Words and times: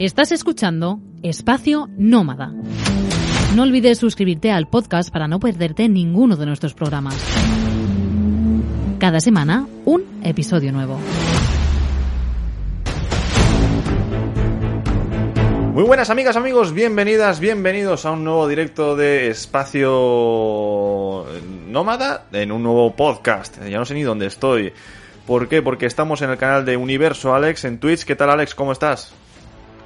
Estás 0.00 0.32
escuchando 0.32 0.98
Espacio 1.22 1.86
Nómada. 1.98 2.54
No 3.54 3.64
olvides 3.64 3.98
suscribirte 3.98 4.50
al 4.50 4.66
podcast 4.66 5.12
para 5.12 5.28
no 5.28 5.38
perderte 5.38 5.90
ninguno 5.90 6.38
de 6.38 6.46
nuestros 6.46 6.72
programas. 6.72 7.22
Cada 8.98 9.20
semana, 9.20 9.68
un 9.84 10.22
episodio 10.24 10.72
nuevo. 10.72 10.98
Muy 15.74 15.82
buenas 15.82 16.08
amigas, 16.08 16.34
amigos, 16.36 16.72
bienvenidas, 16.72 17.38
bienvenidos 17.38 18.06
a 18.06 18.12
un 18.12 18.24
nuevo 18.24 18.48
directo 18.48 18.96
de 18.96 19.28
Espacio 19.28 21.26
Nómada, 21.68 22.24
en 22.32 22.52
un 22.52 22.62
nuevo 22.62 22.96
podcast. 22.96 23.62
Ya 23.68 23.76
no 23.76 23.84
sé 23.84 23.92
ni 23.92 24.02
dónde 24.02 24.28
estoy. 24.28 24.72
¿Por 25.26 25.46
qué? 25.46 25.60
Porque 25.60 25.84
estamos 25.84 26.22
en 26.22 26.30
el 26.30 26.38
canal 26.38 26.64
de 26.64 26.78
Universo 26.78 27.34
Alex 27.34 27.66
en 27.66 27.78
Twitch. 27.78 28.04
¿Qué 28.04 28.16
tal 28.16 28.30
Alex? 28.30 28.54
¿Cómo 28.54 28.72
estás? 28.72 29.12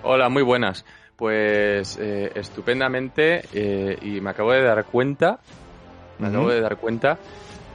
Hola, 0.06 0.28
muy 0.28 0.42
buenas. 0.42 0.84
Pues 1.16 1.98
eh, 1.98 2.30
estupendamente 2.34 3.42
eh, 3.54 3.96
y 4.02 4.20
me 4.20 4.30
acabo 4.30 4.52
de 4.52 4.62
dar 4.62 4.84
cuenta, 4.84 5.38
me 6.18 6.28
acabo 6.28 6.50
de 6.50 6.60
dar 6.60 6.76
cuenta 6.76 7.18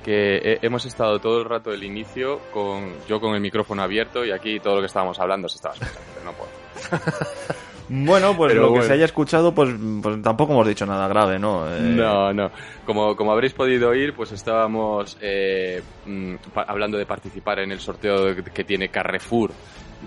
que 0.04 0.60
hemos 0.62 0.86
estado 0.86 1.20
todo 1.20 1.40
el 1.40 1.46
rato 1.46 1.72
del 1.72 1.84
inicio 1.84 2.40
con 2.54 2.94
yo 3.08 3.20
con 3.20 3.34
el 3.34 3.42
micrófono 3.42 3.82
abierto 3.82 4.24
y 4.24 4.32
aquí 4.32 4.60
todo 4.60 4.76
lo 4.76 4.82
que 4.82 4.88
estábamos 4.88 5.20
hablando 5.20 5.50
se 5.50 5.56
estaba 5.56 5.74
escuchando, 5.74 6.02
pero 6.14 6.26
no 6.26 6.34
puedo. 6.34 7.60
Bueno, 7.92 8.38
pues 8.38 8.54
lo 8.54 8.72
que 8.72 8.84
se 8.84 8.94
haya 8.94 9.06
escuchado, 9.06 9.52
pues, 9.52 9.74
pues, 10.04 10.22
tampoco 10.22 10.54
hemos 10.54 10.68
dicho 10.68 10.86
nada 10.86 11.08
grave, 11.08 11.40
¿no? 11.40 11.68
Eh, 11.68 11.80
no, 11.82 12.32
no. 12.32 12.52
Como, 12.86 13.16
como 13.16 13.32
habréis 13.32 13.54
podido 13.54 13.90
oír, 13.90 14.14
pues 14.14 14.32
estábamos 14.32 15.18
eh, 15.20 15.82
mm, 16.06 16.36
hablando 16.68 17.00
de 17.00 17.08
participar 17.08 17.58
en 17.58 17.72
el 17.72 17.80
sorteo 17.80 18.36
que 18.54 18.64
tiene 18.64 18.90
Carrefour 18.90 19.52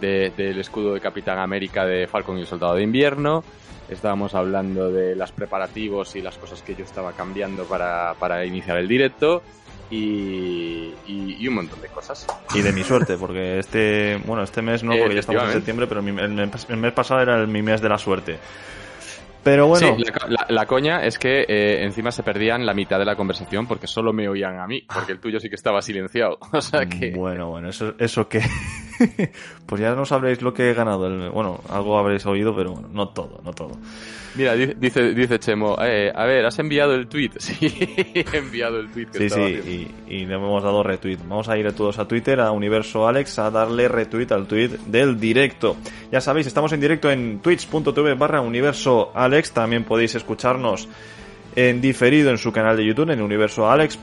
del 0.01 0.59
escudo 0.59 0.95
de 0.95 1.01
Capitán 1.01 1.39
América 1.39 1.85
de 1.85 2.07
Falcon 2.07 2.39
y 2.39 2.43
el 2.43 2.47
Soldado 2.47 2.75
de 2.75 2.83
Invierno. 2.83 3.45
Estábamos 3.89 4.35
hablando 4.35 4.91
de 4.91 5.15
los 5.15 5.33
preparativos 5.33 6.17
y 6.17 6.23
las 6.23 6.39
cosas 6.39 6.63
que 6.63 6.75
yo 6.75 6.85
estaba 6.85 7.13
cambiando 7.13 7.65
para, 7.65 8.15
para 8.15 8.45
iniciar 8.47 8.79
el 8.79 8.89
directo 8.89 9.43
y, 9.93 11.47
un 11.47 11.55
montón 11.55 11.81
de 11.81 11.89
cosas. 11.89 12.27
Y 12.55 12.63
de 12.63 12.73
mi 12.73 12.83
suerte, 12.83 13.17
porque 13.19 13.59
este, 13.59 14.19
bueno, 14.25 14.43
este 14.43 14.63
mes 14.63 14.83
no, 14.83 14.97
porque 14.97 15.15
ya 15.15 15.21
estamos 15.21 15.45
en 15.45 15.53
septiembre, 15.53 15.87
pero 15.87 16.01
el 16.01 16.77
mes 16.77 16.93
pasado 16.93 17.21
era 17.21 17.47
mi 17.47 17.63
mes 17.63 17.81
de 17.81 17.89
la 17.89 17.99
suerte. 17.99 18.39
Pero 19.43 19.67
bueno. 19.67 19.97
Sí, 19.97 20.05
la, 20.49 20.67
coña 20.67 21.05
es 21.05 21.19
que 21.19 21.45
eh, 21.49 21.85
encima 21.85 22.13
se 22.13 22.23
perdían 22.23 22.65
la 22.65 22.75
mitad 22.75 22.99
de 22.99 23.05
la 23.05 23.17
conversación 23.17 23.67
porque 23.67 23.87
solo 23.87 24.13
me 24.13 24.29
oían 24.29 24.61
a 24.61 24.67
mí, 24.67 24.85
porque 24.93 25.13
el 25.13 25.21
tuyo 25.21 25.41
sí 25.41 25.49
que 25.49 25.57
estaba 25.57 25.83
silenciado. 25.83 26.39
O 26.53 26.61
sea 26.61 26.87
que. 26.87 27.11
Bueno, 27.11 27.51
bueno, 27.51 27.71
eso, 27.71 27.95
eso 27.99 28.29
que. 28.29 28.41
pues 29.67 29.81
ya 29.81 29.95
no 29.95 30.05
sabréis 30.05 30.43
lo 30.43 30.55
que 30.55 30.71
he 30.71 30.75
ganado. 30.75 31.33
Bueno, 31.33 31.61
algo 31.69 31.99
habréis 31.99 32.25
oído, 32.27 32.55
pero 32.55 32.73
bueno, 32.73 32.89
no 32.93 33.09
todo, 33.09 33.41
no 33.43 33.53
todo. 33.53 33.73
Mira, 34.35 34.55
dice, 34.55 35.15
dice 35.15 35.39
Chemo, 35.39 35.77
eh, 35.83 36.11
a 36.15 36.25
ver, 36.25 36.47
¿has 36.47 36.59
enviado 36.59 36.95
el 36.95 37.07
tweet? 37.07 37.33
Sí, 37.39 37.67
he 38.15 38.37
enviado 38.37 38.79
el 38.79 38.91
tweet. 38.91 39.09
sí, 39.13 39.29
sí, 39.29 39.95
y, 40.09 40.25
le 40.25 40.35
hemos 40.35 40.63
dado 40.63 40.83
retweet. 40.83 41.19
Vamos 41.29 41.49
a 41.49 41.59
ir 41.59 41.71
todos 41.73 41.99
a 41.99 42.09
Twitter, 42.09 42.41
a 42.41 42.51
Universo 42.51 43.07
Alex, 43.07 43.39
a 43.39 43.51
darle 43.51 43.89
retweet 43.89 44.33
al 44.33 44.47
tweet 44.47 44.71
del 44.87 45.21
directo. 45.21 45.77
Ya 46.11 46.21
sabéis, 46.21 46.47
estamos 46.47 46.73
en 46.73 46.81
directo 46.81 47.11
en 47.11 47.41
twitch.tv 47.41 48.15
barra 48.15 48.41
Universo 48.41 49.13
Alex. 49.15 49.53
También 49.53 49.85
podéis 49.85 50.15
escucharnos 50.15 50.89
en 51.55 51.81
diferido 51.81 52.31
en 52.31 52.39
su 52.39 52.53
canal 52.53 52.77
de 52.77 52.87
YouTube, 52.87 53.11
en 53.11 53.21
universoalex. 53.21 53.99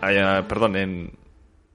Ah, 0.00 0.44
perdón, 0.48 0.76
en 0.76 1.10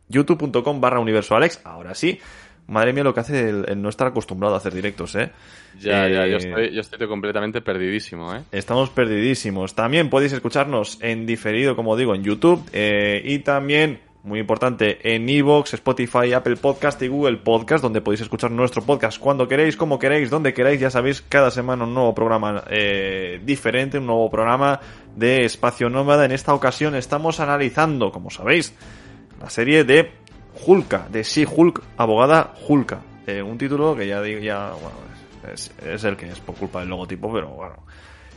youtube.com 0.09 0.82
barra 0.82 1.00
universoalex. 1.00 1.62
Ahora 1.64 1.94
sí. 1.94 2.20
Madre 2.68 2.94
mía 2.94 3.04
lo 3.04 3.14
que 3.14 3.20
hace 3.20 3.50
el, 3.50 3.82
no 3.82 3.90
estar 3.90 4.08
acostumbrado 4.08 4.56
a 4.56 4.58
hacer 4.58 4.74
directos, 4.74 5.16
¿eh? 5.16 5.32
Ya, 5.80 6.08
ya, 6.08 6.26
yo 6.26 6.38
estoy, 6.38 6.74
yo 6.74 6.82
estoy 6.82 7.08
completamente 7.08 7.62
perdidísimo, 7.62 8.34
¿eh? 8.34 8.42
Estamos 8.52 8.90
perdidísimos. 8.90 9.76
También 9.76 10.09
podéis 10.09 10.34
escucharnos 10.34 10.98
en 11.02 11.28
diferido, 11.28 11.75
como 11.75 11.96
digo, 11.96 12.16
en 12.16 12.24
YouTube 12.24 12.68
eh, 12.74 13.22
y 13.24 13.40
también, 13.40 14.00
muy 14.24 14.40
importante, 14.40 15.14
en 15.14 15.30
Evox, 15.30 15.75
Spotify, 15.75 16.34
Apple 16.34 16.56
Podcast 16.56 17.00
y 17.04 17.08
Google 17.08 17.38
Podcast, 17.38 17.84
donde 17.84 18.02
podéis 18.02 18.22
escuchar 18.22 18.50
nuestro 18.50 18.81
podcast 18.81 19.20
cuando 19.20 19.48
queréis, 19.48 19.78
como 19.78 20.00
queréis, 20.00 20.31
donde 20.31 20.52
queráis. 20.52 20.80
Ya 20.80 20.90
sabéis, 20.90 21.22
cada 21.22 21.52
semana 21.52 21.84
un 21.84 21.94
nuevo 21.94 22.16
programa 22.16 22.64
eh, 22.68 23.40
diferente, 23.44 24.00
un 24.00 24.08
nuevo 24.08 24.31
programa 24.31 24.80
de 25.16 25.46
Espacio 25.46 25.88
Nómada. 25.92 26.25
En 26.25 26.31
esta 26.31 26.56
ocasión 26.56 26.96
estamos 26.96 27.40
analizando, 27.40 28.12
como 28.12 28.31
sabéis, 28.31 28.74
la 29.40 29.52
serie 29.52 29.84
de 29.84 30.25
Hulka, 30.66 31.08
de 31.10 31.24
Sí 31.24 31.46
Hulk, 31.46 31.82
abogada 31.98 32.54
Hulka. 32.68 33.00
Eh, 33.28 33.42
un 33.42 33.58
título 33.58 33.96
que 33.96 34.08
ya 34.08 34.22
digo, 34.22 34.40
ya, 34.40 34.72
bueno, 34.72 34.98
es, 35.52 36.04
el 36.04 36.16
que 36.16 36.30
es 36.30 36.40
por 36.40 36.56
culpa 36.56 36.80
del 36.80 36.90
logotipo, 36.90 37.32
pero 37.34 37.50
bueno. 37.50 37.76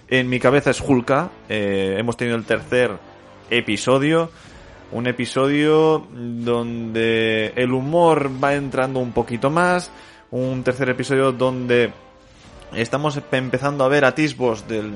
En 0.09 0.29
mi 0.29 0.41
cabeza 0.41 0.71
es 0.71 0.81
Hulka. 0.81 1.31
Eh, 1.49 1.97
hemos 1.99 2.17
tenido 2.17 2.37
el 2.37 2.45
tercer 2.45 2.93
episodio. 3.51 4.31
Un 4.91 5.07
episodio 5.07 6.07
donde 6.11 7.53
el 7.57 7.73
humor 7.73 8.31
va 8.43 8.55
entrando 8.55 9.01
un 9.01 9.13
poquito 9.13 9.51
más. 9.51 9.91
Un 10.31 10.65
tercer 10.65 10.89
episodio 10.89 11.33
donde 11.33 11.93
estamos 12.75 13.21
empezando 13.33 13.85
a 13.85 13.89
ver 13.89 14.05
atisbos 14.07 14.67
del, 14.67 14.93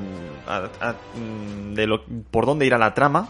de 1.75 1.87
lo, 1.87 2.05
por 2.31 2.47
dónde 2.47 2.67
irá 2.67 2.79
la 2.79 2.95
trama 2.95 3.29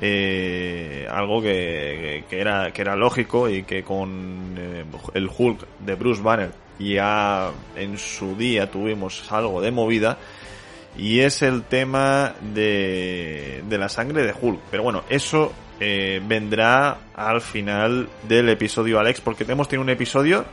eh, 0.00 1.06
algo 1.10 1.40
que, 1.40 2.24
era, 2.30 2.72
que 2.72 2.82
era 2.82 2.96
lógico 2.96 3.48
y 3.48 3.62
que 3.62 3.82
con 3.82 4.54
eh, 4.58 4.84
el 5.14 5.30
Hulk 5.36 5.66
de 5.80 5.94
Bruce 5.94 6.22
Banner 6.22 6.50
ya 6.78 7.50
en 7.74 7.96
su 7.96 8.36
día 8.36 8.70
tuvimos 8.70 9.30
algo 9.32 9.60
de 9.60 9.70
movida 9.70 10.18
y 10.98 11.20
es 11.20 11.42
el 11.42 11.62
tema 11.64 12.34
de, 12.40 13.62
de 13.68 13.78
la 13.78 13.88
sangre 13.88 14.24
de 14.24 14.34
Hulk. 14.38 14.60
Pero 14.70 14.82
bueno, 14.82 15.02
eso 15.08 15.52
eh, 15.78 16.22
vendrá 16.24 16.98
al 17.14 17.40
final 17.40 18.08
del 18.26 18.48
episodio 18.48 18.98
Alex 18.98 19.20
porque 19.20 19.44
hemos 19.44 19.68
tenido 19.68 19.82
un 19.82 19.90
episodio 19.90 20.44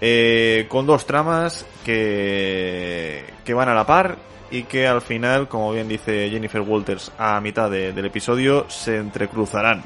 eh, 0.00 0.66
con 0.68 0.86
dos 0.86 1.06
tramas 1.06 1.66
que, 1.84 3.24
que 3.44 3.54
van 3.54 3.68
a 3.68 3.74
la 3.74 3.86
par 3.86 4.16
y 4.54 4.62
que 4.62 4.86
al 4.86 5.00
final, 5.00 5.48
como 5.48 5.72
bien 5.72 5.88
dice 5.88 6.30
Jennifer 6.30 6.60
Walters 6.60 7.10
a 7.18 7.40
mitad 7.40 7.68
del 7.68 8.04
episodio, 8.04 8.66
se 8.70 8.98
entrecruzarán. 8.98 9.82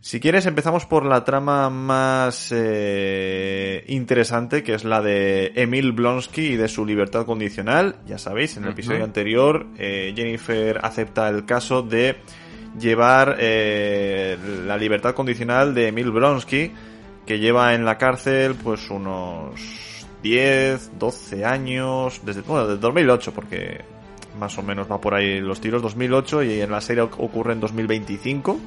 Si 0.00 0.20
quieres, 0.20 0.46
empezamos 0.46 0.84
por 0.84 1.04
la 1.04 1.24
trama 1.24 1.70
más 1.70 2.52
eh, 2.54 3.84
interesante, 3.88 4.62
que 4.62 4.74
es 4.74 4.84
la 4.84 5.00
de 5.00 5.52
Emil 5.56 5.92
Blonsky 5.92 6.52
y 6.52 6.56
de 6.56 6.68
su 6.68 6.84
libertad 6.84 7.24
condicional. 7.24 7.96
Ya 8.06 8.18
sabéis, 8.18 8.56
en 8.58 8.64
el 8.64 8.70
episodio 8.70 9.02
anterior, 9.02 9.66
eh, 9.78 10.12
Jennifer 10.14 10.78
acepta 10.82 11.28
el 11.28 11.46
caso 11.46 11.82
de 11.82 12.18
llevar 12.78 13.38
eh, 13.40 14.36
la 14.66 14.76
libertad 14.76 15.14
condicional 15.14 15.74
de 15.74 15.88
Emil 15.88 16.12
Blonsky, 16.12 16.70
que 17.24 17.38
lleva 17.40 17.74
en 17.74 17.84
la 17.84 17.98
cárcel 17.98 18.54
pues 18.62 18.88
unos 18.90 19.85
10, 20.22 20.98
12 20.98 21.44
años, 21.44 22.20
desde, 22.24 22.42
bueno, 22.42 22.66
desde 22.66 22.80
2008, 22.80 23.32
porque 23.32 23.84
más 24.38 24.56
o 24.58 24.62
menos 24.62 24.90
va 24.90 25.00
por 25.00 25.14
ahí 25.14 25.40
los 25.40 25.60
tiros, 25.60 25.82
2008 25.82 26.42
y 26.42 26.60
en 26.60 26.70
la 26.70 26.80
serie 26.80 27.02
ocurre 27.02 27.52
en 27.52 27.60
2025, 27.60 28.58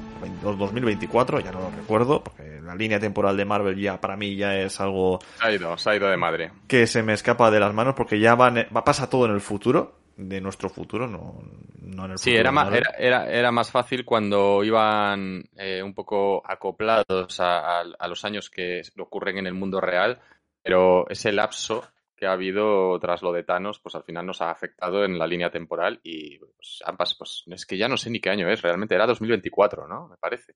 2024, 0.42 1.40
ya 1.40 1.52
no 1.52 1.60
lo 1.60 1.70
recuerdo, 1.70 2.22
porque 2.22 2.60
la 2.62 2.74
línea 2.74 2.98
temporal 2.98 3.36
de 3.36 3.44
Marvel 3.44 3.78
ya 3.80 4.00
para 4.00 4.16
mí 4.16 4.36
ya 4.36 4.56
es 4.56 4.80
algo... 4.80 5.20
Se 5.38 5.46
ha 5.46 5.52
ido, 5.52 5.78
se 5.78 5.90
ha 5.90 5.96
ido 5.96 6.08
de 6.08 6.16
madre. 6.16 6.52
Que 6.66 6.86
se 6.86 7.02
me 7.02 7.12
escapa 7.12 7.50
de 7.50 7.60
las 7.60 7.72
manos 7.72 7.94
porque 7.94 8.18
ya 8.18 8.34
va, 8.34 8.50
va 8.50 8.84
pasa 8.84 9.08
todo 9.08 9.26
en 9.26 9.32
el 9.32 9.40
futuro, 9.40 10.00
de 10.16 10.40
nuestro 10.40 10.68
futuro, 10.68 11.06
no, 11.06 11.42
no 11.80 12.04
en 12.04 12.10
el 12.12 12.18
sí, 12.18 12.30
futuro. 12.30 12.40
era 12.40 12.52
más, 12.52 12.72
era, 12.72 12.90
era, 12.98 13.30
era, 13.30 13.52
más 13.52 13.70
fácil 13.70 14.04
cuando 14.04 14.62
iban 14.62 15.44
eh, 15.56 15.82
un 15.82 15.94
poco 15.94 16.42
acoplados 16.44 17.40
a, 17.40 17.80
a, 17.80 18.08
los 18.08 18.24
años 18.24 18.50
que 18.50 18.82
ocurren 18.98 19.38
en 19.38 19.46
el 19.46 19.54
mundo 19.54 19.80
real, 19.80 20.20
pero 20.62 21.08
ese 21.08 21.32
lapso 21.32 21.84
que 22.20 22.26
ha 22.26 22.32
habido 22.32 22.98
tras 23.00 23.22
lo 23.22 23.32
de 23.32 23.44
Thanos, 23.44 23.80
pues 23.80 23.94
al 23.94 24.04
final 24.04 24.26
nos 24.26 24.42
ha 24.42 24.50
afectado 24.50 25.04
en 25.04 25.18
la 25.18 25.26
línea 25.26 25.50
temporal 25.50 26.00
y 26.02 26.38
pues, 26.38 26.80
ambas, 26.84 27.14
pues 27.14 27.44
es 27.46 27.64
que 27.64 27.78
ya 27.78 27.88
no 27.88 27.96
sé 27.96 28.10
ni 28.10 28.20
qué 28.20 28.28
año 28.28 28.48
es, 28.50 28.60
realmente 28.60 28.94
era 28.94 29.06
2024, 29.06 29.88
¿no? 29.88 30.08
Me 30.08 30.16
parece. 30.18 30.52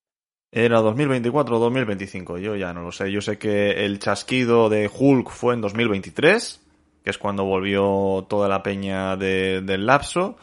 Era 0.52 0.80
2024 0.80 1.56
o 1.56 1.58
2025, 1.58 2.38
yo 2.38 2.54
ya 2.54 2.74
no 2.74 2.82
lo 2.82 2.92
sé. 2.92 3.10
Yo 3.10 3.20
sé 3.22 3.38
que 3.38 3.84
el 3.84 3.98
chasquido 3.98 4.68
de 4.68 4.90
Hulk 4.92 5.30
fue 5.30 5.54
en 5.54 5.62
2023, 5.62 6.62
que 7.02 7.10
es 7.10 7.18
cuando 7.18 7.44
volvió 7.44 8.26
toda 8.28 8.46
la 8.46 8.62
peña 8.62 9.16
del 9.16 9.86
lapso. 9.86 10.36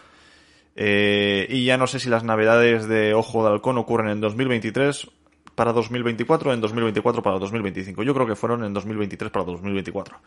Eh, 0.75 1.46
y 1.50 1.66
ya 1.66 1.78
no 1.78 1.86
sé 1.86 2.00
si 2.00 2.10
las 2.10 2.24
navidades 2.24 2.88
de 2.88 3.14
Ojo 3.14 3.44
de 3.44 3.52
Halcón 3.52 3.78
ocurren 3.78 4.10
en 4.10 4.22
2023 4.22 5.07
para 5.56 5.74
2024 5.74 6.53
en 6.53 6.62
2024 6.62 7.21
para 7.21 7.39
2025. 7.39 8.03
Yo 8.03 8.13
creo 8.13 8.27
que 8.27 8.36
fueron 8.36 8.63
en 8.63 8.74
2023 8.74 9.31
para 9.31 9.45
2024. 9.45 10.19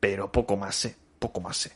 Pero 0.00 0.30
poco 0.30 0.56
más 0.56 0.74
sé, 0.74 0.96
poco 1.18 1.40
más 1.40 1.56
sé. 1.56 1.72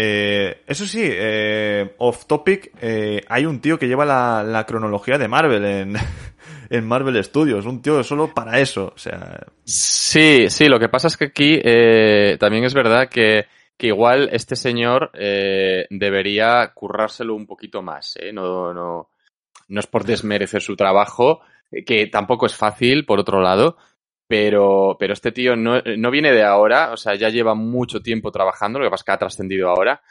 Eh, 0.00 0.62
eso 0.66 0.86
sí, 0.86 1.02
eh, 1.02 1.94
off 1.98 2.26
topic, 2.26 2.70
eh, 2.80 3.20
hay 3.28 3.46
un 3.46 3.60
tío 3.60 3.78
que 3.78 3.88
lleva 3.88 4.04
la, 4.04 4.64
cronología 4.64 5.18
de 5.18 5.26
Marvel 5.26 5.64
en, 5.64 5.96
en 6.70 6.86
Marvel 6.86 7.22
Studios, 7.24 7.66
un 7.66 7.82
tío 7.82 8.04
solo 8.04 8.32
para 8.32 8.60
eso, 8.60 8.92
o 8.94 8.98
sea... 8.98 9.44
Sí, 9.64 10.48
sí, 10.50 10.66
lo 10.66 10.78
que 10.78 10.88
pasa 10.88 11.08
es 11.08 11.16
que 11.16 11.24
aquí 11.26 11.58
eh, 11.64 12.36
también 12.38 12.62
es 12.62 12.74
verdad 12.74 13.08
que, 13.08 13.46
que 13.76 13.88
igual 13.88 14.28
este 14.32 14.54
señor 14.54 15.10
eh, 15.14 15.86
debería 15.90 16.70
currárselo 16.74 17.34
un 17.34 17.46
poquito 17.46 17.82
más, 17.82 18.16
¿eh? 18.20 18.32
No, 18.32 18.72
no, 18.72 19.08
no 19.68 19.80
es 19.80 19.86
por 19.86 20.04
desmerecer 20.04 20.62
su 20.62 20.76
trabajo, 20.76 21.40
que 21.86 22.06
tampoco 22.06 22.46
es 22.46 22.56
fácil, 22.56 23.04
por 23.04 23.20
otro 23.20 23.40
lado, 23.40 23.76
pero, 24.26 24.96
pero 24.98 25.12
este 25.12 25.32
tío 25.32 25.56
no, 25.56 25.80
no 25.96 26.10
viene 26.10 26.32
de 26.32 26.42
ahora, 26.42 26.92
o 26.92 26.96
sea, 26.96 27.14
ya 27.14 27.28
lleva 27.28 27.54
mucho 27.54 28.00
tiempo 28.00 28.32
trabajando, 28.32 28.78
lo 28.78 28.86
que 28.86 28.90
pasa 28.90 29.02
es 29.02 29.04
que 29.04 29.12
ha 29.12 29.18
trascendido 29.18 29.68
ahora, 29.68 30.02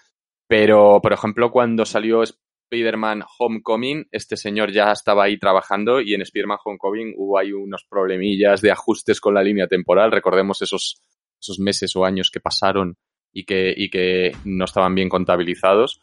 pero, 0.48 1.00
por 1.01 1.13
ejemplo, 1.13 1.51
cuando 1.51 1.86
salió 1.86 2.24
Spider-Man 2.24 3.24
Homecoming, 3.38 4.07
este 4.12 4.38
señor 4.38 4.71
ya 4.71 4.92
estaba 4.92 5.25
ahí 5.25 5.38
trabajando 5.38 6.01
y 6.01 6.13
en 6.13 6.21
Spider-Man 6.21 6.59
Homecoming 6.63 7.13
hubo 7.18 7.38
ahí 7.38 7.51
unos 7.51 7.86
problemillas 7.89 8.62
de 8.62 8.71
ajustes 8.71 9.19
con 9.19 9.33
la 9.33 9.44
línea 9.44 9.68
temporal. 9.68 10.12
Recordemos 10.12 10.62
esos, 10.62 11.01
esos 11.42 11.59
meses 11.59 11.95
o 11.95 12.06
años 12.06 12.30
que 12.31 12.39
pasaron 12.39 12.98
y 13.33 13.45
que, 13.45 13.74
y 13.75 13.89
que 13.89 14.31
no 14.45 14.65
estaban 14.65 14.95
bien 14.95 15.09
contabilizados. 15.09 16.01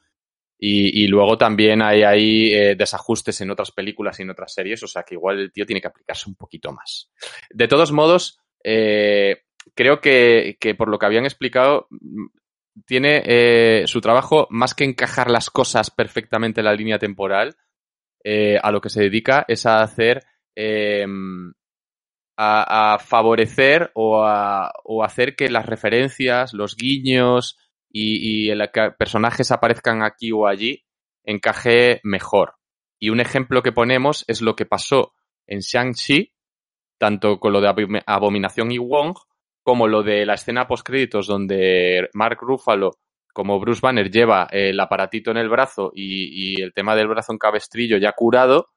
Y, 0.59 1.07
luego 1.09 1.37
también 1.37 1.83
hay 1.83 2.03
ahí 2.03 2.53
eh, 2.53 2.75
desajustes 2.75 3.41
en 3.41 3.51
otras 3.51 3.71
películas 3.71 4.19
y 4.19 4.23
en 4.23 4.31
otras 4.31 4.55
series, 4.55 4.83
o 4.83 4.87
sea 4.87 5.03
que 5.03 5.15
igual 5.15 5.39
el 5.39 5.53
tío 5.53 5.67
tiene 5.67 5.81
que 5.81 5.89
aplicarse 5.89 6.29
un 6.29 6.37
poquito 6.37 6.73
más. 6.73 7.11
De 7.51 7.69
todos 7.69 7.93
modos, 7.93 8.39
eh, 8.63 9.43
creo 9.75 10.01
que, 10.01 10.57
por 10.79 10.89
lo 10.89 10.99
que 10.99 11.07
habían 11.07 11.25
explicado, 11.25 11.89
tiene 12.87 13.23
eh, 13.27 13.83
su 13.87 14.01
trabajo 14.01 14.47
más 14.49 14.75
que 14.75 14.85
encajar 14.85 15.31
las 15.31 15.51
cosas 15.51 15.91
perfectamente 15.91 16.61
en 16.61 16.67
la 16.67 16.75
línea 16.75 16.99
temporal, 16.99 17.57
a 18.63 18.71
lo 18.71 18.81
que 18.81 18.89
se 18.89 19.03
dedica 19.03 19.45
es 19.49 19.67
a 19.67 19.83
hacer, 19.83 20.23
eh, 20.57 21.05
a, 22.39 22.95
a, 22.95 22.99
favorecer 22.99 23.91
o 23.95 24.25
a 24.25 24.73
o 24.83 25.05
hacer 25.05 25.37
que 25.37 25.51
las 25.51 25.67
referencias, 25.67 26.55
los 26.55 26.75
guiños 26.75 27.59
y, 27.95 28.47
y 28.47 28.51
el 28.51 28.69
que 28.73 28.91
personajes 28.99 29.53
aparezcan 29.53 30.03
aquí 30.03 30.33
o 30.33 30.49
allí 30.49 30.85
encaje 31.23 32.01
mejor. 32.03 32.57
Y 32.99 33.11
un 33.11 33.21
ejemplo 33.21 33.63
que 33.63 33.73
ponemos 33.73 34.25
es 34.27 34.43
lo 34.43 34.57
que 34.57 34.67
pasó 34.67 35.13
en 35.47 35.61
Shang-Chi, 35.61 36.33
tanto 36.99 37.39
con 37.39 37.53
lo 37.53 37.61
de 37.61 38.03
Abominación 38.07 38.73
y 38.73 38.79
Wong, 38.79 39.15
como 39.63 39.87
lo 39.87 40.03
de 40.03 40.27
la 40.27 40.35
escena 40.35 40.67
post-créditos 40.67 41.27
donde 41.27 42.09
Mark 42.15 42.39
Ruffalo 42.41 42.99
como 43.33 43.59
Bruce 43.59 43.81
Banner 43.83 44.11
lleva 44.11 44.47
el 44.51 44.79
aparatito 44.79 45.31
en 45.31 45.39
el 45.39 45.49
brazo 45.49 45.91
y, 45.95 46.55
y, 46.55 46.63
el 46.63 46.73
tema 46.73 46.95
del 46.95 47.09
brazo 47.09 47.33
en 47.33 47.39
cabestrillo 47.39 47.99
ya 47.99 48.13
curado 48.13 48.69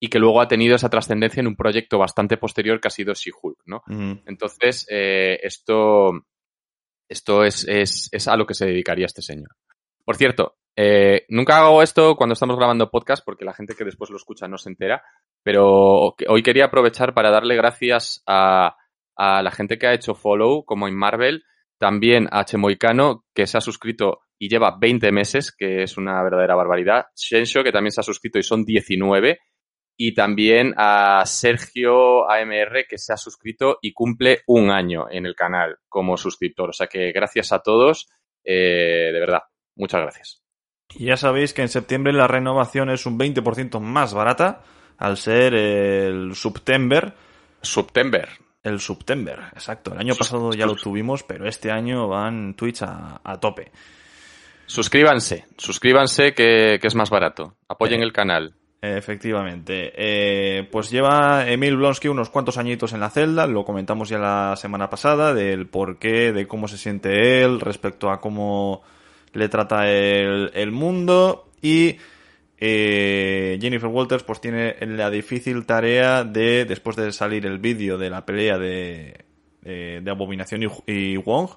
y 0.00 0.08
que 0.08 0.18
luego 0.18 0.40
ha 0.40 0.48
tenido 0.48 0.74
esa 0.74 0.88
trascendencia 0.88 1.40
en 1.40 1.46
un 1.46 1.54
proyecto 1.54 1.96
bastante 1.96 2.36
posterior 2.36 2.80
que 2.80 2.88
ha 2.88 2.90
sido 2.90 3.14
She-Hulk, 3.14 3.58
¿no? 3.66 3.82
Entonces, 4.26 4.84
eh, 4.90 5.38
esto, 5.44 6.10
esto 7.08 7.44
es, 7.44 7.66
es, 7.68 8.08
es, 8.12 8.28
a 8.28 8.36
lo 8.36 8.46
que 8.46 8.54
se 8.54 8.66
dedicaría 8.66 9.06
este 9.06 9.22
señor. 9.22 9.50
Por 10.04 10.16
cierto, 10.16 10.56
eh, 10.76 11.24
nunca 11.28 11.58
hago 11.58 11.82
esto 11.82 12.16
cuando 12.16 12.32
estamos 12.32 12.56
grabando 12.56 12.90
podcast 12.90 13.24
porque 13.24 13.44
la 13.44 13.52
gente 13.52 13.74
que 13.74 13.84
después 13.84 14.10
lo 14.10 14.16
escucha 14.16 14.48
no 14.48 14.58
se 14.58 14.70
entera, 14.70 15.02
pero 15.42 16.14
hoy 16.28 16.42
quería 16.42 16.66
aprovechar 16.66 17.14
para 17.14 17.30
darle 17.30 17.56
gracias 17.56 18.22
a, 18.26 18.76
a 19.16 19.42
la 19.42 19.50
gente 19.50 19.78
que 19.78 19.86
ha 19.86 19.94
hecho 19.94 20.14
follow, 20.14 20.64
como 20.64 20.88
en 20.88 20.96
Marvel, 20.96 21.44
también 21.78 22.28
a 22.30 22.44
Chemoicano, 22.44 23.24
que 23.34 23.46
se 23.46 23.58
ha 23.58 23.60
suscrito 23.60 24.20
y 24.38 24.48
lleva 24.48 24.76
20 24.80 25.12
meses, 25.12 25.54
que 25.56 25.82
es 25.82 25.96
una 25.96 26.22
verdadera 26.22 26.54
barbaridad. 26.54 27.06
Shensho, 27.16 27.62
que 27.62 27.72
también 27.72 27.92
se 27.92 28.00
ha 28.00 28.04
suscrito 28.04 28.38
y 28.38 28.42
son 28.42 28.64
19. 28.64 29.38
Y 30.04 30.14
también 30.14 30.74
a 30.78 31.22
Sergio 31.26 32.28
AMR, 32.28 32.86
que 32.88 32.98
se 32.98 33.12
ha 33.12 33.16
suscrito 33.16 33.78
y 33.80 33.92
cumple 33.92 34.40
un 34.48 34.68
año 34.68 35.06
en 35.08 35.26
el 35.26 35.36
canal 35.36 35.78
como 35.88 36.16
suscriptor. 36.16 36.70
O 36.70 36.72
sea 36.72 36.88
que 36.88 37.12
gracias 37.12 37.52
a 37.52 37.60
todos, 37.60 38.08
eh, 38.42 39.10
de 39.12 39.20
verdad, 39.20 39.42
muchas 39.76 40.02
gracias. 40.02 40.42
Y 40.96 41.04
ya 41.04 41.16
sabéis 41.16 41.54
que 41.54 41.62
en 41.62 41.68
septiembre 41.68 42.12
la 42.12 42.26
renovación 42.26 42.90
es 42.90 43.06
un 43.06 43.16
20% 43.16 43.78
más 43.78 44.12
barata, 44.12 44.64
al 44.98 45.18
ser 45.18 45.54
el 45.54 46.34
September. 46.34 47.14
September. 47.60 48.28
El 48.60 48.80
September, 48.80 49.38
exacto. 49.52 49.92
El 49.92 50.00
año 50.00 50.16
pasado 50.16 50.52
ya 50.52 50.66
lo 50.66 50.74
tuvimos, 50.74 51.22
pero 51.22 51.46
este 51.46 51.70
año 51.70 52.08
van 52.08 52.54
Twitch 52.54 52.82
a, 52.82 53.20
a 53.22 53.38
tope. 53.38 53.70
Suscríbanse, 54.66 55.46
suscríbanse 55.58 56.34
que, 56.34 56.78
que 56.80 56.88
es 56.88 56.94
más 56.96 57.10
barato. 57.10 57.56
Apoyen 57.68 58.00
eh, 58.00 58.04
el 58.04 58.12
canal. 58.12 58.56
Efectivamente. 58.84 59.92
Eh, 59.94 60.68
pues 60.72 60.90
lleva 60.90 61.48
Emil 61.48 61.76
Blonsky 61.76 62.08
unos 62.08 62.30
cuantos 62.30 62.58
añitos 62.58 62.92
en 62.92 62.98
la 62.98 63.10
celda, 63.10 63.46
lo 63.46 63.64
comentamos 63.64 64.08
ya 64.08 64.18
la 64.18 64.56
semana 64.56 64.90
pasada, 64.90 65.32
del 65.32 65.68
por 65.68 66.00
qué, 66.00 66.32
de 66.32 66.48
cómo 66.48 66.66
se 66.66 66.76
siente 66.76 67.44
él 67.44 67.60
respecto 67.60 68.10
a 68.10 68.20
cómo 68.20 68.82
le 69.34 69.48
trata 69.48 69.88
el, 69.88 70.50
el 70.54 70.72
mundo 70.72 71.48
y 71.62 71.96
eh, 72.58 73.56
Jennifer 73.60 73.88
Walters 73.88 74.24
pues 74.24 74.40
tiene 74.40 74.76
la 74.80 75.10
difícil 75.10 75.64
tarea 75.64 76.24
de, 76.24 76.64
después 76.64 76.96
de 76.96 77.12
salir 77.12 77.46
el 77.46 77.58
vídeo 77.58 77.98
de 77.98 78.10
la 78.10 78.26
pelea 78.26 78.58
de, 78.58 79.24
de, 79.60 80.10
Abominación 80.10 80.62
y, 80.86 81.16
Wong, 81.16 81.50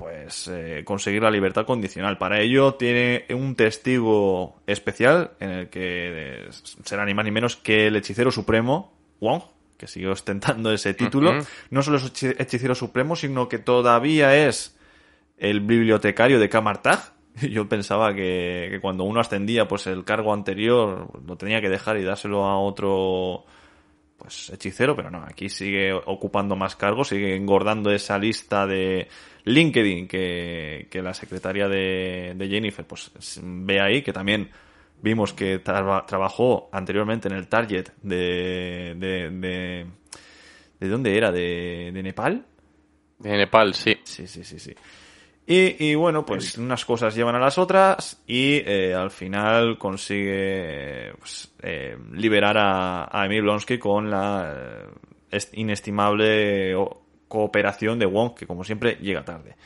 pues 0.00 0.48
eh, 0.48 0.82
conseguir 0.84 1.22
la 1.22 1.30
libertad 1.30 1.66
condicional. 1.66 2.16
Para 2.16 2.40
ello 2.40 2.74
tiene 2.74 3.26
un 3.30 3.54
testigo 3.54 4.56
especial 4.66 5.32
en 5.40 5.50
el 5.50 5.68
que 5.68 6.48
será 6.84 7.04
ni 7.04 7.12
más 7.12 7.26
ni 7.26 7.30
menos 7.30 7.56
que 7.56 7.86
el 7.86 7.96
hechicero 7.96 8.30
supremo, 8.30 8.96
Wong, 9.20 9.42
que 9.76 9.86
sigue 9.86 10.08
ostentando 10.08 10.72
ese 10.72 10.94
título. 10.94 11.30
Uh 11.30 11.34
-huh. 11.34 11.46
No 11.68 11.82
solo 11.82 11.98
es 11.98 12.22
hechicero 12.22 12.74
supremo, 12.74 13.14
sino 13.14 13.48
que 13.48 13.58
todavía 13.58 14.48
es 14.48 14.78
el 15.36 15.60
bibliotecario 15.60 16.40
de 16.40 16.48
Kamartag, 16.48 17.12
yo 17.50 17.68
pensaba 17.68 18.14
que, 18.14 18.68
que, 18.70 18.80
cuando 18.80 19.04
uno 19.04 19.20
ascendía, 19.20 19.68
pues 19.68 19.86
el 19.86 20.04
cargo 20.04 20.32
anterior 20.32 21.08
lo 21.26 21.36
tenía 21.36 21.60
que 21.60 21.68
dejar 21.68 21.98
y 21.98 22.04
dárselo 22.04 22.44
a 22.44 22.58
otro 22.58 23.44
pues 24.20 24.50
hechicero, 24.50 24.94
pero 24.94 25.10
no, 25.10 25.24
aquí 25.24 25.48
sigue 25.48 25.92
ocupando 25.92 26.54
más 26.56 26.76
cargos, 26.76 27.08
sigue 27.08 27.34
engordando 27.34 27.90
esa 27.90 28.18
lista 28.18 28.66
de 28.66 29.08
LinkedIn 29.44 30.06
que, 30.06 30.88
que 30.90 31.02
la 31.02 31.14
secretaria 31.14 31.68
de, 31.68 32.34
de, 32.36 32.48
Jennifer 32.48 32.86
pues 32.86 33.10
ve 33.42 33.80
ahí, 33.80 34.02
que 34.02 34.12
también 34.12 34.50
vimos 35.00 35.32
que 35.32 35.58
tra 35.60 36.04
trabajó 36.06 36.68
anteriormente 36.72 37.28
en 37.28 37.34
el 37.34 37.48
Target 37.48 37.88
de, 38.02 38.94
de, 38.98 39.30
de, 39.30 39.86
de 40.78 40.88
¿dónde 40.88 41.16
era? 41.16 41.32
¿De, 41.32 41.90
de 41.92 42.02
Nepal? 42.02 42.44
De 43.18 43.36
Nepal, 43.36 43.74
sí. 43.74 43.96
Sí, 44.04 44.26
sí, 44.26 44.44
sí, 44.44 44.58
sí. 44.58 44.74
Y, 45.52 45.84
y, 45.84 45.96
bueno, 45.96 46.24
pues 46.24 46.56
unas 46.58 46.84
cosas 46.84 47.12
llevan 47.12 47.34
a 47.34 47.40
las 47.40 47.58
otras 47.58 48.22
y 48.24 48.62
eh, 48.64 48.94
al 48.94 49.10
final 49.10 49.78
consigue 49.78 51.12
pues, 51.18 51.52
eh, 51.60 51.98
liberar 52.12 52.56
a, 52.56 53.08
a, 53.10 53.26
Emil 53.26 53.42
Blonsky 53.42 53.76
con 53.76 54.08
la 54.12 54.86
eh, 55.32 55.38
inestimable 55.54 56.76
cooperación 57.26 57.98
de 57.98 58.06
Wong, 58.06 58.36
que 58.36 58.46
como 58.46 58.62
siempre 58.62 58.98
llega 59.00 59.24
tarde. 59.24 59.56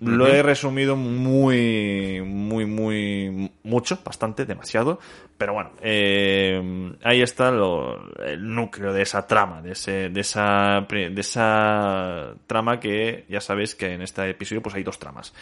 Lo 0.00 0.26
he 0.26 0.42
resumido 0.42 0.96
muy, 0.96 2.22
muy, 2.24 2.64
muy, 2.64 3.52
mucho, 3.62 3.98
bastante, 4.02 4.46
demasiado. 4.46 4.98
Pero 5.36 5.52
bueno, 5.52 5.72
eh, 5.82 6.92
ahí 7.02 7.20
está 7.20 7.50
lo, 7.50 8.10
el 8.22 8.54
núcleo 8.54 8.92
de 8.92 9.02
esa 9.02 9.26
trama, 9.26 9.60
de, 9.60 9.72
ese, 9.72 10.08
de, 10.08 10.20
esa, 10.20 10.86
de 10.88 11.20
esa 11.20 12.34
trama 12.46 12.80
que 12.80 13.26
ya 13.28 13.40
sabéis 13.40 13.74
que 13.74 13.92
en 13.92 14.02
este 14.02 14.30
episodio 14.30 14.62
pues 14.62 14.74
hay 14.74 14.82
dos 14.82 14.98
tramas. 14.98 15.34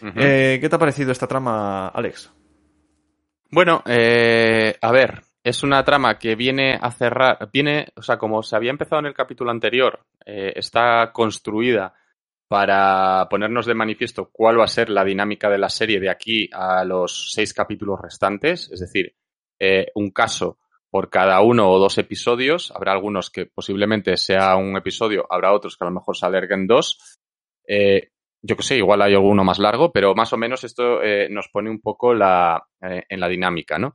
Uh 0.00 0.06
-huh. 0.06 0.12
eh, 0.16 0.58
¿Qué 0.60 0.68
te 0.68 0.76
ha 0.76 0.78
parecido 0.78 1.12
esta 1.12 1.26
trama, 1.26 1.88
Alex? 1.88 2.30
Bueno, 3.50 3.82
eh, 3.86 4.76
a 4.80 4.90
ver, 4.90 5.22
es 5.44 5.62
una 5.62 5.84
trama 5.84 6.18
que 6.18 6.34
viene 6.34 6.78
a 6.80 6.90
cerrar, 6.90 7.48
viene, 7.52 7.88
o 7.94 8.02
sea, 8.02 8.18
como 8.18 8.42
se 8.42 8.56
había 8.56 8.70
empezado 8.70 9.00
en 9.00 9.06
el 9.06 9.14
capítulo 9.14 9.50
anterior, 9.50 10.00
eh, 10.24 10.52
está 10.56 11.12
construida 11.12 11.94
para 12.48 13.26
ponernos 13.28 13.66
de 13.66 13.74
manifiesto 13.74 14.30
cuál 14.30 14.60
va 14.60 14.64
a 14.64 14.68
ser 14.68 14.88
la 14.88 15.04
dinámica 15.04 15.50
de 15.50 15.58
la 15.58 15.68
serie 15.68 15.98
de 15.98 16.10
aquí 16.10 16.48
a 16.52 16.84
los 16.84 17.32
seis 17.32 17.52
capítulos 17.52 18.00
restantes, 18.00 18.70
es 18.70 18.80
decir, 18.80 19.16
eh, 19.58 19.88
un 19.94 20.10
caso 20.10 20.58
por 20.88 21.10
cada 21.10 21.40
uno 21.40 21.70
o 21.70 21.78
dos 21.78 21.98
episodios. 21.98 22.70
Habrá 22.70 22.92
algunos 22.92 23.30
que 23.30 23.46
posiblemente 23.46 24.16
sea 24.16 24.56
un 24.56 24.76
episodio, 24.76 25.26
habrá 25.28 25.52
otros 25.52 25.76
que 25.76 25.84
a 25.84 25.88
lo 25.88 25.94
mejor 25.94 26.16
se 26.16 26.26
alarguen 26.26 26.66
dos. 26.66 27.18
Eh, 27.66 28.10
yo 28.42 28.56
que 28.56 28.62
sé, 28.62 28.76
igual 28.76 29.02
hay 29.02 29.14
alguno 29.14 29.42
más 29.42 29.58
largo, 29.58 29.90
pero 29.92 30.14
más 30.14 30.32
o 30.32 30.36
menos 30.36 30.62
esto 30.62 31.02
eh, 31.02 31.28
nos 31.28 31.48
pone 31.48 31.68
un 31.68 31.80
poco 31.80 32.14
la, 32.14 32.62
en 32.80 33.18
la 33.18 33.28
dinámica, 33.28 33.78
¿no? 33.78 33.94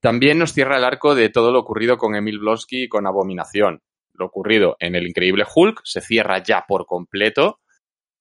También 0.00 0.38
nos 0.38 0.52
cierra 0.52 0.76
el 0.76 0.84
arco 0.84 1.14
de 1.14 1.28
todo 1.28 1.50
lo 1.50 1.58
ocurrido 1.58 1.98
con 1.98 2.14
Emil 2.14 2.38
Blonsky 2.38 2.84
y 2.84 2.88
con 2.88 3.06
Abominación 3.06 3.82
ocurrido 4.22 4.76
en 4.80 4.94
el 4.94 5.06
Increíble 5.06 5.44
Hulk, 5.52 5.80
se 5.84 6.00
cierra 6.00 6.42
ya 6.42 6.64
por 6.66 6.86
completo 6.86 7.60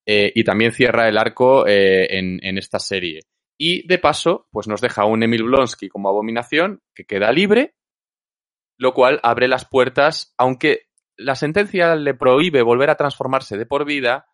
eh, 0.05 0.31
y 0.33 0.43
también 0.43 0.71
cierra 0.71 1.07
el 1.07 1.17
arco 1.17 1.67
eh, 1.67 2.17
en, 2.17 2.57
esta 2.57 2.79
serie. 2.79 3.21
Y 3.57 3.85
de 3.87 3.97
paso, 3.97 4.47
pues 4.51 4.67
nos 4.67 4.81
deja 4.81 5.05
un 5.05 5.23
Emil 5.23 5.43
Blonsky 5.43 5.89
como 5.89 6.09
abominación 6.09 6.81
que 6.95 7.05
queda 7.05 7.31
libre 7.31 7.75
lo 8.81 8.93
cual 8.93 9.19
abre 9.23 9.49
las 9.49 9.65
puertas, 9.65 10.33
aunque 10.37 10.83
la 11.17 11.35
sentencia 11.35 11.97
le 11.97 12.13
prohíbe 12.13 12.61
volver 12.61 12.89
a 12.89 12.95
transformarse 12.95 13.57
de 13.57 13.65
por 13.65 13.83
vida, 13.83 14.27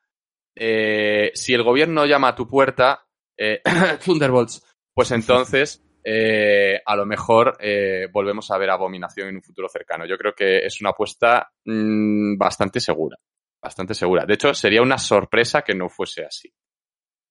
eh, 0.55 1.31
si 1.33 1.55
el 1.55 1.63
gobierno 1.63 2.05
llama 2.05 2.27
a 2.27 2.35
tu 2.35 2.47
puerta, 2.47 3.07
Thunderbolts, 4.05 4.63
pues 4.93 5.09
entonces 5.11 5.84
eh, 6.07 6.79
a 6.85 6.95
lo 6.95 7.05
mejor 7.07 7.57
eh, 7.59 8.07
volvemos 8.11 8.51
a 8.51 8.57
ver 8.59 8.69
abominación 8.69 9.29
en 9.29 9.37
un 9.37 9.41
futuro 9.41 9.67
cercano. 9.67 10.05
Yo 10.05 10.17
creo 10.17 10.33
que 10.33 10.59
es 10.59 10.79
una 10.81 10.91
apuesta 10.91 11.51
mm, 11.65 12.37
bastante 12.37 12.79
segura, 12.79 13.17
bastante 13.59 13.95
segura. 13.95 14.25
De 14.25 14.35
hecho, 14.35 14.53
sería 14.53 14.83
una 14.83 14.99
sorpresa 14.99 15.63
que 15.63 15.73
no 15.73 15.89
fuese 15.89 16.23
así. 16.23 16.53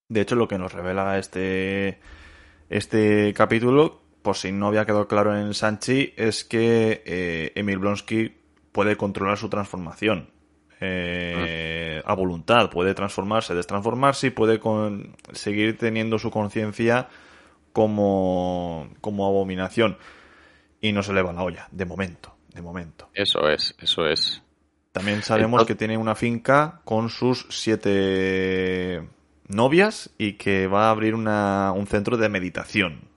De 0.09 0.21
hecho, 0.23 0.35
lo 0.35 0.49
que 0.49 0.59
nos 0.59 0.73
revela 0.73 1.19
este, 1.19 2.00
este 2.69 3.33
capítulo, 3.33 4.02
por 4.23 4.37
si 4.37 4.50
no 4.50 4.66
había 4.66 4.85
quedado 4.85 5.07
claro 5.07 5.38
en 5.38 5.54
Sanchi, 5.54 6.12
es 6.16 6.45
que 6.45 7.02
eh, 7.07 7.52
Emil 7.54 7.78
Blonsky 7.78 8.35
puede 8.73 8.97
controlar 8.97 9.38
su 9.38 9.49
transformación. 9.49 10.31
Eh, 10.81 12.02
a 12.04 12.14
voluntad, 12.14 12.69
puede 12.69 12.93
transformarse, 12.95 13.54
destransformarse 13.54 14.26
y 14.26 14.31
puede 14.31 14.59
con- 14.59 15.16
seguir 15.33 15.78
teniendo 15.78 16.19
su 16.19 16.31
conciencia 16.31 17.09
como, 17.75 18.88
como 19.02 19.26
abominación. 19.26 19.99
Y 20.81 20.93
no 20.93 21.02
se 21.02 21.12
le 21.12 21.23
va 21.23 21.33
la 21.33 21.43
olla, 21.43 21.69
de 21.73 21.85
momento, 21.85 22.35
de 22.54 22.62
momento. 22.62 23.11
Eso 23.12 23.49
es, 23.49 23.75
eso 23.78 24.07
es. 24.07 24.43
También 24.93 25.23
sabemos 25.23 25.66
que 25.66 25.75
tiene 25.75 25.99
una 25.99 26.14
finca 26.14 26.81
con 26.85 27.09
sus 27.11 27.47
siete 27.50 29.07
novias 29.49 30.14
y 30.19 30.35
que 30.35 30.69
va 30.69 30.87
a 30.87 30.90
abrir 30.90 31.14
una, 31.14 31.73
un 31.73 31.87
centro 31.87 32.16
de 32.16 32.28
meditación. 32.28 33.09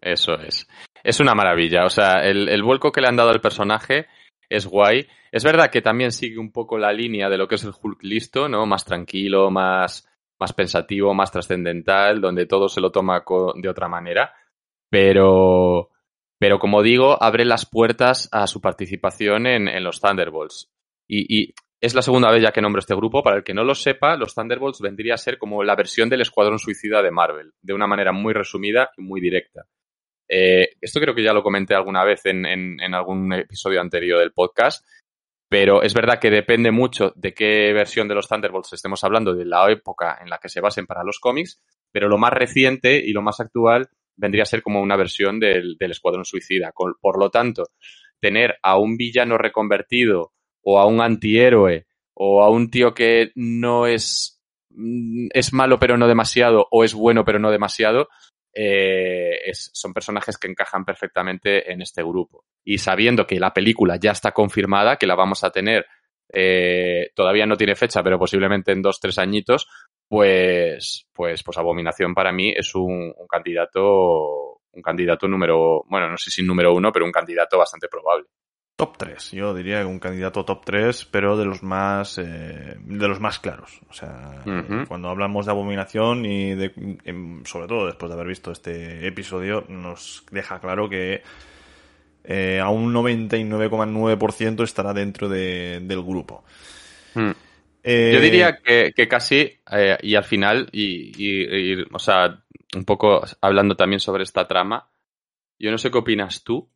Eso 0.00 0.34
es. 0.34 0.68
Es 1.02 1.20
una 1.20 1.34
maravilla. 1.34 1.86
O 1.86 1.90
sea, 1.90 2.22
el, 2.22 2.48
el 2.48 2.62
vuelco 2.62 2.92
que 2.92 3.00
le 3.00 3.08
han 3.08 3.16
dado 3.16 3.30
al 3.30 3.40
personaje 3.40 4.06
es 4.50 4.66
guay. 4.66 5.06
Es 5.32 5.44
verdad 5.44 5.70
que 5.70 5.80
también 5.80 6.12
sigue 6.12 6.38
un 6.38 6.52
poco 6.52 6.76
la 6.76 6.92
línea 6.92 7.30
de 7.30 7.38
lo 7.38 7.48
que 7.48 7.54
es 7.54 7.64
el 7.64 7.72
Hulk 7.80 8.02
listo, 8.02 8.48
¿no? 8.48 8.66
Más 8.66 8.84
tranquilo, 8.84 9.50
más, 9.50 10.09
más 10.40 10.52
pensativo, 10.52 11.12
más 11.14 11.30
trascendental, 11.30 12.20
donde 12.20 12.46
todo 12.46 12.68
se 12.68 12.80
lo 12.80 12.90
toma 12.90 13.22
de 13.56 13.68
otra 13.68 13.88
manera. 13.88 14.32
Pero, 14.90 15.90
pero 16.38 16.58
como 16.58 16.82
digo, 16.82 17.22
abre 17.22 17.44
las 17.44 17.66
puertas 17.66 18.28
a 18.32 18.46
su 18.46 18.60
participación 18.60 19.46
en, 19.46 19.68
en 19.68 19.84
los 19.84 20.00
Thunderbolts. 20.00 20.70
Y, 21.08 21.42
y 21.42 21.54
es 21.80 21.94
la 21.94 22.02
segunda 22.02 22.30
vez 22.30 22.42
ya 22.42 22.52
que 22.52 22.60
nombro 22.60 22.80
este 22.80 22.94
grupo. 22.94 23.22
Para 23.22 23.36
el 23.36 23.44
que 23.44 23.54
no 23.54 23.64
lo 23.64 23.74
sepa, 23.74 24.16
los 24.16 24.34
Thunderbolts 24.34 24.80
vendría 24.80 25.14
a 25.14 25.18
ser 25.18 25.38
como 25.38 25.62
la 25.62 25.76
versión 25.76 26.08
del 26.08 26.22
Escuadrón 26.22 26.58
Suicida 26.58 27.02
de 27.02 27.10
Marvel, 27.10 27.52
de 27.62 27.74
una 27.74 27.86
manera 27.86 28.12
muy 28.12 28.32
resumida 28.32 28.90
y 28.96 29.02
muy 29.02 29.20
directa. 29.20 29.66
Eh, 30.28 30.70
esto 30.80 31.00
creo 31.00 31.14
que 31.14 31.24
ya 31.24 31.32
lo 31.32 31.42
comenté 31.42 31.74
alguna 31.74 32.04
vez 32.04 32.24
en- 32.26 32.46
en 32.46 32.94
algún 32.94 33.32
episodio 33.32 33.80
anterior 33.80 34.18
del 34.20 34.32
podcast, 34.32 34.86
pero 35.50 35.82
es 35.82 35.94
verdad 35.94 36.20
que 36.20 36.30
depende 36.30 36.70
mucho 36.70 37.12
de 37.16 37.34
qué 37.34 37.72
versión 37.72 38.06
de 38.06 38.14
los 38.14 38.28
Thunderbolts 38.28 38.72
estemos 38.72 39.02
hablando, 39.02 39.34
de 39.34 39.44
la 39.44 39.68
época 39.68 40.16
en 40.22 40.30
la 40.30 40.38
que 40.38 40.48
se 40.48 40.60
basen 40.60 40.86
para 40.86 41.02
los 41.02 41.18
cómics, 41.18 41.60
pero 41.90 42.08
lo 42.08 42.18
más 42.18 42.32
reciente 42.32 43.04
y 43.04 43.12
lo 43.12 43.20
más 43.20 43.40
actual 43.40 43.88
vendría 44.14 44.44
a 44.44 44.46
ser 44.46 44.62
como 44.62 44.80
una 44.80 44.96
versión 44.96 45.40
del, 45.40 45.76
del 45.76 45.90
Escuadrón 45.90 46.24
Suicida. 46.24 46.72
Por 46.72 47.18
lo 47.18 47.30
tanto, 47.30 47.64
tener 48.20 48.58
a 48.62 48.78
un 48.78 48.96
villano 48.96 49.38
reconvertido 49.38 50.32
o 50.62 50.78
a 50.78 50.86
un 50.86 51.00
antihéroe 51.00 51.86
o 52.14 52.44
a 52.44 52.48
un 52.48 52.70
tío 52.70 52.94
que 52.94 53.32
no 53.34 53.88
es, 53.88 54.40
mm, 54.70 55.30
es 55.34 55.52
malo 55.52 55.80
pero 55.80 55.96
no 55.96 56.06
demasiado 56.06 56.68
o 56.70 56.84
es 56.84 56.94
bueno 56.94 57.24
pero 57.24 57.40
no 57.40 57.50
demasiado, 57.50 58.08
eh, 58.54 59.38
es- 59.46 59.70
son 59.74 59.92
personajes 59.94 60.38
que 60.38 60.48
encajan 60.48 60.84
perfectamente 60.84 61.70
en 61.72 61.82
este 61.82 62.02
grupo. 62.02 62.44
Y 62.64 62.78
sabiendo 62.78 63.26
que 63.26 63.40
la 63.40 63.52
película 63.52 63.96
ya 63.96 64.12
está 64.12 64.32
confirmada, 64.32 64.96
que 64.96 65.06
la 65.06 65.14
vamos 65.14 65.44
a 65.44 65.50
tener, 65.50 65.86
eh, 66.32 67.10
todavía 67.14 67.46
no 67.46 67.56
tiene 67.56 67.74
fecha, 67.74 68.02
pero 68.02 68.18
posiblemente 68.18 68.72
en 68.72 68.82
dos, 68.82 69.00
tres 69.00 69.18
añitos, 69.18 69.68
pues, 70.08 71.06
pues, 71.12 71.42
pues 71.42 71.58
Abominación 71.58 72.14
para 72.14 72.32
mí 72.32 72.52
es 72.56 72.74
un, 72.74 73.12
un 73.16 73.26
candidato, 73.28 74.60
un 74.72 74.82
candidato 74.82 75.28
número, 75.28 75.84
bueno, 75.88 76.08
no 76.08 76.16
sé 76.16 76.30
si 76.30 76.42
número 76.42 76.74
uno, 76.74 76.92
pero 76.92 77.04
un 77.04 77.12
candidato 77.12 77.58
bastante 77.58 77.88
probable. 77.88 78.26
Top 78.80 78.96
3, 78.96 79.32
yo 79.32 79.52
diría 79.52 79.80
que 79.80 79.84
un 79.84 79.98
candidato 79.98 80.42
top 80.44 80.64
3, 80.64 81.04
pero 81.10 81.36
de 81.36 81.44
los 81.44 81.62
más 81.62 82.16
eh, 82.16 82.76
de 82.78 83.08
los 83.08 83.20
más 83.20 83.38
claros. 83.38 83.78
O 83.90 83.92
sea, 83.92 84.42
Ujú. 84.46 84.86
cuando 84.88 85.08
hablamos 85.10 85.44
de 85.44 85.52
abominación 85.52 86.24
y 86.24 86.54
de, 86.54 86.72
em, 87.04 87.44
sobre 87.44 87.66
todo 87.66 87.84
después 87.86 88.08
de 88.08 88.14
haber 88.14 88.28
visto 88.28 88.50
este 88.52 89.06
episodio, 89.06 89.66
nos 89.68 90.24
deja 90.30 90.60
claro 90.60 90.88
que 90.88 91.22
eh, 92.24 92.58
a 92.58 92.68
un 92.70 92.92
99,9% 92.94 94.62
estará 94.62 94.92
dentro 94.94 95.28
de- 95.28 95.80
del 95.82 96.02
grupo. 96.02 96.44
Hmm. 97.14 97.30
Eh, 97.82 98.10
Yo 98.14 98.20
diría 98.20 98.56
que, 98.62 98.92
que 98.94 99.08
casi, 99.08 99.58
eh, 99.72 99.98
y 100.02 100.14
al 100.14 100.24
final, 100.24 100.68
y, 100.72 101.12
y- 101.16 101.72
y, 101.74 101.84
o 101.92 101.98
sea, 101.98 102.42
un 102.76 102.84
poco 102.84 103.22
hablando 103.40 103.74
también 103.76 104.00
sobre 104.00 104.22
esta 104.22 104.46
trama, 104.46 104.88
yo 105.58 105.70
no 105.70 105.78
sé 105.78 105.90
qué 105.90 105.98
opinas 105.98 106.44
tú, 106.44 106.70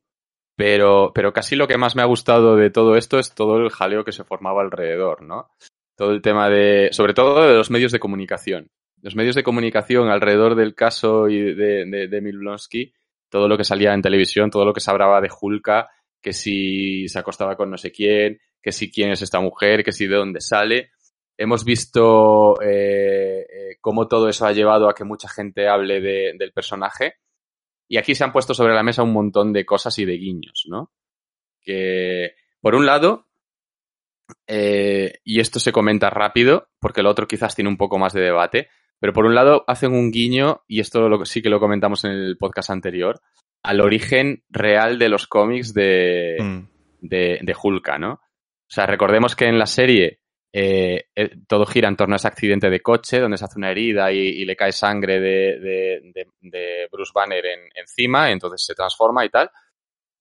pero, 0.56 1.12
pero 1.14 1.32
casi 1.32 1.56
lo 1.56 1.66
que 1.68 1.78
más 1.78 1.96
me 1.96 2.02
ha 2.02 2.06
gustado 2.06 2.56
de 2.56 2.70
todo 2.70 2.96
esto 2.96 3.18
es 3.18 3.34
todo 3.34 3.58
el 3.58 3.70
jaleo 3.70 4.04
que 4.04 4.12
se 4.12 4.25
formaba 4.25 4.62
alrededor, 4.62 5.23
¿no? 5.23 5.50
Todo 5.96 6.11
el 6.12 6.23
tema 6.23 6.49
de, 6.50 6.88
sobre 6.92 7.14
todo 7.14 7.46
de 7.46 7.54
los 7.54 7.70
medios 7.70 7.92
de 7.92 8.00
comunicación. 8.00 8.68
Los 9.02 9.16
medios 9.16 9.34
de 9.34 9.42
comunicación 9.42 10.08
alrededor 10.08 10.54
del 10.54 10.75
caso 10.75 11.28
y 11.28 11.54
de, 11.54 11.84
de, 11.87 12.08
de 12.08 12.92
todo 13.30 13.49
lo 13.49 13.56
que 13.58 13.64
salía 13.64 13.92
en 13.92 14.00
televisión, 14.02 14.50
todo 14.50 14.64
lo 14.64 14.73
que 14.73 14.80
se 14.80 14.90
hablaba 14.90 15.20
de 15.20 15.28
Hulka, 15.28 15.90
que 16.23 16.32
si 16.32 17.08
se 17.08 17.18
acostaba 17.18 17.56
con 17.56 17.70
no 17.70 17.76
sé 17.76 17.90
quién, 17.92 18.40
que 18.62 18.73
si 18.73 18.90
quién 18.90 19.11
es 19.11 19.23
esta 19.23 19.40
mujer, 19.40 19.82
que 19.84 19.92
si 19.92 20.06
de 20.06 20.16
dónde 20.16 20.40
sale. 20.40 20.90
Hemos 21.37 21.64
visto 21.64 22.61
eh, 22.62 23.40
eh, 23.40 23.76
cómo 23.80 24.06
todo 24.06 24.28
eso 24.28 24.46
ha 24.46 24.52
llevado 24.52 24.88
a 24.88 24.94
que 24.94 25.02
mucha 25.04 25.28
gente 25.28 25.68
hable 25.68 26.00
de- 26.00 26.34
del 26.38 26.52
personaje. 26.52 27.16
Y 27.88 27.97
aquí 27.99 28.14
se 28.14 28.25
han 28.25 28.33
puesto 28.33 28.55
sobre 28.55 28.75
la 28.75 28.83
mesa 28.83 29.03
un 29.03 29.12
montón 29.12 29.53
de 29.53 29.64
cosas 29.67 29.99
y 29.99 30.05
de 30.05 30.14
guiños, 30.17 30.64
¿no? 30.69 30.93
Que, 31.61 32.35
por 32.61 32.75
un 32.75 32.87
lado, 32.87 33.29
eh, 34.47 35.19
y 35.25 35.41
esto 35.41 35.61
se 35.61 35.73
comenta 35.73 36.11
rápido, 36.11 36.69
porque 36.81 37.03
lo 37.03 37.11
otro 37.11 37.26
quizás 37.26 37.55
tiene 37.55 37.69
un 37.71 37.76
poco 37.76 37.99
más 37.99 38.12
de 38.12 38.23
debate, 38.23 38.69
pero 38.99 39.12
por 39.12 39.26
un 39.26 39.35
lado 39.35 39.64
hacen 39.67 39.93
un 39.93 40.11
guiño, 40.11 40.62
y 40.67 40.81
esto 40.81 41.09
lo- 41.09 41.25
sí 41.25 41.43
que 41.43 41.50
lo 41.50 41.61
comentamos 41.61 42.05
en 42.05 42.12
el 42.12 42.37
podcast 42.38 42.71
anterior, 42.71 43.21
al 43.62 43.81
origen 43.81 44.45
real 44.49 44.99
de 44.99 45.09
los 45.09 45.26
cómics 45.26 45.75
de, 45.75 46.37
mm, 46.41 46.69
de, 47.00 47.38
de 47.43 47.57
Hulka, 47.62 47.99
¿no? 47.99 48.12
O 48.14 48.71
sea, 48.75 48.87
recordemos 48.87 49.37
que 49.37 49.47
en 49.47 49.59
la 49.59 49.67
serie 49.67 50.21
eh, 50.56 51.06
eh, 51.16 51.30
todo 51.49 51.66
gira 51.66 51.88
en 51.88 51.96
torno 51.96 52.14
a 52.14 52.16
ese 52.16 52.28
accidente 52.28 52.70
de 52.70 52.80
coche 52.80 53.18
donde 53.18 53.37
se 53.37 53.44
hace 53.44 53.58
una 53.58 53.73
herida 53.73 54.12
y, 54.12 54.44
le 54.44 54.54
cae 54.54 54.70
sangre 54.70 55.18
de, 55.18 56.88
Bruce 56.92 57.11
Banner 57.12 57.44
en- 57.44 57.70
encima, 57.75 58.30
entonces 58.30 58.64
se 58.64 58.75
transforma 58.75 59.25
y 59.25 59.30
tal. 59.30 59.50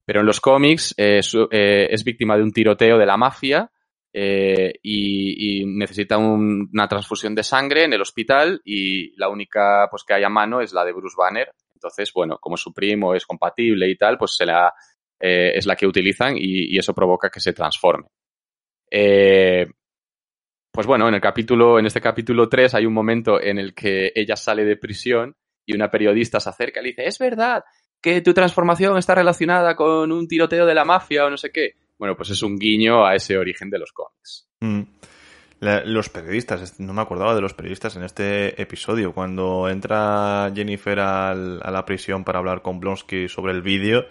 Pero 0.04 0.20
en 0.20 0.26
los 0.26 0.40
cómics 0.40 0.92
eh, 0.98 1.20
es 1.20 2.02
víctima 2.02 2.36
de 2.36 2.42
un 2.42 2.50
tiroteo 2.52 2.98
de 2.98 3.06
la 3.06 3.16
mafia 3.16 3.70
y, 4.12 5.64
necesita 5.66 6.18
un- 6.18 6.68
una 6.72 6.88
transfusión 6.88 7.36
de 7.36 7.44
sangre 7.44 7.84
en 7.84 7.92
el 7.92 8.02
hospital 8.02 8.60
y 8.64 9.16
la 9.16 9.28
única 9.28 9.86
pues 9.88 10.02
que 10.02 10.14
hay 10.14 10.24
a 10.24 10.28
mano 10.28 10.60
es 10.60 10.72
la 10.72 10.84
de 10.84 10.92
Bruce 10.92 11.14
Banner. 11.16 11.52
Entonces, 11.74 12.12
bueno, 12.12 12.38
como 12.40 12.56
su 12.56 12.74
primo 12.74 13.14
es 13.14 13.24
compatible 13.24 13.88
y 13.88 13.96
tal, 13.96 14.18
pues 14.18 14.36
es 14.40 15.66
la 15.66 15.76
que 15.76 15.86
utilizan 15.86 16.36
y, 16.36 16.74
y 16.74 16.78
eso 16.78 16.92
provoca 16.92 17.30
que 17.30 17.38
se 17.40 17.52
transforme. 17.52 18.08
Eh, 18.90 19.66
pues 20.74 20.86
bueno, 20.88 21.06
en 21.08 21.14
el 21.14 21.20
capítulo, 21.20 21.78
en 21.78 21.86
este 21.86 22.00
capítulo 22.00 22.48
3 22.48 22.74
hay 22.74 22.84
un 22.84 22.92
momento 22.92 23.40
en 23.40 23.58
el 23.58 23.72
que 23.74 24.12
ella 24.14 24.34
sale 24.36 24.64
de 24.64 24.76
prisión 24.76 25.34
y 25.64 25.74
una 25.74 25.88
periodista 25.90 26.40
se 26.40 26.50
acerca 26.50 26.80
y 26.80 26.82
le 26.82 26.88
dice, 26.90 27.06
es 27.06 27.18
verdad 27.18 27.62
que 28.02 28.20
tu 28.20 28.34
transformación 28.34 28.98
está 28.98 29.14
relacionada 29.14 29.76
con 29.76 30.10
un 30.12 30.26
tiroteo 30.28 30.66
de 30.66 30.74
la 30.74 30.84
mafia 30.84 31.24
o 31.24 31.30
no 31.30 31.36
sé 31.38 31.50
qué. 31.52 31.74
Bueno, 31.96 32.16
pues 32.16 32.30
es 32.30 32.42
un 32.42 32.58
guiño 32.58 33.06
a 33.06 33.14
ese 33.14 33.38
origen 33.38 33.70
de 33.70 33.78
los 33.78 33.92
cómics. 33.92 34.48
mm. 34.60 34.82
Los 35.86 36.10
periodistas, 36.10 36.78
no 36.78 36.92
me 36.92 37.00
acordaba 37.00 37.34
de 37.34 37.40
los 37.40 37.54
periodistas 37.54 37.96
en 37.96 38.02
este 38.02 38.60
episodio, 38.60 39.14
cuando 39.14 39.70
entra 39.70 40.52
Jennifer 40.54 41.00
a 41.00 41.34
la 41.34 41.84
prisión 41.86 42.22
para 42.24 42.40
hablar 42.40 42.60
con 42.60 42.80
Blonsky 42.80 43.28
sobre 43.28 43.52
el 43.52 43.62
vídeo, 43.62 44.04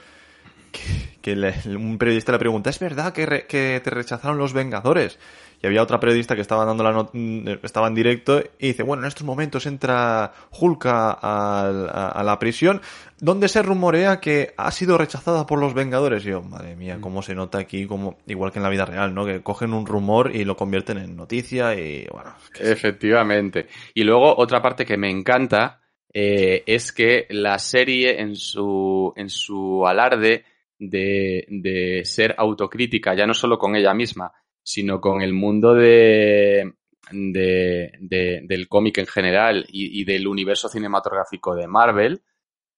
que, 0.72 1.20
que 1.22 1.36
le- 1.36 1.53
un 1.75 2.00
periodista 2.00 2.32
le 2.32 2.39
pregunta, 2.39 2.72
¿es 2.72 2.79
verdad 2.79 3.13
que, 3.13 3.27
re- 3.27 3.46
que 3.46 3.79
te 3.84 3.89
rechazaron 3.91 4.39
los 4.39 4.53
Vengadores? 4.53 5.20
Y 5.63 5.67
había 5.67 5.82
otra 5.82 5.98
periodista 5.98 6.36
que 6.36 6.41
estaba 6.41 6.65
dando 6.65 6.84
la 6.84 6.91
not- 6.91 7.12
mm, 7.13 7.48
estaba 7.63 7.88
en 7.88 7.96
directo 7.96 8.43
y 8.60 8.67
dice, 8.67 8.84
bueno, 8.84 9.03
en 9.03 9.08
estos 9.08 9.24
momentos 9.24 9.65
entra 9.65 10.34
Hulka 10.60 11.17
a, 11.22 12.12
a 12.13 12.24
la 12.24 12.38
prisión, 12.38 12.82
donde 13.22 13.48
se 13.48 13.62
rumorea 13.63 14.20
que 14.20 14.53
ha 14.58 14.70
sido 14.72 14.98
rechazada 14.98 15.46
por 15.46 15.60
los 15.60 15.74
Vengadores. 15.74 16.25
Y 16.25 16.32
yo, 16.32 16.41
madre 16.41 16.75
mía, 16.75 16.98
cómo 17.00 17.22
se 17.22 17.34
nota 17.34 17.60
aquí, 17.60 17.88
como 17.88 18.17
igual 18.27 18.51
que 18.51 18.60
en 18.60 18.63
la 18.63 18.70
vida 18.70 18.84
real, 18.86 19.15
¿no? 19.15 19.25
Que 19.25 19.41
cogen 19.41 19.74
un 19.74 19.86
rumor 19.86 20.36
y 20.36 20.43
lo 20.43 20.58
convierten 20.58 20.98
en 20.98 21.15
noticia 21.15 21.74
y 21.79 22.05
bueno. 22.12 22.36
Efectivamente. 22.60 23.67
Y 23.93 24.03
luego 24.03 24.38
otra 24.38 24.62
parte 24.62 24.86
que 24.86 24.98
me 24.98 25.10
encanta 25.10 25.79
eh, 26.13 26.63
es 26.65 26.91
que 26.91 27.25
la 27.29 27.58
serie 27.58 28.20
en 28.22 28.36
su, 28.36 29.13
en 29.15 29.29
su 29.29 29.88
alarde 29.88 30.43
de, 30.77 31.46
de 31.48 32.01
ser 32.03 32.36
autocrítica, 32.38 33.15
ya 33.15 33.25
no 33.25 33.34
solo 33.34 33.58
con 33.58 33.77
ella 33.77 33.93
misma, 33.93 34.34
sino 34.63 35.01
con 35.01 35.22
el 35.22 35.34
mundo 35.34 35.74
de, 35.74 36.74
de, 37.12 37.91
de, 38.00 38.41
del 38.43 38.67
cómic 38.67 38.98
en 39.00 39.08
general 39.08 39.65
y, 39.70 40.03
del 40.05 40.27
universo 40.27 40.70
cinematográfico 40.70 41.55
de 41.55 41.67
Marvel, 41.67 42.22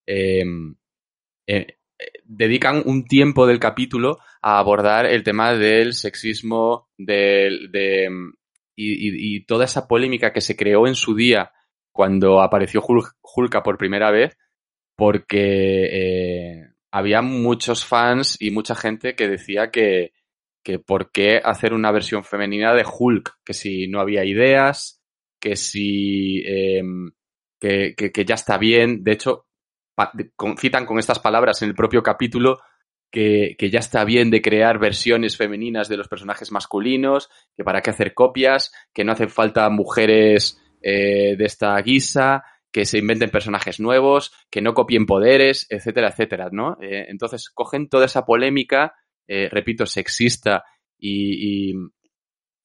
eh, 0.08 0.44
eh, 1.48 1.78
dedican 2.26 2.84
un 2.86 3.06
tiempo 3.06 3.48
del 3.48 3.60
capítulo 3.60 4.20
a 4.42 4.60
abordar 4.60 5.06
el 5.06 5.24
tema 5.24 5.54
del 5.54 5.94
sexismo 5.94 6.90
del, 6.98 7.72
de, 7.72 8.10
y, 8.76 9.36
y, 9.36 9.46
toda 9.46 9.66
esa 9.66 9.88
polémica 9.88 10.34
que 10.34 10.42
se 10.42 10.56
creó 10.56 10.88
en 10.88 10.96
su 10.96 11.16
día 11.16 11.52
cuando 11.94 12.42
apareció 12.42 12.84
Hulka 12.86 13.64
por 13.64 13.78
primera 13.78 14.12
vez, 14.12 14.38
porque 14.98 15.86
eh, 15.92 16.74
había 16.92 17.22
muchos 17.22 17.86
fans 17.86 18.38
y 18.40 18.52
mucha 18.52 18.76
gente 18.76 19.16
que 19.16 19.30
decía 19.30 19.72
que, 19.72 20.12
que 20.66 20.80
por 20.80 21.12
qué 21.12 21.40
hacer 21.42 21.74
una 21.74 21.92
versión 21.92 22.26
femenina 22.26 22.74
de 22.74 22.84
Hulk, 22.86 23.38
que 23.46 23.54
si 23.54 23.88
no 23.88 24.02
había 24.02 24.26
ideas, 24.26 25.00
que 25.40 25.56
si 25.56 26.44
que, 27.60 27.94
que, 27.96 28.12
que, 28.12 28.26
ya 28.26 28.36
está 28.36 28.58
bien. 28.58 29.04
De 29.04 29.14
hecho, 29.14 29.46
citan 30.60 30.86
con 30.86 31.00
estas 31.00 31.20
palabras 31.20 31.62
en 31.62 31.70
el 31.70 31.76
propio 31.76 32.04
capítulo 32.04 32.60
que, 33.12 33.56
que, 33.58 33.70
ya 33.70 33.80
está 33.80 34.04
bien 34.04 34.30
de 34.30 34.42
crear 34.42 34.80
versiones 34.80 35.38
femeninas 35.38 35.88
de 35.88 35.98
los 35.98 36.08
personajes 36.08 36.52
masculinos, 36.52 37.30
que 37.56 37.64
para 37.64 37.82
qué 37.82 37.92
hacer 37.92 38.14
copias, 38.14 38.74
que 38.94 39.06
no 39.06 39.14
hacen 39.14 39.30
falta 39.30 39.70
mujeres 39.70 40.60
eh, 40.82 41.36
de 41.38 41.46
esta 41.46 41.80
guisa, 41.82 42.44
que 42.72 42.86
se 42.86 42.98
inventen 42.98 43.30
personajes 43.30 43.80
nuevos, 43.80 44.34
que 44.50 44.62
no 44.62 44.74
copien 44.74 45.06
poderes, 45.06 45.66
etcétera, 45.70 46.10
etcétera, 46.10 46.50
¿no? 46.52 46.78
Eh, 46.82 47.06
entonces 47.08 47.50
cogen 47.50 47.88
toda 47.88 48.06
esa 48.06 48.26
polémica 48.26 48.94
eh, 49.28 49.50
repito, 49.50 49.86
sexista 49.86 50.64
y, 50.98 51.72
y, 51.72 51.76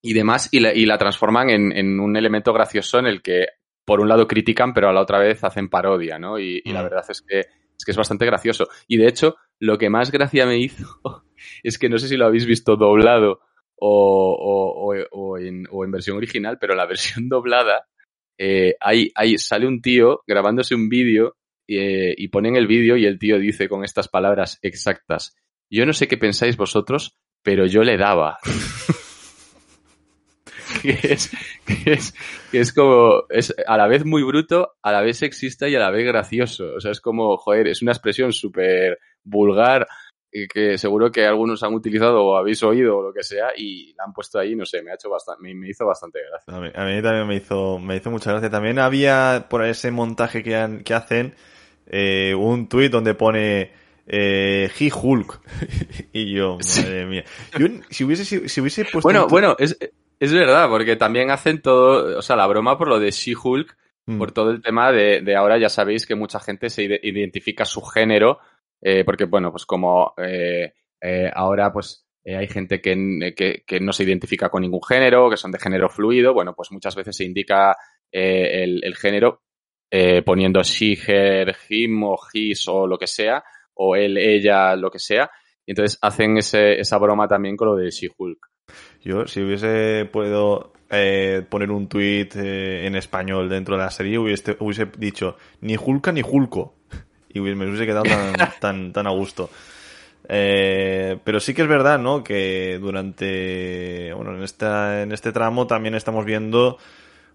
y 0.03 0.13
demás, 0.13 0.49
y 0.53 0.61
la, 0.61 0.75
y 0.75 0.87
la 0.87 0.99
transforman 0.99 1.51
en, 1.51 1.73
en, 1.73 2.01
un 2.01 2.17
elemento 2.17 2.53
gracioso 2.53 2.99
en 2.99 3.07
el 3.07 3.23
que, 3.23 3.47
por 3.85 4.01
un 4.01 4.09
lado, 4.09 4.27
critican, 4.27 4.73
pero 4.73 4.89
a 4.89 4.93
la 4.93 5.01
otra 5.01 5.19
vez 5.19 5.43
hacen 5.45 5.69
parodia, 5.69 6.19
¿no? 6.19 6.39
Y, 6.39 6.63
y 6.65 6.71
mm. 6.71 6.75
la 6.75 6.83
verdad 6.83 7.05
es 7.09 7.23
que, 7.23 7.41
es 7.41 7.85
que 7.85 7.91
es 7.91 7.97
bastante 7.97 8.27
gracioso. 8.27 8.69
Y 8.87 8.97
de 8.97 9.09
hecho, 9.09 9.37
lo 9.59 9.79
que 9.79 9.91
más 9.91 10.11
gracia 10.11 10.47
me 10.47 10.59
hizo 10.59 10.87
es 11.63 11.79
que 11.79 11.89
no 11.89 11.99
sé 11.99 12.09
si 12.09 12.17
lo 12.17 12.27
habéis 12.27 12.47
visto 12.47 12.77
doblado 12.77 13.41
o, 13.77 14.37
o, 14.39 14.93
o, 14.93 14.95
o 15.11 15.39
en, 15.39 15.67
en, 15.71 15.91
versión 15.91 16.17
original, 16.17 16.59
pero 16.61 16.75
la 16.75 16.87
versión 16.87 17.29
doblada, 17.29 17.87
eh, 18.39 18.75
ahí, 18.81 19.11
ahí 19.15 19.39
sale 19.39 19.67
un 19.67 19.81
tío 19.81 20.23
grabándose 20.27 20.75
un 20.75 20.89
vídeo 20.89 21.37
eh, 21.67 22.15
y 22.17 22.29
ponen 22.29 22.57
el 22.57 22.67
vídeo 22.67 22.97
y 22.97 23.07
el 23.07 23.19
tío 23.19 23.39
dice 23.39 23.69
con 23.69 23.85
estas 23.85 24.09
palabras 24.09 24.59
exactas, 24.63 25.37
yo 25.71 25.87
no 25.87 25.93
sé 25.93 26.09
qué 26.09 26.17
pensáis 26.17 26.57
vosotros, 26.57 27.17
pero 27.43 27.67
yo 27.67 27.83
le 27.83 27.97
daba. 27.97 28.39
que, 30.83 30.99
es, 31.03 31.31
que, 31.65 31.93
es, 31.93 32.15
que 32.51 32.61
es 32.61 32.73
como, 32.73 33.25
es 33.29 33.55
a 33.67 33.77
la 33.77 33.87
vez 33.87 34.05
muy 34.05 34.23
bruto, 34.23 34.75
a 34.83 34.93
la 34.93 35.01
vez 35.01 35.19
sexista 35.19 35.69
y 35.69 35.75
a 35.75 35.81
la 35.81 35.91
vez 35.91 36.07
gracioso. 36.07 36.75
O 36.77 36.81
sea, 36.81 36.91
es 36.91 37.01
como, 37.01 37.37
joder, 37.37 37.69
es 37.69 37.83
una 37.83 37.93
expresión 37.93 38.33
súper 38.33 38.99
vulgar 39.23 39.87
que 40.49 40.79
seguro 40.79 41.11
que 41.11 41.27
algunos 41.27 41.63
han 41.63 41.75
utilizado 41.75 42.25
o 42.25 42.37
habéis 42.37 42.63
oído 42.63 42.99
o 42.99 43.03
lo 43.03 43.13
que 43.13 43.23
sea 43.23 43.49
y 43.57 43.93
la 43.95 44.05
han 44.05 44.13
puesto 44.13 44.39
ahí, 44.39 44.55
no 44.55 44.65
sé, 44.65 44.83
me 44.83 44.93
ha 44.93 44.95
hecho 44.95 45.11
bastante, 45.11 45.43
me, 45.43 45.55
me 45.55 45.69
hizo 45.69 45.85
bastante 45.85 46.21
gracia. 46.29 46.57
A 46.57 46.61
mí, 46.61 46.71
a 46.73 46.85
mí, 46.85 47.03
también 47.03 47.27
me 47.27 47.37
hizo, 47.37 47.79
me 47.79 47.97
hizo 47.97 48.11
mucha 48.11 48.31
gracia. 48.31 48.51
También 48.51 48.79
había 48.79 49.47
por 49.51 49.65
ese 49.65 49.91
montaje 49.91 50.43
que, 50.43 50.55
han, 50.55 50.85
que 50.85 50.95
hacen 50.95 51.35
eh, 51.87 52.35
un 52.37 52.69
tuit 52.69 52.93
donde 52.93 53.15
pone 53.15 53.73
eh, 54.13 54.71
He 54.79 54.91
Hulk. 54.93 55.41
y 56.13 56.35
yo, 56.35 56.59
madre 56.59 57.07
mía. 57.07 57.25
Yo, 57.59 57.67
si, 57.89 58.05
hubiese, 58.05 58.25
si, 58.25 58.49
si, 58.49 58.61
hubiese 58.61 58.85
puesto. 58.85 59.03
Bueno, 59.03 59.25
un... 59.25 59.31
bueno, 59.31 59.57
es, 59.59 59.79
es 60.19 60.33
verdad, 60.33 60.69
porque 60.69 60.97
también 60.97 61.31
hacen 61.31 61.63
todo, 61.63 62.19
o 62.19 62.23
sea, 62.23 62.37
la 62.37 62.47
broma 62.47 62.77
por 62.77 62.89
lo 62.89 62.99
de 62.99 63.11
She-Hulk, 63.11 63.77
mm. 64.07 64.19
por 64.19 64.33
todo 64.33 64.51
el 64.51 64.61
tema 64.61 64.93
de, 64.93 65.21
de, 65.23 65.37
ahora 65.37 65.59
ya 65.59 65.69
sabéis 65.69 66.07
que 66.07 66.15
mucha 66.15 66.41
gente 66.41 66.69
se 66.69 66.83
identifica 67.03 67.65
su 67.65 67.81
género, 67.83 68.41
eh, 68.83 69.05
porque 69.05 69.25
bueno, 69.25 69.51
pues 69.51 69.65
como 69.65 70.13
eh, 70.19 70.75
eh, 71.01 71.31
ahora 71.33 71.73
pues 71.73 72.07
eh, 72.25 72.37
hay 72.37 72.49
gente 72.49 72.81
que, 72.81 73.33
que, 73.35 73.63
que, 73.67 73.81
no 73.81 73.93
se 73.93 74.05
identifica 74.05 74.51
con 74.51 74.63
ningún 74.63 74.83
género, 74.83 75.31
que 75.31 75.39
son 75.39 75.51
de 75.51 75.59
género 75.59 75.89
fluido, 75.89 76.35
bueno, 76.35 76.55
pues 76.55 76.71
muchas 76.71 76.95
veces 76.95 77.17
se 77.17 77.25
indica 77.25 77.75
eh, 78.13 78.63
el, 78.63 78.85
el, 78.85 78.97
género 78.97 79.43
poniendo 80.25 80.63
she, 80.63 80.97
her, 81.07 81.57
him 81.69 82.05
o 82.05 82.19
his 82.33 82.69
o 82.69 82.87
lo 82.87 82.97
que 82.97 83.07
sea, 83.07 83.43
o 83.83 83.97
él, 83.97 84.19
ella, 84.19 84.77
lo 84.77 84.91
que 84.91 84.99
sea. 84.99 85.31
Y 85.65 85.73
entonces 85.73 85.99
hacen 86.03 86.37
ese, 86.37 86.79
esa 86.79 86.99
broma 86.99 87.27
también 87.27 87.57
con 87.57 87.69
lo 87.69 87.77
de 87.77 87.91
She-Hulk. 87.91 88.39
Yo, 89.03 89.27
si 89.27 89.41
hubiese 89.41 90.05
podido 90.05 90.75
eh, 90.91 91.43
poner 91.49 91.71
un 91.71 91.89
tweet 91.89 92.29
eh, 92.35 92.87
en 92.87 92.95
español 92.95 93.49
dentro 93.49 93.77
de 93.77 93.83
la 93.83 93.91
serie, 93.91 94.19
hubiese, 94.19 94.57
hubiese 94.61 94.87
dicho 94.99 95.37
ni 95.63 95.77
Hulka 95.77 96.13
ni 96.13 96.23
Hulko. 96.23 96.75
Y 97.33 97.39
me 97.39 97.65
hubiese 97.65 97.87
quedado 97.87 98.03
tan, 98.03 98.33
tan, 98.61 98.93
tan 98.93 99.07
a 99.07 99.11
gusto. 99.11 99.51
Eh, 100.29 101.17
pero 101.23 101.39
sí 101.39 101.55
que 101.55 101.63
es 101.63 101.69
verdad, 101.69 102.01
¿no? 102.01 102.25
Que 102.25 102.79
durante, 102.81 104.13
bueno, 104.15 104.37
en 104.37 104.43
esta, 104.43 105.03
en 105.03 105.13
este 105.13 105.31
tramo 105.31 105.69
también 105.69 105.95
estamos 105.95 106.25
viendo 106.25 106.77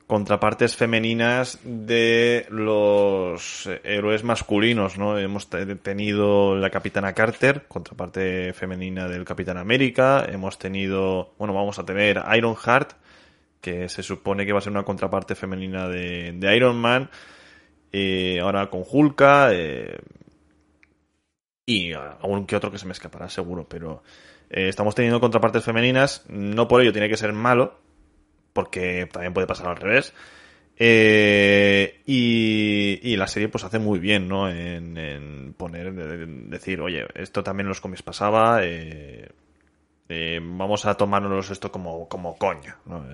contrapartes 0.08 0.76
femeninas 0.76 1.60
de 1.64 2.46
los 2.50 3.68
héroes 3.84 4.24
masculinos, 4.24 4.98
¿no? 4.98 5.18
Hemos 5.18 5.50
tenido 5.50 6.56
la 6.56 6.70
Capitana 6.70 7.14
Carter, 7.14 7.66
contraparte 7.68 8.54
femenina 8.54 9.08
del 9.08 9.26
Capitán 9.26 9.58
América, 9.58 10.26
hemos 10.28 10.60
tenido, 10.60 11.34
bueno, 11.40 11.54
vamos 11.54 11.80
a 11.80 11.86
tener 11.86 12.24
Iron 12.36 12.56
Heart, 12.56 12.94
que 13.62 13.90
se 13.90 14.04
supone 14.04 14.46
que 14.46 14.54
va 14.54 14.60
a 14.60 14.62
ser 14.62 14.72
una 14.72 14.84
contraparte 14.84 15.34
femenina 15.34 15.88
de, 15.88 16.34
de 16.34 16.56
Iron 16.56 16.78
Man, 16.78 17.10
eh, 17.92 18.40
ahora 18.42 18.70
con 18.70 18.84
Hulka, 18.88 19.50
eh, 19.54 19.98
y 21.66 21.94
algún 21.94 22.46
que 22.46 22.56
otro 22.56 22.70
que 22.70 22.78
se 22.78 22.86
me 22.86 22.92
escapará 22.92 23.28
seguro, 23.28 23.68
pero 23.68 24.04
eh, 24.52 24.68
estamos 24.68 24.94
teniendo 24.94 25.20
contrapartes 25.20 25.64
femeninas, 25.64 26.26
no 26.30 26.68
por 26.68 26.82
ello 26.82 26.94
tiene 26.94 27.10
que 27.10 27.18
ser 27.18 27.34
malo, 27.34 27.80
porque 28.56 29.10
también 29.12 29.34
puede 29.34 29.48
pasar 29.48 29.68
al 29.68 29.76
revés. 29.76 30.14
Eh, 30.78 32.02
y, 32.06 33.00
y, 33.04 33.18
la 33.18 33.28
serie 33.28 33.50
pues 33.50 33.66
hace 33.66 33.80
muy 33.80 34.00
bien, 34.00 34.30
¿no? 34.30 34.50
En, 34.50 34.98
en 34.98 35.54
poner, 35.54 35.88
en 35.88 36.50
decir, 36.50 36.80
oye, 36.80 37.06
esto 37.16 37.44
también 37.44 37.66
en 37.66 37.70
los 37.70 37.82
cómics 37.82 38.02
pasaba, 38.02 38.60
eh, 38.64 39.30
eh, 40.08 40.40
vamos 40.42 40.86
a 40.86 40.96
tomárnoslo 40.96 41.54
esto 41.54 41.70
como, 41.70 42.08
como 42.08 42.38
coña. 42.38 42.78
¿no? 42.86 43.06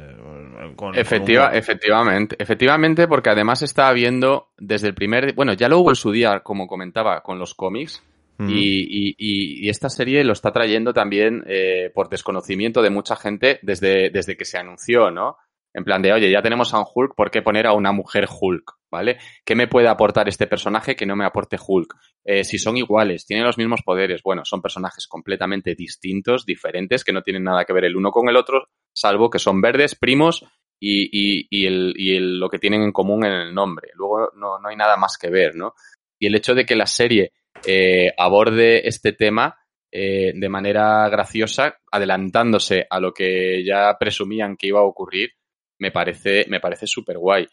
Con, 0.75 0.95
Efectiva, 0.95 1.45
con 1.45 1.54
un... 1.54 1.58
Efectivamente, 1.58 2.36
efectivamente, 2.38 3.08
porque 3.08 3.32
además 3.32 3.63
está 3.63 3.88
habiendo 3.88 4.49
desde 4.60 4.89
el 4.89 4.93
primer, 4.93 5.34
bueno, 5.34 5.54
ya 5.54 5.69
lo 5.69 5.80
hubo 5.80 5.89
en 5.89 5.95
su 5.95 6.12
día, 6.12 6.41
como 6.41 6.67
comentaba, 6.67 7.21
con 7.21 7.39
los 7.39 7.56
cómics, 7.56 8.04
Y, 8.47 8.88
y, 8.89 9.15
y, 9.17 9.69
esta 9.69 9.89
serie 9.89 10.23
lo 10.23 10.34
está 10.34 10.51
trayendo 10.51 10.93
también 10.93 11.43
eh, 11.47 11.91
por 11.93 12.10
desconocimiento 12.10 12.82
de 12.82 12.89
mucha 12.89 13.15
gente 13.15 13.60
desde, 13.62 14.10
desde 14.10 14.38
que 14.38 14.45
se 14.45 14.58
anunció, 14.58 15.12
¿no? 15.12 15.38
En 15.73 15.84
plan 15.84 16.01
de, 16.01 16.12
oye, 16.12 16.30
ya 16.30 16.41
tenemos 16.41 16.73
a 16.73 16.80
un 16.80 16.86
Hulk, 16.93 17.15
¿por 17.15 17.32
qué 17.32 17.41
poner 17.41 17.65
a 17.65 17.73
una 17.73 17.91
mujer 17.91 18.27
Hulk? 18.30 18.73
¿Vale? 18.91 19.19
¿Qué 19.45 19.56
me 19.56 19.67
puede 19.67 19.88
aportar 19.88 20.27
este 20.27 20.47
personaje 20.47 20.97
que 20.97 21.06
no 21.06 21.15
me 21.15 21.25
aporte 21.25 21.58
Hulk? 21.65 21.95
Eh, 22.25 22.43
si 22.43 22.58
son 22.58 22.75
iguales, 22.75 23.25
tienen 23.25 23.45
los 23.45 23.58
mismos 23.58 23.82
poderes, 23.84 24.21
bueno, 24.21 24.43
son 24.43 24.62
personajes 24.62 25.08
completamente 25.08 25.75
distintos, 25.75 26.45
diferentes, 26.45 27.06
que 27.06 27.13
no 27.13 27.21
tienen 27.21 27.45
nada 27.45 27.63
que 27.63 27.71
ver 27.71 27.86
el 27.86 27.95
uno 27.95 28.12
con 28.12 28.27
el 28.27 28.36
otro, 28.36 28.67
salvo 28.91 29.30
que 29.30 29.39
son 29.39 29.62
verdes, 29.62 29.95
primos 29.95 30.45
y, 30.77 31.04
y, 31.04 31.47
y, 31.49 31.65
el, 31.67 31.93
y 31.95 32.17
el, 32.17 32.38
lo 32.38 32.49
que 32.49 32.60
tienen 32.60 32.82
en 32.82 32.91
común 32.91 33.23
en 33.23 33.32
el 33.32 33.54
nombre. 33.54 33.91
Luego 33.93 34.32
no, 34.36 34.60
no 34.60 34.67
hay 34.67 34.75
nada 34.75 34.97
más 34.97 35.17
que 35.17 35.30
ver, 35.30 35.56
¿no? 35.56 35.73
Y 36.19 36.27
el 36.27 36.36
hecho 36.36 36.54
de 36.54 36.65
que 36.65 36.75
la 36.75 36.86
serie 36.86 37.32
eh, 37.65 38.11
aborde 38.17 38.87
este 38.87 39.13
tema 39.13 39.57
eh, 39.91 40.31
de 40.35 40.49
manera 40.49 41.07
graciosa, 41.09 41.77
adelantándose 41.91 42.87
a 42.89 42.99
lo 42.99 43.13
que 43.13 43.63
ya 43.63 43.95
presumían 43.99 44.55
que 44.55 44.67
iba 44.67 44.79
a 44.79 44.83
ocurrir, 44.83 45.31
me 45.79 45.91
parece, 45.91 46.45
me 46.47 46.59
parece 46.59 46.87
súper 46.87 47.17
guay. 47.17 47.47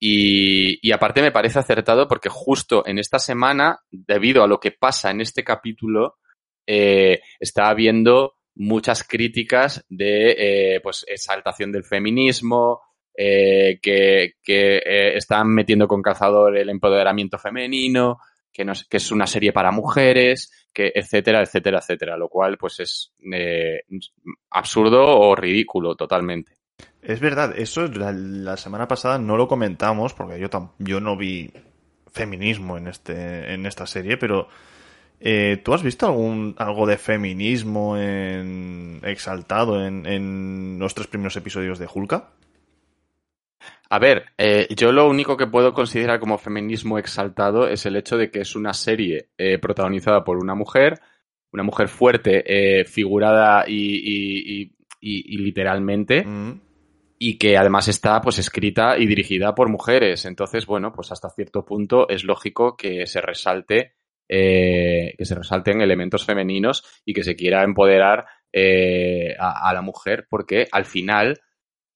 Y, 0.00 0.92
aparte 0.92 1.22
me 1.22 1.32
parece 1.32 1.58
acertado 1.58 2.06
porque 2.06 2.28
justo 2.28 2.84
en 2.86 2.98
esta 2.98 3.18
semana, 3.18 3.80
debido 3.90 4.42
a 4.42 4.46
lo 4.46 4.60
que 4.60 4.70
pasa 4.72 5.10
en 5.10 5.20
este 5.20 5.42
capítulo, 5.42 6.18
eh, 6.66 7.20
está 7.40 7.68
habiendo 7.68 8.34
muchas 8.54 9.04
críticas 9.04 9.84
de 9.88 10.80
pues 10.82 11.04
exaltación 11.08 11.72
del 11.72 11.84
feminismo, 11.84 12.80
que, 13.14 14.34
están 15.14 15.48
metiendo 15.48 15.88
con 15.88 16.02
calzador 16.02 16.56
el 16.56 16.70
empoderamiento 16.70 17.38
femenino, 17.38 18.18
que, 18.52 18.64
no, 18.64 18.72
que 18.88 18.96
es 18.96 19.10
una 19.12 19.26
serie 19.26 19.52
para 19.52 19.70
mujeres, 19.70 20.68
que 20.72 20.92
etcétera, 20.94 21.42
etcétera, 21.42 21.78
etcétera, 21.78 22.16
lo 22.16 22.28
cual 22.28 22.56
pues 22.58 22.80
es 22.80 23.12
eh, 23.32 23.82
absurdo 24.50 25.04
o 25.04 25.34
ridículo 25.34 25.94
totalmente. 25.94 26.58
Es 27.02 27.20
verdad, 27.20 27.54
eso 27.58 27.86
la, 27.88 28.56
semana 28.56 28.86
pasada 28.86 29.18
no 29.18 29.36
lo 29.36 29.48
comentamos 29.48 30.14
porque 30.14 30.38
yo, 30.38 30.48
yo 30.78 31.00
no 31.00 31.16
vi 31.16 31.50
feminismo 32.12 32.76
en, 32.78 32.88
este, 32.88 33.52
en 33.52 33.66
esta 33.66 33.86
serie, 33.86 34.16
pero 34.16 34.48
Eh, 35.20 35.60
¿Tú 35.64 35.74
has 35.74 35.82
visto 35.82 36.06
algún 36.06 36.54
algo 36.58 36.86
de 36.86 36.96
feminismo 36.96 37.96
en, 37.96 39.00
exaltado 39.02 39.84
en, 39.84 40.06
en 40.06 40.78
los 40.78 40.94
tres 40.94 41.08
primeros 41.08 41.36
episodios 41.36 41.80
de 41.80 41.88
Hulka? 41.92 42.30
A 43.90 43.98
ver, 43.98 44.26
eh, 44.36 44.66
yo 44.76 44.92
lo 44.92 45.08
único 45.08 45.36
que 45.38 45.46
puedo 45.46 45.72
considerar 45.72 46.20
como 46.20 46.36
feminismo 46.36 46.98
exaltado 46.98 47.66
es 47.68 47.86
el 47.86 47.96
hecho 47.96 48.18
de 48.18 48.30
que 48.30 48.40
es 48.40 48.54
una 48.54 48.74
serie 48.74 49.30
eh, 49.38 49.58
protagonizada 49.58 50.24
por 50.24 50.36
una 50.36 50.54
mujer, 50.54 51.00
una 51.52 51.62
mujer 51.62 51.88
fuerte, 51.88 52.44
eh, 52.80 52.84
figurada 52.84 53.64
y, 53.66 53.72
y, 53.74 54.62
y, 55.00 55.34
y 55.34 55.38
literalmente, 55.38 56.22
Mm. 56.22 56.60
y 57.18 57.38
que 57.38 57.56
además 57.56 57.88
está 57.88 58.20
pues 58.20 58.38
escrita 58.38 58.98
y 58.98 59.06
dirigida 59.06 59.54
por 59.54 59.70
mujeres. 59.70 60.26
Entonces, 60.26 60.66
bueno, 60.66 60.92
pues 60.92 61.10
hasta 61.10 61.30
cierto 61.30 61.64
punto 61.64 62.10
es 62.10 62.24
lógico 62.24 62.76
que 62.76 63.06
se 63.06 63.22
resalte, 63.22 63.94
que 64.28 65.16
se 65.24 65.34
resalten 65.34 65.80
elementos 65.80 66.26
femeninos 66.26 66.84
y 67.06 67.14
que 67.14 67.24
se 67.24 67.34
quiera 67.34 67.64
empoderar 67.64 68.26
a, 69.40 69.68
a 69.70 69.72
la 69.72 69.80
mujer, 69.80 70.26
porque 70.28 70.68
al 70.70 70.84
final 70.84 71.40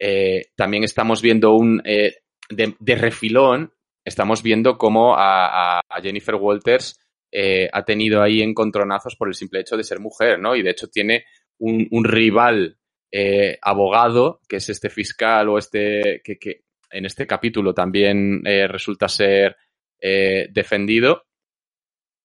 eh, 0.05 0.47
también 0.57 0.83
estamos 0.83 1.23
viendo 1.23 1.55
un 1.55 1.81
eh, 1.85 2.17
de, 2.51 2.95
refilón, 2.97 3.73
estamos 4.05 4.43
viendo 4.43 4.77
cómo 4.77 5.15
a, 5.17 5.81
Jennifer 6.03 6.35
Walters 6.35 6.99
eh, 7.31 7.69
ha 7.73 7.85
tenido 7.85 8.21
ahí 8.21 8.43
encontronazos 8.43 9.15
por 9.15 9.29
el 9.29 9.35
simple 9.35 9.61
hecho 9.61 9.77
de 9.77 9.85
ser 9.85 10.01
mujer, 10.01 10.41
¿no? 10.41 10.57
Y 10.57 10.63
de 10.63 10.71
hecho 10.71 10.89
tiene 10.89 11.27
un, 11.59 11.87
un 11.93 12.03
rival 12.03 12.79
eh, 13.13 13.59
abogado, 13.63 14.41
que 14.49 14.57
es 14.57 14.69
este 14.71 14.91
fiscal 14.91 15.49
o 15.49 15.57
este 15.57 16.21
que, 16.25 16.37
que 16.37 16.65
en 16.91 17.07
este 17.07 17.25
capítulo 17.25 17.73
también 17.73 18.43
resulta 18.45 19.09
ser 19.09 19.57
defendido, 20.01 21.23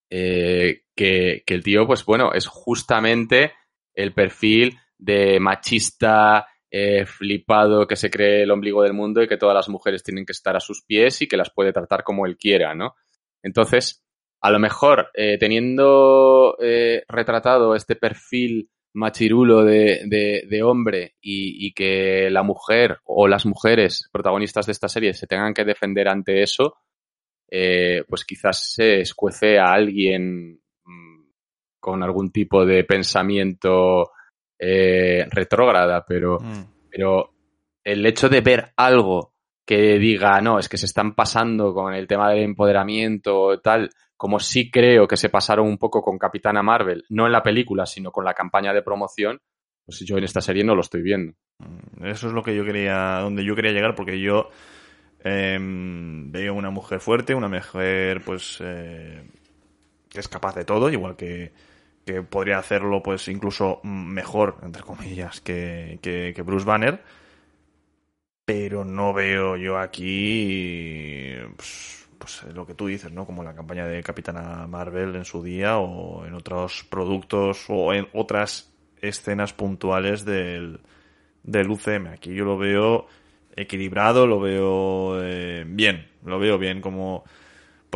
que, 0.10 0.82
que 0.96 1.54
el 1.54 1.64
tío, 1.64 1.86
pues 1.86 2.04
bueno, 2.04 2.34
es 2.34 2.48
justamente 2.48 3.54
el 3.94 4.14
perfil 4.14 4.78
de 4.98 5.40
machista, 5.40 6.48
eh, 6.70 7.06
flipado, 7.06 7.88
que 7.88 7.96
se 7.96 8.10
cree 8.10 8.44
el 8.44 8.52
ombligo 8.52 8.84
del 8.84 8.92
mundo 8.92 9.24
y 9.24 9.28
que 9.28 9.38
todas 9.38 9.56
las 9.56 9.70
mujeres 9.70 10.04
tienen 10.04 10.26
que 10.26 10.34
estar 10.34 10.56
a 10.58 10.60
sus 10.60 10.84
pies 10.84 11.22
y 11.22 11.28
que 11.28 11.38
las 11.38 11.50
puede 11.50 11.72
tratar 11.72 12.04
como 12.04 12.26
él 12.26 12.38
quiera, 12.38 12.76
¿no? 12.76 12.96
Entonces, 13.42 14.04
a 14.42 14.52
lo 14.52 14.60
mejor, 14.60 15.10
eh, 15.14 15.38
teniendo 15.40 16.58
eh, 16.62 17.04
retratado 17.08 17.74
este 17.74 17.96
perfil 17.96 18.70
machirulo 18.94 19.64
de, 19.64 20.62
hombre 20.64 21.16
y, 21.22 21.68
y 21.68 21.72
que 21.72 22.30
la 22.32 22.44
mujer 22.44 23.00
o 23.06 23.28
las 23.28 23.46
mujeres 23.46 24.10
protagonistas 24.12 24.66
de 24.66 24.72
esta 24.74 24.90
serie 24.90 25.14
se 25.14 25.28
tengan 25.28 25.54
que 25.54 25.64
defender 25.64 26.10
ante 26.10 26.42
eso, 26.42 26.78
pues 27.50 28.26
quizás 28.26 28.74
se 28.74 29.02
escuece 29.02 29.60
a 29.60 29.72
alguien 29.72 30.60
mm, 30.84 31.30
con 31.80 32.04
algún 32.04 32.32
tipo 32.32 32.66
de 32.66 32.84
pensamiento 32.84 34.12
eh, 34.60 35.26
retrógrada, 35.30 36.06
pero, 36.08 36.38
Mm. 36.40 36.64
pero 36.90 37.32
el 37.84 38.06
hecho 38.06 38.30
de 38.30 38.42
ver 38.42 38.72
algo 38.76 39.34
que 39.66 40.00
diga, 40.00 40.40
no, 40.42 40.60
es 40.60 40.70
que 40.70 40.78
se 40.78 40.86
están 40.86 41.14
pasando 41.14 41.74
con 41.74 41.94
el 41.94 42.08
tema 42.08 42.30
del 42.32 42.44
empoderamiento 42.44 43.40
o 43.40 43.60
tal, 43.60 43.90
como 44.16 44.40
sí 44.40 44.72
creo 44.72 45.08
que 45.08 45.18
se 45.18 45.30
pasaron 45.30 45.68
un 45.68 45.78
poco 45.78 46.02
con 46.02 46.18
Capitana 46.18 46.64
Marvel, 46.64 47.04
no 47.10 47.26
en 47.26 47.32
la 47.34 47.44
película, 47.44 47.86
sino 47.86 48.12
con 48.12 48.26
la 48.26 48.34
campaña 48.34 48.74
de 48.74 48.82
promoción, 48.82 49.40
pues 49.86 50.00
yo 50.00 50.18
en 50.18 50.24
esta 50.24 50.42
serie 50.42 50.64
no 50.64 50.74
lo 50.76 50.82
estoy 50.82 51.02
viendo. 51.02 51.34
Eso 52.04 52.28
es 52.28 52.34
lo 52.34 52.44
que 52.44 52.56
yo 52.56 52.66
quería, 52.66 53.20
donde 53.22 53.46
yo 53.46 53.56
quería 53.56 53.72
llegar, 53.72 53.94
porque 53.96 54.20
yo 54.20 54.50
em, 55.24 56.32
veo 56.32 56.54
una 56.54 56.70
mujer 56.70 57.00
fuerte, 57.00 57.36
una 57.36 57.48
mujer, 57.50 58.22
pues, 58.26 58.60
eh, 58.62 59.24
que 60.10 60.20
es 60.20 60.28
capaz 60.28 60.56
de 60.56 60.66
todo, 60.66 60.90
igual 60.90 61.16
que, 61.16 61.52
que 62.08 62.24
podría 62.24 62.58
hacerlo, 62.58 63.04
pues, 63.04 63.28
incluso 63.28 63.82
mejor, 63.84 64.58
entre 64.64 64.82
comillas, 64.82 65.42
que, 65.42 66.00
que, 66.02 66.32
que 66.34 66.42
Bruce 66.42 66.66
Banner. 66.66 67.04
Pero 68.46 68.86
no 68.86 69.14
veo 69.14 69.58
yo 69.58 69.78
aquí, 69.78 71.36
pues, 71.58 72.08
pues, 72.18 72.44
lo 72.56 72.66
que 72.66 72.76
tú 72.76 72.88
dices, 72.88 73.12
¿no? 73.12 73.26
Como 73.26 73.44
la 73.44 73.54
campaña 73.54 73.86
de 73.86 74.02
Capitana 74.02 74.66
Marvel 74.68 75.18
en 75.18 75.26
su 75.26 75.44
día, 75.44 75.80
o 75.80 76.26
en 76.26 76.34
otros 76.34 76.86
productos, 76.90 77.66
o 77.68 77.94
en 77.94 78.08
otras 78.14 78.74
escenas 79.02 79.52
puntuales 79.52 80.24
del, 80.24 80.80
del 81.44 81.70
UCM. 81.70 82.08
Aquí 82.08 82.34
yo 82.34 82.46
lo 82.46 82.58
veo 82.58 83.08
equilibrado, 83.54 84.26
lo 84.26 84.40
veo 84.40 85.22
eh, 85.22 85.66
bien, 85.68 86.08
lo 86.24 86.40
veo 86.40 86.58
bien 86.58 86.80
como 86.80 87.26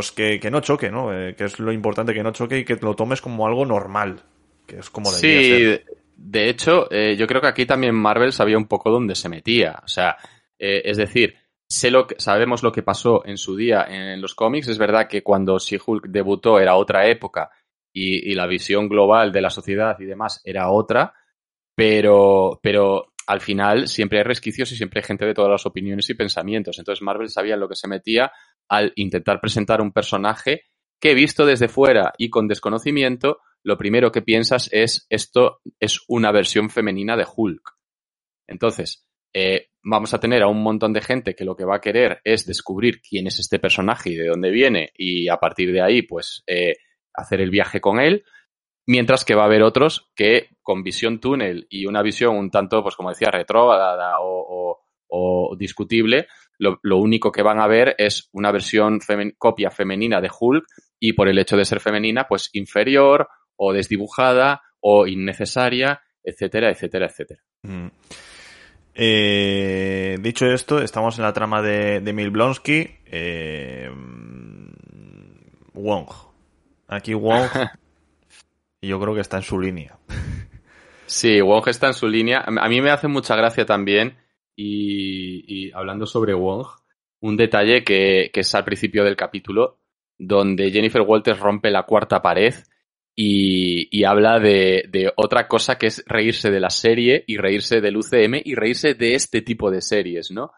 pues 0.02 0.12
que, 0.12 0.40
que 0.40 0.50
no 0.50 0.62
choque, 0.62 0.90
¿no? 0.90 1.14
Eh, 1.14 1.36
que 1.36 1.44
es 1.46 1.60
lo 1.60 1.72
importante 1.72 2.14
que 2.14 2.24
no 2.24 2.32
choque 2.32 2.58
y 2.60 2.66
que 2.66 2.76
lo 2.82 2.96
tomes 2.96 3.22
como 3.22 3.46
algo 3.46 3.66
normal, 3.68 4.24
que 4.66 4.80
es 4.80 4.90
como 4.90 5.12
debería 5.12 5.44
Sí, 5.44 5.50
ser. 5.54 5.86
de 6.16 6.50
hecho, 6.50 6.92
eh, 6.92 7.16
yo 7.16 7.28
creo 7.28 7.40
que 7.40 7.48
aquí 7.48 7.66
también 7.68 7.94
Marvel 7.94 8.34
sabía 8.34 8.58
un 8.58 8.68
poco 8.68 8.90
dónde 8.90 9.14
se 9.16 9.30
metía. 9.30 9.80
O 9.84 9.88
sea, 9.88 10.18
eh, 10.58 10.82
es 10.86 10.98
decir, 10.98 11.36
sé 11.70 11.92
lo 11.92 12.08
que, 12.08 12.16
sabemos 12.18 12.64
lo 12.64 12.72
que 12.72 12.82
pasó 12.82 13.24
en 13.26 13.38
su 13.38 13.56
día 13.56 13.86
en 13.88 14.20
los 14.22 14.34
cómics. 14.34 14.68
Es 14.70 14.80
verdad 14.80 15.08
que 15.08 15.22
cuando 15.22 15.60
She-Hulk 15.60 16.08
debutó 16.08 16.60
era 16.60 16.76
otra 16.76 17.06
época 17.08 17.52
y, 17.94 18.32
y 18.32 18.34
la 18.34 18.48
visión 18.48 18.90
global 18.90 19.32
de 19.32 19.42
la 19.42 19.52
sociedad 19.52 20.00
y 20.00 20.06
demás 20.06 20.42
era 20.44 20.72
otra, 20.72 21.14
pero, 21.76 22.60
pero 22.64 23.14
al 23.28 23.42
final 23.42 23.88
siempre 23.88 24.18
hay 24.18 24.24
resquicios 24.24 24.72
y 24.72 24.76
siempre 24.76 25.00
hay 25.00 25.06
gente 25.06 25.26
de 25.26 25.34
todas 25.34 25.52
las 25.52 25.66
opiniones 25.68 26.10
y 26.10 26.16
pensamientos. 26.16 26.80
Entonces 26.80 27.04
Marvel 27.04 27.30
sabía 27.30 27.54
en 27.54 27.60
lo 27.60 27.70
que 27.70 27.76
se 27.76 27.88
metía 27.88 28.32
al 28.72 28.94
intentar 28.96 29.42
presentar 29.42 29.82
un 29.82 29.92
personaje 29.92 30.62
que 31.02 31.14
visto 31.14 31.46
desde 31.46 31.68
fuera 31.68 32.14
y 32.18 32.30
con 32.30 32.48
desconocimiento, 32.48 33.40
lo 33.64 33.78
primero 33.78 34.14
que 34.14 34.22
piensas 34.22 34.70
es 34.72 35.06
esto 35.10 35.60
es 35.78 36.00
una 36.08 36.32
versión 36.32 36.70
femenina 36.70 37.18
de 37.18 37.26
Hulk. 37.36 37.78
Entonces, 38.48 39.06
eh, 39.34 39.68
vamos 39.84 40.14
a 40.14 40.22
tener 40.22 40.42
a 40.42 40.48
un 40.48 40.64
montón 40.64 40.94
de 40.94 41.02
gente 41.02 41.36
que 41.36 41.44
lo 41.44 41.58
que 41.58 41.66
va 41.66 41.76
a 41.76 41.82
querer 41.82 42.22
es 42.24 42.46
descubrir 42.46 43.02
quién 43.02 43.28
es 43.28 43.40
este 43.40 43.60
personaje 43.60 44.12
y 44.12 44.16
de 44.16 44.28
dónde 44.28 44.52
viene 44.52 44.94
y 44.96 45.28
a 45.28 45.36
partir 45.36 45.74
de 45.74 45.82
ahí, 45.82 46.04
pues, 46.04 46.42
eh, 46.48 46.76
hacer 47.14 47.42
el 47.42 47.50
viaje 47.50 47.82
con 47.82 48.00
él. 48.00 48.24
Mientras 48.88 49.26
que 49.26 49.36
va 49.36 49.44
a 49.44 49.48
haber 49.48 49.64
otros 49.64 50.10
que 50.16 50.48
con 50.62 50.82
visión 50.82 51.20
túnel 51.20 51.68
y 51.70 51.88
una 51.88 52.02
visión 52.02 52.38
un 52.38 52.50
tanto, 52.50 52.82
pues 52.82 52.96
como 52.96 53.10
decía, 53.10 53.32
retrógrada 53.32 54.16
o, 54.20 54.78
discutible, 55.58 56.28
lo, 56.62 56.80
lo, 56.84 56.98
único 56.98 57.32
que 57.32 57.42
van 57.42 57.60
a 57.60 57.68
ver 57.68 57.96
es 57.98 58.30
una 58.32 58.52
versión 58.52 59.02
femen 59.02 59.34
copia 59.38 59.72
femenina 59.72 60.22
de 60.22 60.30
Hulk 60.40 60.64
y 61.00 61.14
por 61.14 61.28
el 61.28 61.40
hecho 61.40 61.58
de 61.58 61.66
ser 61.66 61.80
femenina, 61.80 62.28
pues 62.30 62.50
inferior 62.54 63.28
o 63.56 63.74
desdibujada 63.74 64.62
o 64.80 65.08
innecesaria, 65.08 66.02
etcétera, 66.24 66.70
etcétera, 66.70 67.08
etcétera. 67.08 67.42
Mm. 67.64 67.88
Eh, 68.94 70.18
dicho 70.20 70.46
esto, 70.46 70.82
estamos 70.82 71.18
en 71.18 71.24
la 71.24 71.34
trama 71.34 71.62
de, 71.62 72.02
de 72.02 72.14
Milblonsky. 72.14 72.90
Eh, 73.06 73.90
Wong. 75.74 76.10
Aquí 76.88 77.14
Wong, 77.14 77.50
yo 78.82 79.00
creo 79.00 79.16
que 79.16 79.22
está 79.22 79.38
en 79.38 79.44
su 79.44 79.60
línea. 79.60 79.98
Sí, 81.06 81.42
Wong 81.42 81.68
está 81.68 81.88
en 81.88 81.94
su 81.94 82.08
línea. 82.08 82.44
A 82.46 82.70
mí 82.70 82.82
me 82.82 82.92
hace 82.92 83.08
mucha 83.08 83.36
gracia 83.36 83.66
también, 83.66 84.18
y, 84.62 85.44
y 85.48 85.72
hablando 85.74 86.06
sobre 86.06 86.34
Wong, 86.34 86.68
un 87.22 87.36
detalle 87.38 87.84
que, 87.84 88.30
que, 88.34 88.42
es 88.42 88.56
al 88.56 88.64
principio 88.64 89.04
del 89.04 89.16
capítulo, 89.16 89.80
donde 90.18 90.72
Jennifer 90.72 91.02
Walters 91.02 91.40
rompe 91.40 91.72
la 91.72 91.84
cuarta 91.84 92.22
pared 92.22 92.54
y, 93.16 94.04
habla 94.04 94.40
de, 94.40 94.86
de, 94.90 95.12
otra 95.16 95.48
cosa 95.48 95.78
que 95.78 95.88
es 95.88 96.04
reírse 96.08 96.50
de 96.50 96.60
la 96.60 96.70
serie 96.70 97.24
y 97.28 97.38
reírse 97.38 97.82
del 97.82 97.98
UCM 97.98 98.42
y 98.44 98.56
reírse 98.56 98.94
de 98.94 99.16
este 99.16 99.42
tipo 99.42 99.70
de 99.70 99.82
series, 99.82 100.32
¿no? 100.32 100.52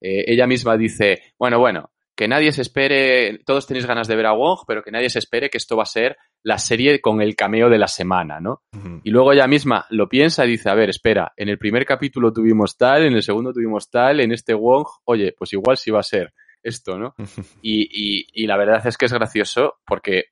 Eh, 0.00 0.24
ella 0.26 0.46
misma 0.46 0.76
dice, 0.76 1.34
bueno, 1.38 1.58
bueno, 1.58 1.90
que 2.16 2.28
nadie 2.28 2.52
se 2.52 2.62
espere, 2.62 3.38
todos 3.44 3.66
tenéis 3.66 3.86
ganas 3.86 4.08
de 4.08 4.16
ver 4.16 4.26
a 4.26 4.32
Wong, 4.32 4.60
pero 4.66 4.82
que 4.82 4.90
nadie 4.90 5.08
se 5.08 5.18
espere 5.18 5.50
que 5.50 5.58
esto 5.58 5.76
va 5.76 5.84
a 5.84 5.86
ser 5.86 6.16
la 6.42 6.58
serie 6.58 7.00
con 7.00 7.20
el 7.20 7.36
cameo 7.36 7.68
de 7.68 7.78
la 7.78 7.88
semana, 7.88 8.40
¿no? 8.40 8.62
Uh 8.72 8.78
-huh. 8.78 9.00
Y 9.04 9.10
luego 9.10 9.32
ella 9.32 9.46
misma 9.46 9.86
lo 9.90 10.08
piensa 10.08 10.46
y 10.46 10.50
dice, 10.50 10.70
a 10.70 10.74
ver, 10.74 10.88
espera, 10.90 11.32
en 11.36 11.48
el 11.48 11.58
primer 11.58 11.84
capítulo 11.84 12.32
tuvimos 12.32 12.76
tal, 12.76 13.04
en 13.04 13.14
el 13.14 13.22
segundo 13.22 13.52
tuvimos 13.52 13.90
tal, 13.90 14.20
en 14.20 14.32
este 14.32 14.54
Wong, 14.54 14.86
oye, 15.04 15.34
pues 15.36 15.52
igual 15.52 15.76
sí 15.76 15.90
va 15.90 16.00
a 16.00 16.04
ser 16.04 16.32
esto, 16.62 16.98
¿no? 16.98 17.14
y, 17.62 17.82
y, 17.90 18.26
y 18.32 18.46
la 18.46 18.56
verdad 18.56 18.86
es 18.86 18.96
que 18.96 19.06
es 19.06 19.12
gracioso 19.12 19.74
porque 19.86 20.26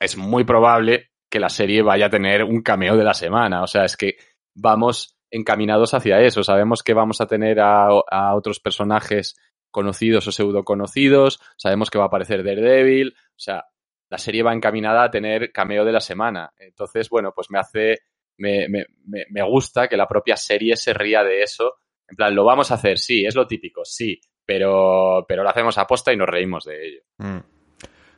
es 0.00 0.16
muy 0.16 0.44
probable 0.44 1.10
que 1.30 1.40
la 1.40 1.48
serie 1.48 1.82
vaya 1.82 2.06
a 2.06 2.10
tener 2.10 2.44
un 2.44 2.62
cameo 2.62 2.96
de 2.96 3.04
la 3.04 3.14
semana, 3.14 3.62
o 3.62 3.66
sea, 3.66 3.84
es 3.84 3.96
que 3.96 4.16
vamos 4.54 5.16
encaminados 5.30 5.94
hacia 5.94 6.20
eso, 6.20 6.42
sabemos 6.44 6.82
que 6.82 6.92
vamos 6.94 7.20
a 7.20 7.26
tener 7.26 7.58
a, 7.60 7.86
a 8.10 8.34
otros 8.34 8.60
personajes 8.60 9.36
conocidos 9.72 10.26
o 10.28 10.32
pseudo 10.32 10.62
conocidos, 10.64 11.40
sabemos 11.56 11.90
que 11.90 11.98
va 11.98 12.04
a 12.04 12.08
aparecer 12.08 12.44
Daredevil, 12.44 13.14
o 13.16 13.38
sea, 13.40 13.64
la 14.12 14.18
serie 14.18 14.42
va 14.42 14.52
encaminada 14.52 15.04
a 15.04 15.10
tener 15.10 15.50
cameo 15.50 15.86
de 15.86 15.92
la 15.92 16.00
semana. 16.00 16.52
Entonces, 16.58 17.08
bueno, 17.08 17.32
pues 17.34 17.50
me 17.50 17.58
hace, 17.58 18.00
me, 18.36 18.68
me, 18.68 18.84
me, 19.06 19.42
gusta 19.42 19.88
que 19.88 19.96
la 19.96 20.06
propia 20.06 20.36
serie 20.36 20.76
se 20.76 20.92
ría 20.92 21.24
de 21.24 21.42
eso. 21.42 21.76
En 22.06 22.14
plan, 22.14 22.34
lo 22.34 22.44
vamos 22.44 22.70
a 22.70 22.74
hacer, 22.74 22.98
sí, 22.98 23.24
es 23.24 23.34
lo 23.34 23.46
típico, 23.46 23.86
sí, 23.86 24.20
pero, 24.44 25.24
pero 25.26 25.42
lo 25.42 25.48
hacemos 25.48 25.78
a 25.78 25.86
posta 25.86 26.12
y 26.12 26.18
nos 26.18 26.28
reímos 26.28 26.64
de 26.64 26.86
ello. 26.86 27.00
Mm. 27.16 27.38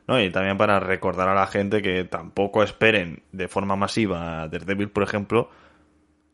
¿no? 0.09 0.21
Y 0.21 0.29
también 0.31 0.57
para 0.57 0.81
recordar 0.81 1.29
a 1.29 1.33
la 1.33 1.47
gente 1.47 1.81
que 1.81 2.03
tampoco 2.03 2.61
esperen 2.61 3.23
de 3.31 3.47
forma 3.47 3.77
masiva 3.77 4.41
a 4.41 4.47
Daredevil, 4.49 4.91
por 4.91 5.03
ejemplo, 5.03 5.49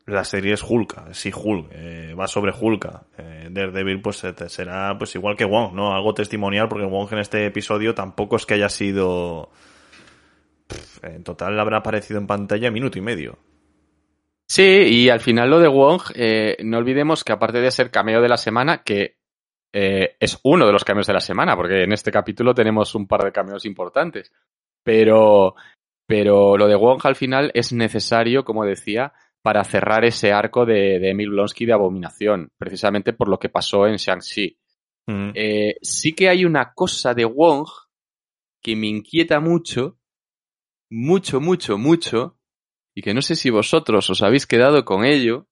la 0.06 0.24
serie 0.24 0.54
es 0.54 0.62
Hulk, 0.62 1.12
sí 1.12 1.30
Hulk, 1.34 1.68
eh, 1.72 2.14
va 2.18 2.26
sobre 2.26 2.52
Hulk. 2.58 2.88
Eh, 3.18 3.48
Daredevil 3.50 4.00
pues 4.00 4.24
eh, 4.24 4.34
será 4.48 4.96
pues 4.98 5.14
igual 5.14 5.36
que 5.36 5.44
Wong, 5.44 5.74
¿no? 5.74 5.94
Algo 5.94 6.14
testimonial 6.14 6.68
porque 6.68 6.86
Wong 6.86 7.12
en 7.12 7.18
este 7.18 7.46
episodio 7.46 7.94
tampoco 7.94 8.36
es 8.36 8.46
que 8.46 8.54
haya 8.54 8.68
sido... 8.68 9.50
en 11.02 11.22
total 11.22 11.58
habrá 11.58 11.78
aparecido 11.78 12.18
en 12.18 12.26
pantalla 12.26 12.70
minuto 12.70 12.98
y 12.98 13.02
medio. 13.02 13.38
Sí, 14.52 14.62
y 14.62 15.08
al 15.08 15.20
final 15.20 15.48
lo 15.48 15.60
de 15.60 15.68
Wong, 15.68 16.02
eh, 16.14 16.58
no 16.62 16.76
olvidemos 16.76 17.24
que 17.24 17.32
aparte 17.32 17.60
de 17.60 17.70
ser 17.70 17.90
cameo 17.90 18.20
de 18.20 18.28
la 18.28 18.36
semana, 18.36 18.82
que 18.82 19.16
eh, 19.72 20.16
es 20.20 20.38
uno 20.42 20.66
de 20.66 20.72
los 20.72 20.84
cameos 20.84 21.06
de 21.06 21.14
la 21.14 21.20
semana, 21.20 21.56
porque 21.56 21.84
en 21.84 21.92
este 21.92 22.12
capítulo 22.12 22.52
tenemos 22.52 22.94
un 22.94 23.06
par 23.06 23.22
de 23.24 23.32
cameos 23.32 23.64
importantes. 23.64 24.30
Pero, 24.82 25.54
pero 26.06 26.58
lo 26.58 26.68
de 26.68 26.76
Wong 26.76 27.00
al 27.04 27.16
final 27.16 27.50
es 27.54 27.72
necesario, 27.72 28.44
como 28.44 28.66
decía, 28.66 29.14
para 29.42 29.64
cerrar 29.64 30.04
ese 30.04 30.32
arco 30.32 30.64
de, 30.64 31.00
de 31.00 31.10
Emil 31.10 31.30
Blonsky 31.30 31.66
de 31.66 31.72
abominación, 31.72 32.50
precisamente 32.56 33.12
por 33.12 33.28
lo 33.28 33.38
que 33.38 33.48
pasó 33.48 33.86
en 33.86 33.96
Shang-Chi. 33.96 34.56
Mm. 35.06 35.30
Eh, 35.34 35.76
sí 35.82 36.14
que 36.14 36.28
hay 36.28 36.44
una 36.44 36.72
cosa 36.72 37.12
de 37.12 37.24
Wong 37.24 37.66
que 38.62 38.76
me 38.76 38.86
inquieta 38.86 39.40
mucho, 39.40 39.98
mucho, 40.88 41.40
mucho, 41.40 41.76
mucho, 41.76 42.38
y 42.94 43.02
que 43.02 43.14
no 43.14 43.22
sé 43.22 43.34
si 43.34 43.50
vosotros 43.50 44.08
os 44.10 44.22
habéis 44.22 44.46
quedado 44.46 44.84
con 44.84 45.04
ello, 45.04 45.48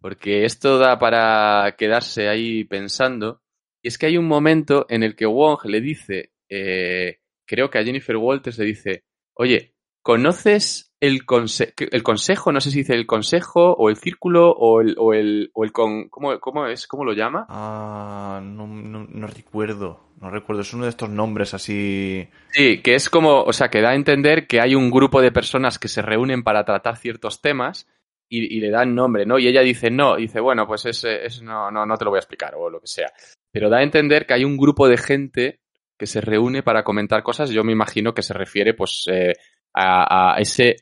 porque 0.00 0.44
esto 0.44 0.78
da 0.78 0.98
para 0.98 1.76
quedarse 1.76 2.28
ahí 2.28 2.64
pensando, 2.64 3.42
y 3.80 3.88
es 3.88 3.98
que 3.98 4.06
hay 4.06 4.16
un 4.16 4.26
momento 4.26 4.86
en 4.88 5.04
el 5.04 5.14
que 5.14 5.26
Wong 5.26 5.64
le 5.66 5.80
dice, 5.80 6.32
eh, 6.48 7.20
creo 7.46 7.70
que 7.70 7.78
a 7.78 7.84
Jennifer 7.84 8.16
Walters 8.16 8.58
le 8.58 8.64
dice, 8.64 9.04
oye, 9.34 9.76
¿conoces 10.02 10.92
el, 11.00 11.24
conse 11.24 11.74
el 11.78 12.02
consejo? 12.02 12.52
No 12.52 12.60
sé 12.60 12.70
si 12.70 12.78
dice 12.78 12.94
el 12.94 13.06
consejo 13.06 13.72
o 13.72 13.88
el 13.88 13.96
círculo 13.96 14.50
o 14.50 14.80
el, 14.80 14.94
o 14.98 15.14
el, 15.14 15.50
o 15.54 15.64
el 15.64 15.72
con, 15.72 16.08
¿cómo, 16.08 16.38
¿cómo 16.40 16.66
es? 16.66 16.86
¿Cómo 16.86 17.04
lo 17.04 17.12
llama? 17.12 17.46
Ah, 17.48 18.40
no, 18.42 18.66
no, 18.66 19.06
no 19.08 19.26
recuerdo. 19.26 20.08
No 20.20 20.30
recuerdo. 20.30 20.62
Es 20.62 20.74
uno 20.74 20.84
de 20.84 20.90
estos 20.90 21.10
nombres 21.10 21.54
así. 21.54 22.28
Sí, 22.50 22.82
que 22.82 22.94
es 22.94 23.08
como, 23.08 23.42
o 23.42 23.52
sea, 23.52 23.68
que 23.68 23.80
da 23.80 23.90
a 23.90 23.94
entender 23.94 24.46
que 24.46 24.60
hay 24.60 24.74
un 24.74 24.90
grupo 24.90 25.20
de 25.22 25.32
personas 25.32 25.78
que 25.78 25.88
se 25.88 26.02
reúnen 26.02 26.42
para 26.42 26.64
tratar 26.64 26.96
ciertos 26.96 27.40
temas 27.40 27.86
y, 28.28 28.56
y 28.56 28.60
le 28.60 28.70
dan 28.70 28.94
nombre, 28.94 29.26
¿no? 29.26 29.38
Y 29.38 29.46
ella 29.46 29.62
dice 29.62 29.90
no, 29.90 30.18
y 30.18 30.22
dice, 30.22 30.40
bueno, 30.40 30.66
pues 30.66 30.86
es, 30.86 31.04
es 31.04 31.42
no, 31.42 31.70
no, 31.70 31.86
no 31.86 31.96
te 31.96 32.04
lo 32.04 32.10
voy 32.10 32.18
a 32.18 32.20
explicar 32.20 32.54
o 32.56 32.68
lo 32.68 32.80
que 32.80 32.88
sea. 32.88 33.10
Pero 33.52 33.70
da 33.70 33.78
a 33.78 33.82
entender 33.82 34.26
que 34.26 34.34
hay 34.34 34.44
un 34.44 34.56
grupo 34.56 34.88
de 34.88 34.98
gente 34.98 35.60
que 35.98 36.06
se 36.06 36.20
reúne 36.20 36.62
para 36.62 36.84
comentar 36.84 37.22
cosas. 37.22 37.50
Yo 37.50 37.64
me 37.64 37.72
imagino 37.72 38.14
que 38.14 38.22
se 38.22 38.34
refiere, 38.34 38.74
pues, 38.74 39.04
eh, 39.10 39.34
a, 39.74 40.34
a 40.34 40.38
ese, 40.38 40.76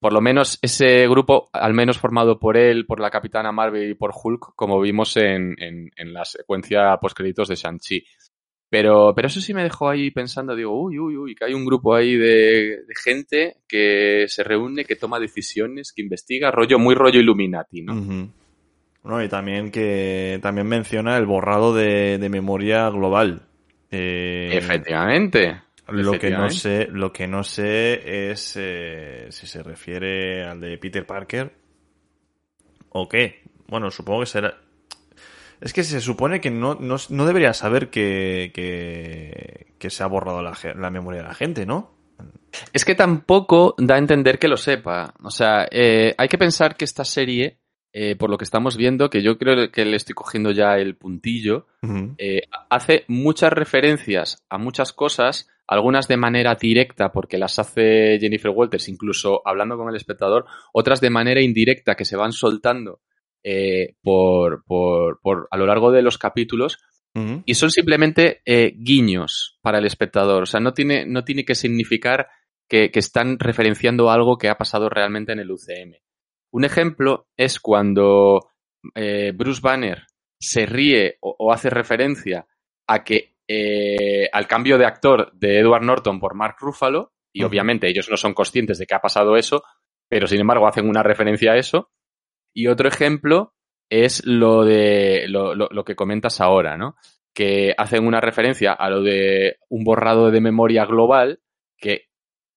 por 0.00 0.12
lo 0.12 0.20
menos 0.20 0.58
ese 0.62 1.08
grupo, 1.08 1.48
al 1.52 1.74
menos 1.74 1.98
formado 1.98 2.38
por 2.38 2.56
él, 2.56 2.86
por 2.86 3.00
la 3.00 3.10
Capitana 3.10 3.52
Marvel 3.52 3.90
y 3.90 3.94
por 3.94 4.12
Hulk, 4.12 4.54
como 4.54 4.80
vimos 4.80 5.16
en, 5.16 5.54
en, 5.58 5.90
en 5.96 6.12
la 6.12 6.24
secuencia 6.24 6.96
postcréditos 7.00 7.48
de 7.48 7.54
Shang-Chi. 7.56 8.04
Pero, 8.70 9.12
pero 9.14 9.28
eso 9.28 9.40
sí 9.40 9.54
me 9.54 9.62
dejó 9.62 9.88
ahí 9.88 10.10
pensando, 10.10 10.56
digo, 10.56 10.76
uy, 10.76 10.98
uy, 10.98 11.16
uy, 11.16 11.34
que 11.36 11.44
hay 11.44 11.54
un 11.54 11.64
grupo 11.64 11.94
ahí 11.94 12.16
de, 12.16 12.82
de 12.86 12.94
gente 13.00 13.58
que 13.68 14.24
se 14.26 14.42
reúne, 14.42 14.84
que 14.84 14.96
toma 14.96 15.20
decisiones, 15.20 15.92
que 15.92 16.02
investiga, 16.02 16.50
rollo, 16.50 16.78
muy 16.78 16.96
rollo 16.96 17.20
Illuminati, 17.20 17.82
¿no? 17.82 17.94
No, 19.04 19.22
y 19.22 19.28
también 19.28 19.70
que 19.70 20.40
también 20.42 20.66
menciona 20.66 21.16
el 21.18 21.26
borrado 21.26 21.72
de, 21.74 22.18
de 22.18 22.28
memoria 22.28 22.88
global. 22.90 23.42
Eh, 23.90 24.48
Efectivamente. 24.52 25.60
Lo 25.88 26.12
que 26.18 26.30
no 26.30 26.46
Efectivamente. 26.46 26.54
sé, 26.54 26.88
lo 26.90 27.12
que 27.12 27.26
no 27.28 27.44
sé 27.44 28.30
es 28.30 28.54
eh, 28.56 29.26
si 29.30 29.46
se 29.46 29.62
refiere 29.62 30.44
al 30.44 30.60
de 30.60 30.78
Peter 30.78 31.06
Parker 31.06 31.52
o 32.90 33.08
qué. 33.08 33.42
Bueno, 33.68 33.90
supongo 33.90 34.20
que 34.20 34.26
será. 34.26 34.58
Es 35.60 35.72
que 35.72 35.84
se 35.84 36.00
supone 36.00 36.40
que 36.40 36.50
no, 36.50 36.74
no, 36.74 36.96
no 37.10 37.26
debería 37.26 37.52
saber 37.52 37.90
que, 37.90 38.50
que, 38.54 39.74
que 39.78 39.90
se 39.90 40.02
ha 40.02 40.06
borrado 40.06 40.42
la, 40.42 40.56
la 40.74 40.90
memoria 40.90 41.22
de 41.22 41.28
la 41.28 41.34
gente, 41.34 41.66
¿no? 41.66 41.94
Es 42.72 42.84
que 42.84 42.94
tampoco 42.94 43.74
da 43.78 43.96
a 43.96 43.98
entender 43.98 44.38
que 44.38 44.48
lo 44.48 44.56
sepa. 44.56 45.14
O 45.22 45.30
sea, 45.30 45.66
eh, 45.70 46.14
hay 46.16 46.28
que 46.28 46.38
pensar 46.38 46.76
que 46.76 46.84
esta 46.84 47.04
serie, 47.04 47.58
eh, 47.92 48.16
por 48.16 48.30
lo 48.30 48.38
que 48.38 48.44
estamos 48.44 48.76
viendo, 48.76 49.10
que 49.10 49.22
yo 49.22 49.38
creo 49.38 49.70
que 49.70 49.84
le 49.84 49.96
estoy 49.96 50.14
cogiendo 50.14 50.50
ya 50.50 50.76
el 50.76 50.96
puntillo, 50.96 51.66
eh, 52.18 52.42
hace 52.70 53.04
muchas 53.08 53.52
referencias 53.52 54.44
a 54.48 54.58
muchas 54.58 54.92
cosas, 54.92 55.48
algunas 55.66 56.08
de 56.08 56.16
manera 56.16 56.54
directa 56.54 57.10
porque 57.10 57.38
las 57.38 57.58
hace 57.58 58.18
Jennifer 58.20 58.50
Walters, 58.50 58.88
incluso 58.88 59.42
hablando 59.44 59.76
con 59.76 59.88
el 59.88 59.96
espectador, 59.96 60.46
otras 60.72 61.00
de 61.00 61.10
manera 61.10 61.40
indirecta 61.40 61.94
que 61.94 62.04
se 62.04 62.16
van 62.16 62.32
soltando 62.32 63.00
eh, 63.42 63.96
por, 64.02 64.64
por, 64.64 65.20
por 65.20 65.48
a 65.50 65.56
lo 65.56 65.66
largo 65.66 65.90
de 65.90 66.02
los 66.02 66.18
capítulos 66.18 66.78
y 67.44 67.54
son 67.54 67.70
simplemente 67.70 68.42
eh, 68.44 68.74
guiños 68.76 69.58
para 69.62 69.78
el 69.78 69.86
espectador. 69.86 70.42
O 70.42 70.46
sea, 70.46 70.58
no 70.58 70.72
tiene, 70.72 71.06
no 71.06 71.22
tiene 71.22 71.44
que 71.44 71.54
significar 71.54 72.26
que, 72.68 72.90
que 72.90 72.98
están 72.98 73.38
referenciando 73.38 74.10
algo 74.10 74.36
que 74.36 74.48
ha 74.48 74.58
pasado 74.58 74.88
realmente 74.88 75.32
en 75.32 75.38
el 75.38 75.52
UCM. 75.52 75.94
Un 76.50 76.64
ejemplo 76.64 77.28
es 77.36 77.60
cuando 77.60 78.50
eh, 78.96 79.32
Bruce 79.32 79.60
Banner 79.62 80.06
se 80.40 80.66
ríe 80.66 81.18
o, 81.20 81.36
o 81.38 81.52
hace 81.52 81.70
referencia 81.70 82.48
a 82.88 83.04
que 83.04 83.23
eh, 83.48 84.28
al 84.32 84.46
cambio 84.46 84.78
de 84.78 84.86
actor 84.86 85.30
de 85.34 85.58
Edward 85.58 85.84
Norton 85.84 86.18
por 86.20 86.34
Mark 86.34 86.56
Ruffalo, 86.60 87.12
y 87.32 87.40
obviamente 87.48 87.88
ellos 87.88 88.08
no 88.10 88.16
son 88.16 88.32
conscientes 88.34 88.78
de 88.78 88.86
que 88.86 88.94
ha 88.94 89.00
pasado 89.00 89.36
eso, 89.36 89.64
pero 90.08 90.26
sin 90.26 90.40
embargo 90.40 90.68
hacen 90.68 90.88
una 90.88 91.02
referencia 91.02 91.52
a 91.52 91.56
eso. 91.56 91.90
Y 92.54 92.68
otro 92.68 92.88
ejemplo 92.88 93.54
es 93.90 94.24
lo 94.24 94.64
de 94.64 95.24
lo, 95.28 95.54
lo- 95.54 95.68
lo 95.70 95.84
que 95.84 95.96
comentas 95.96 96.40
ahora, 96.40 96.76
¿no? 96.76 96.94
Que 97.34 97.74
hacen 97.76 98.06
una 98.06 98.20
referencia 98.20 98.72
a 98.72 98.88
lo 98.88 99.02
de 99.02 99.56
un 99.68 99.82
borrado 99.82 100.30
de 100.30 100.40
memoria 100.40 100.84
global, 100.84 101.40
que 101.76 102.04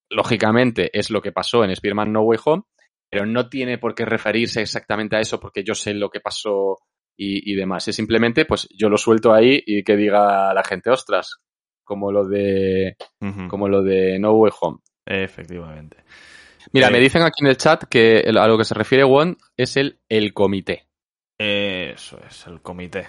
lógicamente 0.09 0.89
es 0.97 1.09
lo 1.09 1.21
que 1.21 1.31
pasó 1.31 1.63
en 1.63 1.71
Spider-Man 1.71 2.13
No 2.13 2.21
Way 2.21 2.39
Home, 2.45 2.63
pero 3.09 3.25
no 3.25 3.49
tiene 3.49 3.77
por 3.77 3.95
qué 3.95 4.05
referirse 4.05 4.61
exactamente 4.61 5.15
a 5.15 5.19
eso 5.19 5.39
porque 5.39 5.63
yo 5.63 5.73
sé 5.73 5.93
lo 5.93 6.09
que 6.09 6.19
pasó 6.19 6.77
y, 7.17 7.51
y 7.51 7.55
demás. 7.55 7.87
Es 7.87 7.95
simplemente, 7.95 8.45
pues 8.45 8.67
yo 8.77 8.87
lo 8.89 8.97
suelto 8.97 9.33
ahí 9.33 9.61
y 9.65 9.83
que 9.83 9.95
diga 9.97 10.53
la 10.53 10.63
gente, 10.63 10.89
ostras, 10.91 11.37
como 11.83 12.11
lo 12.11 12.25
de, 12.27 12.95
como 13.49 13.67
lo 13.67 13.81
de 13.81 14.19
No 14.19 14.33
Way 14.33 14.51
Home. 14.61 14.77
Efectivamente. 15.05 15.97
Mira, 16.73 16.87
Eh, 16.89 16.91
me 16.91 16.99
dicen 16.99 17.21
aquí 17.23 17.41
en 17.43 17.47
el 17.47 17.57
chat 17.57 17.83
que 17.89 18.19
el- 18.19 18.37
a 18.37 18.47
lo 18.47 18.57
que 18.57 18.65
se 18.65 18.73
refiere 18.73 19.03
Won 19.03 19.37
es 19.55 19.77
el, 19.77 19.99
el 20.09 20.33
comité. 20.33 20.85
Eso 21.37 22.19
es, 22.27 22.45
el 22.47 22.61
comité. 22.61 23.07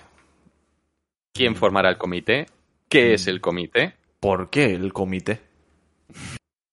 ¿Quién 1.35 1.55
formará 1.57 1.90
el 1.90 1.99
comité? 1.99 2.47
¿Qué 2.88 3.14
es 3.14 3.27
el 3.27 3.40
comité? 3.40 3.94
¿Por 4.21 4.49
qué 4.51 4.75
el 4.75 4.92
comité? 4.92 5.40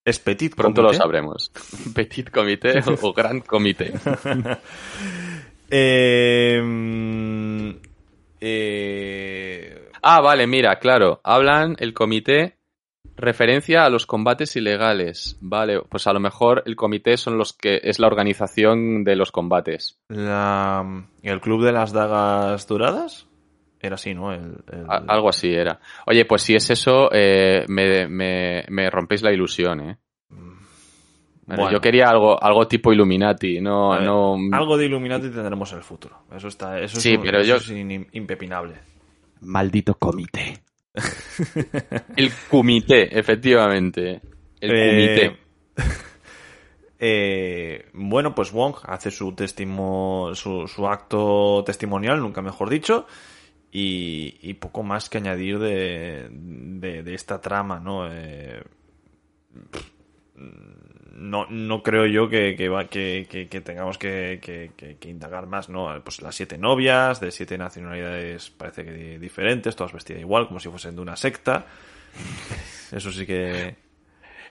¿Es 0.06 0.19
petit 0.19 0.54
Pronto 0.56 0.82
lo 0.82 0.89
comité? 0.89 1.02
sabremos. 1.02 1.52
Petit 1.95 2.30
comité 2.30 2.74
o 3.02 3.13
gran 3.13 3.41
comité. 3.41 3.93
Eh, 5.77 6.61
mm, 6.63 7.69
eh, 8.39 9.89
Ah, 10.01 10.21
vale, 10.21 10.47
mira, 10.47 10.77
claro. 10.79 11.19
Hablan 11.23 11.75
el 11.79 11.93
comité 11.93 12.57
referencia 13.17 13.83
a 13.83 13.89
los 13.89 14.05
combates 14.05 14.55
ilegales. 14.55 15.38
Vale, 15.41 15.81
pues 15.89 16.07
a 16.07 16.13
lo 16.13 16.19
mejor 16.21 16.63
el 16.65 16.75
comité 16.77 17.17
son 17.17 17.38
los 17.38 17.51
que 17.53 17.81
es 17.83 17.99
la 17.99 18.07
organización 18.07 19.03
de 19.03 19.15
los 19.17 19.31
combates. 19.31 19.99
la, 20.09 20.85
¿El 21.23 21.41
club 21.41 21.63
de 21.65 21.71
las 21.73 21.91
dagas 21.91 22.67
doradas? 22.67 23.27
Era 23.81 23.95
así, 23.95 24.13
¿no? 24.13 24.31
El, 24.31 24.57
el- 24.71 24.85
A- 24.89 25.03
algo 25.07 25.27
así 25.29 25.51
era. 25.53 25.79
Oye, 26.07 26.23
pues 26.25 26.41
si 26.43 26.55
es 26.55 26.69
eso, 26.69 27.09
eh, 27.11 27.65
me, 27.67 28.07
me, 28.07 28.63
me 28.69 28.89
rompéis 28.89 29.21
la 29.23 29.33
ilusión, 29.33 29.81
¿eh? 29.81 29.97
Bueno. 31.47 31.71
Yo 31.71 31.79
quería 31.79 32.10
algo, 32.10 32.41
algo 32.41 32.67
tipo 32.67 32.91
Illuminati, 32.91 33.62
no, 33.62 33.91
ver, 33.91 34.01
no. 34.01 34.36
Algo 34.51 34.77
de 34.77 34.86
Illuminati 34.86 35.29
tendremos 35.29 35.71
en 35.73 35.77
el 35.77 35.84
futuro. 35.84 36.23
Eso 36.36 36.47
está, 36.47 36.79
eso 36.79 36.99
Sí, 36.99 37.12
es, 37.13 37.17
un- 37.19 37.23
pero 37.23 37.39
eso 37.39 37.47
yo- 37.49 37.55
es 37.58 37.69
in- 37.69 38.08
impepinable. 38.13 38.73
Maldito 39.41 39.93
comité. 39.95 40.60
el 42.15 42.31
comité, 42.49 43.19
efectivamente. 43.19 44.21
El 44.60 44.71
Eh, 44.71 44.89
comité. 44.89 45.38
eh, 46.99 47.89
bueno, 47.93 48.34
pues 48.34 48.51
Wong 48.51 48.75
hace 48.84 49.12
su, 49.12 49.34
testimo, 49.34 50.31
su, 50.34 50.67
su 50.67 50.88
acto 50.88 51.63
testimonial, 51.65 52.19
nunca 52.21 52.41
mejor 52.41 52.69
dicho, 52.69 53.05
y, 53.71 54.38
y 54.41 54.53
poco 54.55 54.81
más 54.81 55.10
que 55.10 55.17
añadir 55.19 55.60
de, 55.60 56.27
de, 56.31 57.03
de 57.03 57.13
esta 57.13 57.39
trama, 57.41 57.79
¿no? 57.79 58.08
Eh, 58.12 58.63
no, 61.15 61.45
no 61.49 61.82
creo 61.82 62.06
yo 62.06 62.30
que, 62.30 62.56
que, 62.56 63.62
tengamos 63.62 63.97
que 63.97 64.69
indagar 65.06 65.47
más, 65.47 65.69
¿no? 65.69 66.01
Pues 66.04 66.21
las 66.21 66.36
siete 66.36 66.58
novias, 66.58 67.19
de 67.19 67.32
siete 67.32 67.58
nacionalidades 67.58 68.49
parece 68.49 68.84
que 68.84 69.19
diferentes, 69.19 69.75
todas 69.75 69.93
vestidas 69.93 70.21
igual, 70.21 70.47
como 70.47 70.60
si 70.60 70.69
fuesen 70.69 70.95
de 70.95 71.01
una 71.01 71.15
secta. 71.15 71.65
Eso 72.91 73.12
sí 73.12 73.25
que... 73.25 73.75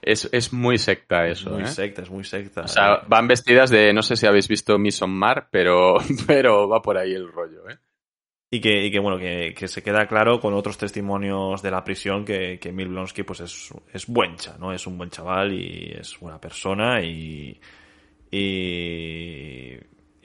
Es, 0.01 0.29
es 0.31 0.53
muy 0.53 0.77
secta 0.77 1.25
eso, 1.27 1.51
muy 1.51 1.63
¿eh? 1.63 1.67
secta, 1.67 2.03
es 2.03 2.09
muy 2.11 2.23
secta. 2.23 2.61
O 2.61 2.67
sea, 2.67 3.01
van 3.07 3.27
vestidas 3.27 3.71
de, 3.71 3.91
no 3.91 4.03
sé 4.03 4.15
si 4.15 4.27
habéis 4.27 4.47
visto 4.47 4.77
Miss 4.77 5.01
on 5.01 5.11
Mar, 5.11 5.47
pero, 5.49 5.95
pero 6.27 6.67
va 6.67 6.81
por 6.81 6.97
ahí 6.97 7.13
el 7.13 7.31
rollo, 7.31 7.67
¿eh? 7.69 7.77
Y 8.55 8.61
que, 8.61 8.99
bueno, 8.99 9.17
que, 9.17 9.67
se 9.67 9.83
queda 9.83 10.07
claro 10.07 10.39
con 10.39 10.53
otros 10.53 10.77
testimonios 10.77 11.61
de 11.61 11.71
la 11.71 11.83
prisión 11.83 12.23
que, 12.23 12.57
que 12.57 12.69
Emil 12.69 12.87
Blonsky 12.87 13.23
pues 13.23 13.41
es, 13.41 13.73
es 13.91 14.07
buen 14.07 14.37
cha, 14.37 14.55
¿no? 14.57 14.71
Es 14.71 14.87
un 14.87 14.97
buen 14.97 15.09
chaval 15.09 15.51
y 15.51 15.93
es 15.99 16.17
buena 16.21 16.39
persona 16.39 17.01
y, 17.01 17.59
y, 18.31 19.77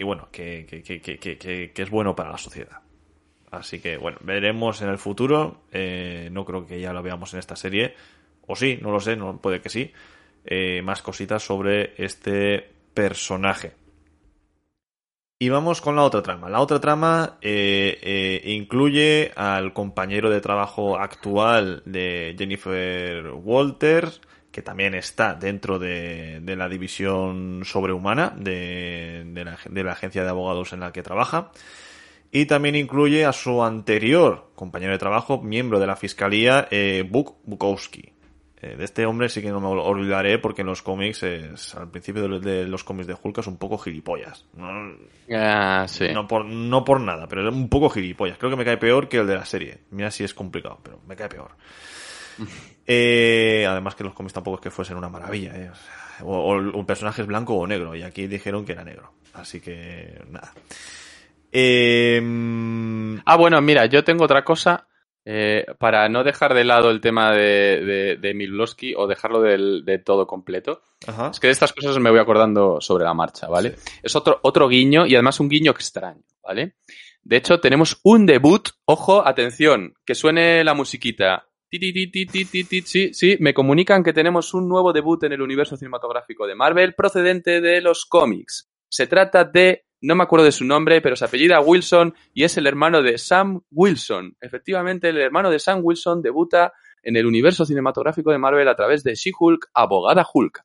bueno, 0.04 0.28
que, 0.30 0.64
que, 0.64 1.72
es 1.74 1.90
bueno 1.90 2.14
para 2.14 2.30
la 2.30 2.38
sociedad. 2.38 2.78
Así 3.50 3.80
que 3.80 3.96
bueno, 3.96 4.18
veremos 4.20 4.80
en 4.80 4.90
el 4.90 4.98
futuro. 4.98 5.62
Eh, 5.72 6.28
no 6.30 6.44
creo 6.44 6.64
que 6.64 6.80
ya 6.80 6.92
lo 6.92 7.02
veamos 7.02 7.32
en 7.34 7.40
esta 7.40 7.56
serie. 7.56 7.96
O 8.46 8.54
sí, 8.54 8.78
no 8.80 8.92
lo 8.92 9.00
sé, 9.00 9.16
no, 9.16 9.40
puede 9.40 9.60
que 9.60 9.70
sí. 9.70 9.92
Eh, 10.44 10.82
más 10.82 11.02
cositas 11.02 11.42
sobre 11.42 11.94
este 11.96 12.64
personaje. 12.94 13.72
Y 15.42 15.48
vamos 15.48 15.80
con 15.80 15.96
la 15.96 16.02
otra 16.02 16.22
trama. 16.22 16.50
La 16.50 16.60
otra 16.60 16.80
trama 16.80 17.38
eh, 17.40 17.98
eh, 18.02 18.42
incluye 18.52 19.32
al 19.36 19.72
compañero 19.72 20.28
de 20.28 20.42
trabajo 20.42 20.98
actual 20.98 21.82
de 21.86 22.36
Jennifer 22.38 23.26
Walters, 23.32 24.20
que 24.52 24.60
también 24.60 24.94
está 24.94 25.32
dentro 25.32 25.78
de, 25.78 26.42
la 26.44 26.68
división 26.68 27.62
sobrehumana 27.64 28.34
de, 28.36 29.24
de, 29.28 29.44
la, 29.46 29.58
de, 29.66 29.82
la, 29.82 29.92
agencia 29.92 30.24
de 30.24 30.28
abogados 30.28 30.74
en 30.74 30.80
la 30.80 30.92
que 30.92 31.02
trabaja. 31.02 31.52
Y 32.30 32.44
también 32.44 32.74
incluye 32.74 33.24
a 33.24 33.32
su 33.32 33.64
anterior 33.64 34.50
compañero 34.54 34.92
de 34.92 34.98
trabajo, 34.98 35.40
miembro 35.40 35.80
de 35.80 35.86
la 35.86 35.96
fiscalía, 35.96 36.68
eh, 36.70 37.08
Buk 37.08 37.38
Bukowski. 37.44 38.12
Eh, 38.62 38.76
de 38.76 38.84
este 38.84 39.06
hombre 39.06 39.30
sí 39.30 39.40
que 39.40 39.50
no 39.50 39.58
me 39.58 39.68
olvidaré 39.68 40.38
porque 40.38 40.60
en 40.60 40.66
los 40.66 40.82
cómics, 40.82 41.22
es, 41.22 41.74
al 41.74 41.90
principio 41.90 42.28
de, 42.28 42.40
de, 42.40 42.68
los 42.68 42.84
cómics 42.84 43.06
de 43.06 43.16
Hulk 43.20 43.38
es 43.38 43.46
un 43.46 43.56
poco 43.56 43.78
gilipollas. 43.78 44.44
No, 44.54 44.68
ah, 45.34 45.86
sí. 45.88 46.08
no, 46.12 46.28
por, 46.28 46.44
no 46.44 46.84
por 46.84 47.00
nada, 47.00 47.26
pero 47.26 47.48
es 47.48 47.54
un 47.54 47.70
poco 47.70 47.88
gilipollas. 47.88 48.36
Creo 48.36 48.50
que 48.50 48.56
me 48.56 48.64
cae 48.64 48.76
peor 48.76 49.08
que 49.08 49.16
el 49.16 49.26
de 49.26 49.34
la 49.34 49.46
serie. 49.46 49.78
Mira 49.90 50.10
si 50.10 50.24
es 50.24 50.34
complicado, 50.34 50.78
pero 50.82 51.00
me 51.06 51.16
cae 51.16 51.30
peor. 51.30 51.52
eh, 52.86 53.64
además 53.66 53.94
que 53.94 54.04
los 54.04 54.12
cómics 54.12 54.34
tampoco 54.34 54.56
es 54.56 54.62
que 54.62 54.70
fuesen 54.70 54.98
una 54.98 55.08
maravilla. 55.08 55.56
¿eh? 55.56 55.70
O, 56.22 56.36
o, 56.36 56.56
un 56.58 56.84
personaje 56.84 57.22
es 57.22 57.28
blanco 57.28 57.54
o 57.54 57.66
negro, 57.66 57.94
y 57.94 58.02
aquí 58.02 58.26
dijeron 58.26 58.66
que 58.66 58.72
era 58.72 58.84
negro. 58.84 59.14
Así 59.32 59.62
que 59.62 60.22
nada. 60.28 60.52
Eh... 61.50 62.20
Ah, 63.24 63.36
bueno, 63.36 63.60
mira, 63.62 63.86
yo 63.86 64.04
tengo 64.04 64.24
otra 64.24 64.44
cosa 64.44 64.86
eh, 65.24 65.66
para 65.78 66.08
no 66.08 66.24
dejar 66.24 66.54
de 66.54 66.64
lado 66.64 66.90
el 66.90 67.00
tema 67.00 67.32
de, 67.32 67.84
de, 67.84 68.16
de 68.16 68.34
Milowski 68.34 68.94
o 68.96 69.06
dejarlo 69.06 69.42
de, 69.42 69.82
de 69.84 69.98
todo 69.98 70.26
completo, 70.26 70.82
Ajá. 71.06 71.30
es 71.30 71.40
que 71.40 71.48
de 71.48 71.52
estas 71.52 71.72
cosas 71.72 71.98
me 71.98 72.10
voy 72.10 72.20
acordando 72.20 72.80
sobre 72.80 73.04
la 73.04 73.14
marcha, 73.14 73.48
¿vale? 73.48 73.76
Sí. 73.76 73.92
Es 74.02 74.16
otro, 74.16 74.40
otro 74.42 74.68
guiño 74.68 75.06
y 75.06 75.14
además 75.14 75.40
un 75.40 75.48
guiño 75.48 75.72
extraño, 75.72 76.22
¿vale? 76.42 76.76
De 77.22 77.36
hecho, 77.36 77.60
tenemos 77.60 78.00
un 78.02 78.24
debut, 78.26 78.70
ojo, 78.86 79.26
atención, 79.26 79.94
que 80.04 80.14
suene 80.14 80.64
la 80.64 80.74
musiquita. 80.74 81.46
Sí, 81.70 83.10
sí, 83.12 83.36
me 83.38 83.54
comunican 83.54 84.02
que 84.02 84.12
tenemos 84.12 84.54
un 84.54 84.68
nuevo 84.68 84.92
debut 84.92 85.22
en 85.24 85.32
el 85.32 85.42
universo 85.42 85.76
cinematográfico 85.76 86.46
de 86.46 86.56
Marvel 86.56 86.94
procedente 86.94 87.60
de 87.60 87.80
los 87.80 88.06
cómics. 88.06 88.70
Se 88.88 89.06
trata 89.06 89.44
de 89.44 89.84
no 90.00 90.14
me 90.14 90.22
acuerdo 90.22 90.46
de 90.46 90.52
su 90.52 90.64
nombre, 90.64 91.00
pero 91.00 91.16
se 91.16 91.24
apellida 91.24 91.60
Wilson 91.60 92.14
y 92.32 92.44
es 92.44 92.56
el 92.56 92.66
hermano 92.66 93.02
de 93.02 93.18
Sam 93.18 93.62
Wilson. 93.70 94.36
Efectivamente, 94.40 95.10
el 95.10 95.18
hermano 95.18 95.50
de 95.50 95.58
Sam 95.58 95.80
Wilson 95.82 96.22
debuta 96.22 96.72
en 97.02 97.16
el 97.16 97.26
universo 97.26 97.64
cinematográfico 97.64 98.30
de 98.30 98.38
Marvel 98.38 98.68
a 98.68 98.76
través 98.76 99.02
de 99.02 99.14
She-Hulk, 99.14 99.70
abogada 99.74 100.26
Hulk. 100.32 100.62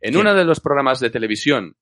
En 0.00 0.12
¿Quién? 0.12 0.20
uno 0.20 0.34
de 0.34 0.44
los 0.44 0.60
programas 0.60 1.00
de 1.00 1.10
televisión, 1.10 1.76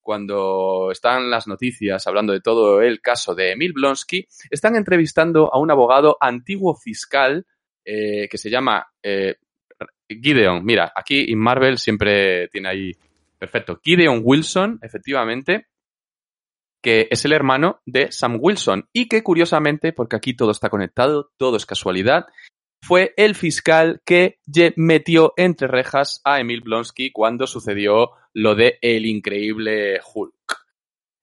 cuando 0.00 0.90
están 0.92 1.30
las 1.30 1.46
noticias 1.48 2.06
hablando 2.06 2.32
de 2.32 2.40
todo 2.40 2.80
el 2.80 3.00
caso 3.00 3.34
de 3.34 3.52
Emil 3.52 3.72
Blonsky, 3.72 4.26
están 4.50 4.76
entrevistando 4.76 5.52
a 5.52 5.58
un 5.58 5.70
abogado 5.70 6.16
antiguo 6.20 6.76
fiscal 6.76 7.44
eh, 7.84 8.28
que 8.28 8.38
se 8.38 8.50
llama 8.50 8.86
eh, 9.02 9.36
Gideon. 10.08 10.64
Mira, 10.64 10.92
aquí 10.94 11.30
en 11.32 11.38
Marvel 11.38 11.78
siempre 11.78 12.48
tiene 12.48 12.68
ahí. 12.68 12.92
Perfecto. 13.38 13.80
Gideon 13.82 14.20
Wilson, 14.24 14.78
efectivamente, 14.80 15.66
que 16.86 17.08
es 17.10 17.24
el 17.24 17.32
hermano 17.32 17.80
de 17.84 18.12
Sam 18.12 18.38
Wilson 18.40 18.88
y 18.92 19.08
que 19.08 19.24
curiosamente, 19.24 19.92
porque 19.92 20.14
aquí 20.14 20.34
todo 20.34 20.52
está 20.52 20.70
conectado, 20.70 21.32
todo 21.36 21.56
es 21.56 21.66
casualidad, 21.66 22.26
fue 22.80 23.12
el 23.16 23.34
fiscal 23.34 24.02
que 24.06 24.38
metió 24.76 25.34
entre 25.36 25.66
rejas 25.66 26.20
a 26.22 26.38
Emil 26.38 26.60
Blonsky 26.60 27.10
cuando 27.10 27.48
sucedió 27.48 28.12
lo 28.34 28.54
de 28.54 28.78
el 28.82 29.04
increíble 29.04 29.98
Hulk. 30.14 30.64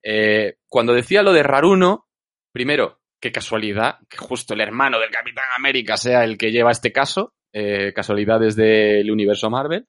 Eh, 0.03 0.57
cuando 0.67 0.93
decía 0.93 1.23
lo 1.23 1.31
de 1.31 1.43
Raruno, 1.43 2.09
primero, 2.51 2.99
qué 3.21 3.31
casualidad 3.31 3.99
que 4.09 4.17
justo 4.17 4.55
el 4.55 4.59
hermano 4.59 4.99
del 4.99 5.11
Capitán 5.11 5.45
América 5.55 5.95
sea 5.95 6.25
el 6.25 6.37
que 6.37 6.51
lleva 6.51 6.71
este 6.71 6.91
caso, 6.91 7.35
eh, 7.53 7.93
casualidades 7.93 8.57
del 8.57 9.09
universo 9.09 9.49
Marvel, 9.49 9.87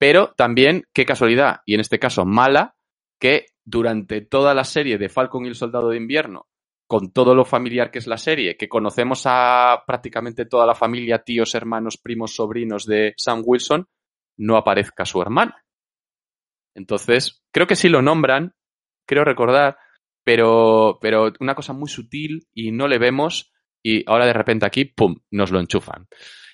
pero 0.00 0.34
también 0.36 0.82
qué 0.92 1.06
casualidad, 1.06 1.60
y 1.64 1.74
en 1.74 1.80
este 1.80 2.00
caso 2.00 2.24
mala, 2.24 2.74
que 3.20 3.51
durante 3.64 4.20
toda 4.22 4.54
la 4.54 4.64
serie 4.64 4.98
de 4.98 5.08
Falcon 5.08 5.44
y 5.44 5.48
el 5.48 5.54
Soldado 5.54 5.88
de 5.90 5.96
Invierno, 5.96 6.48
con 6.86 7.12
todo 7.12 7.34
lo 7.34 7.44
familiar 7.44 7.90
que 7.90 7.98
es 8.00 8.06
la 8.06 8.18
serie, 8.18 8.56
que 8.56 8.68
conocemos 8.68 9.22
a 9.26 9.82
prácticamente 9.86 10.44
toda 10.46 10.66
la 10.66 10.74
familia, 10.74 11.22
tíos, 11.24 11.54
hermanos, 11.54 11.96
primos, 11.96 12.34
sobrinos 12.34 12.86
de 12.86 13.14
Sam 13.16 13.42
Wilson, 13.44 13.88
no 14.36 14.56
aparezca 14.56 15.04
su 15.04 15.22
hermana. 15.22 15.64
Entonces, 16.74 17.42
creo 17.52 17.66
que 17.66 17.76
sí 17.76 17.88
lo 17.88 18.02
nombran, 18.02 18.54
creo 19.06 19.24
recordar, 19.24 19.76
pero, 20.24 20.98
pero 21.00 21.32
una 21.40 21.54
cosa 21.54 21.72
muy 21.72 21.88
sutil 21.88 22.46
y 22.52 22.72
no 22.72 22.88
le 22.88 22.98
vemos 22.98 23.52
y 23.82 24.08
ahora 24.08 24.26
de 24.26 24.32
repente 24.32 24.64
aquí, 24.66 24.84
¡pum!, 24.84 25.16
nos 25.30 25.50
lo 25.50 25.60
enchufan. 25.60 26.06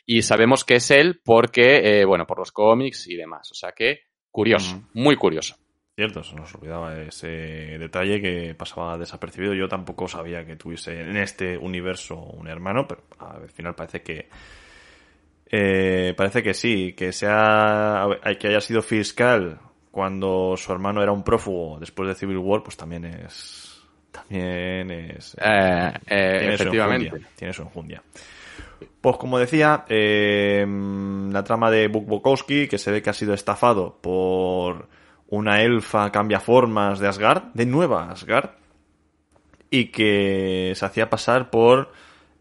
Y 0.06 0.22
sabemos 0.22 0.64
que 0.64 0.76
es 0.76 0.90
él 0.90 1.20
porque, 1.22 2.00
eh, 2.00 2.04
bueno, 2.04 2.26
por 2.26 2.38
los 2.38 2.50
cómics 2.52 3.06
y 3.08 3.16
demás. 3.16 3.50
O 3.52 3.54
sea 3.54 3.72
que, 3.72 4.00
curioso, 4.30 4.76
Mm. 4.76 5.02
muy 5.02 5.16
curioso. 5.16 5.56
Cierto, 5.98 6.22
se 6.22 6.36
nos 6.36 6.54
olvidaba 6.54 6.96
ese 7.00 7.26
detalle 7.26 8.22
que 8.22 8.54
pasaba 8.54 8.96
desapercibido. 8.96 9.52
Yo 9.52 9.66
tampoco 9.66 10.06
sabía 10.06 10.46
que 10.46 10.54
tuviese 10.54 11.00
en 11.00 11.16
este 11.16 11.58
universo 11.58 12.14
un 12.14 12.46
hermano, 12.46 12.86
pero 12.86 13.02
al 13.18 13.48
final 13.48 13.74
parece 13.74 14.02
que 14.02 14.28
eh, 15.50 16.14
parece 16.16 16.40
que 16.40 16.54
sí, 16.54 16.92
que 16.92 17.10
sea 17.12 18.06
que 18.38 18.46
haya 18.46 18.60
sido 18.60 18.80
fiscal 18.80 19.58
cuando 19.90 20.54
su 20.56 20.70
hermano 20.70 21.02
era 21.02 21.10
un 21.10 21.24
prófugo 21.24 21.80
después 21.80 22.08
de 22.08 22.14
Civil 22.14 22.38
War, 22.38 22.62
pues 22.62 22.76
también 22.76 23.04
es 23.04 23.82
también 24.12 24.92
es 24.92 25.34
Eh, 25.40 25.92
eh, 26.06 26.36
tiene 26.38 26.56
su 26.56 26.62
efectivamente. 26.62 27.06
enjundia, 27.06 27.28
tiene 27.34 27.52
su 27.52 27.62
enjundia. 27.62 28.02
Pues 29.00 29.16
como 29.16 29.36
decía, 29.40 29.84
eh, 29.88 30.64
la 30.64 31.42
trama 31.42 31.72
de 31.72 31.88
Buk 31.88 32.06
Bukowski, 32.06 32.68
que 32.68 32.78
se 32.78 32.92
ve 32.92 33.02
que 33.02 33.10
ha 33.10 33.14
sido 33.14 33.34
estafado 33.34 33.98
por 34.00 34.96
una 35.28 35.62
elfa 35.62 36.10
cambia 36.10 36.40
formas 36.40 36.98
de 36.98 37.08
Asgard, 37.08 37.44
de 37.54 37.66
nueva 37.66 38.10
Asgard, 38.10 38.50
y 39.70 39.86
que 39.86 40.72
se 40.74 40.84
hacía 40.84 41.10
pasar 41.10 41.50
por 41.50 41.92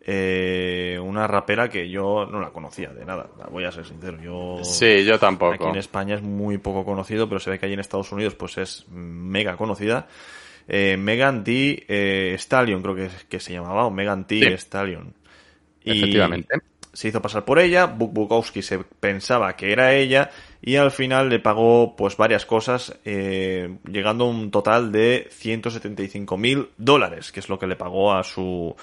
eh, 0.02 0.97
una 1.04 1.28
rapera 1.28 1.67
que 1.67 1.89
yo 1.89 2.26
no 2.26 2.39
la 2.39 2.52
conocía 2.52 2.89
de 2.89 3.04
nada, 3.06 3.28
voy 3.52 3.65
a 3.65 3.71
ser 3.71 3.86
sincero. 3.86 4.17
Yo 4.21 4.63
Sí, 4.63 5.04
yo 5.04 5.19
tampoco. 5.19 5.54
Aquí 5.54 5.65
en 5.65 5.76
España 5.76 6.15
es 6.15 6.21
muy 6.21 6.58
poco 6.58 6.86
conocido, 6.86 7.28
pero 7.28 7.39
se 7.39 7.50
ve 7.50 7.60
que 7.60 7.65
allí 7.65 7.73
en 7.73 7.82
Estados 7.82 8.12
Unidos 8.13 8.36
pues 8.36 8.58
es 8.58 8.86
mega 8.89 9.58
conocida. 9.58 10.08
Eh, 10.69 10.95
Megan 10.97 11.43
Thee 11.43 11.86
eh, 11.88 12.36
Stallion 12.38 12.82
creo 12.82 12.95
que, 12.95 13.10
que 13.28 13.39
se 13.39 13.54
llamaba, 13.54 13.86
o 13.86 13.91
Megan 13.91 14.26
Sí. 14.30 14.41
Stallion. 14.43 15.13
Y 15.84 15.97
Efectivamente. 15.97 16.56
Se 16.98 17.10
hizo 17.10 17.22
pasar 17.22 17.46
por 17.46 17.60
ella, 17.60 17.86
Buk 17.86 18.12
Bukowski 18.12 18.64
se 18.64 18.80
pensaba 18.80 19.56
que 19.56 19.72
era 19.72 19.93
ella 19.93 20.32
y 20.64 20.78
al 20.78 20.89
final 20.89 21.30
le 21.30 21.38
pagó 21.38 21.95
pues 21.95 22.18
varias 22.18 22.48
cosas, 22.48 22.98
eh, 23.06 23.78
llegando 23.88 24.24
a 24.24 24.30
un 24.30 24.50
total 24.50 24.91
de 24.91 25.28
175 25.30 26.38
mil 26.38 26.70
dólares, 26.80 27.32
que 27.32 27.39
es 27.39 27.50
lo 27.50 27.60
que 27.60 27.68
le 27.68 27.76
pagó 27.76 28.14
a 28.14 28.24
su 28.24 28.76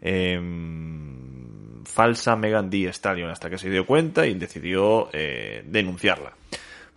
em, 0.00 1.84
falsa 1.84 2.34
Megan 2.34 2.70
Thee 2.70 2.88
Stallion, 2.88 3.30
hasta 3.30 3.48
que 3.48 3.56
se 3.56 3.70
dio 3.70 3.86
cuenta 3.86 4.26
y 4.26 4.34
decidió 4.34 5.08
eh, 5.12 5.62
denunciarla. 5.64 6.32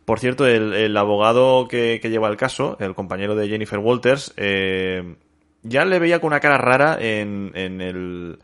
Por 0.05 0.19
cierto, 0.19 0.47
el, 0.47 0.73
el 0.73 0.97
abogado 0.97 1.67
que, 1.67 1.99
que 2.01 2.09
lleva 2.09 2.29
el 2.29 2.35
caso, 2.35 2.77
el 2.79 2.95
compañero 2.95 3.35
de 3.35 3.47
Jennifer 3.47 3.77
Walters, 3.77 4.33
eh, 4.37 5.17
ya 5.61 5.85
le 5.85 5.99
veía 5.99 6.19
con 6.19 6.29
una 6.29 6.39
cara 6.39 6.57
rara 6.57 6.97
en, 6.99 7.51
en, 7.53 7.79
el, 7.79 8.39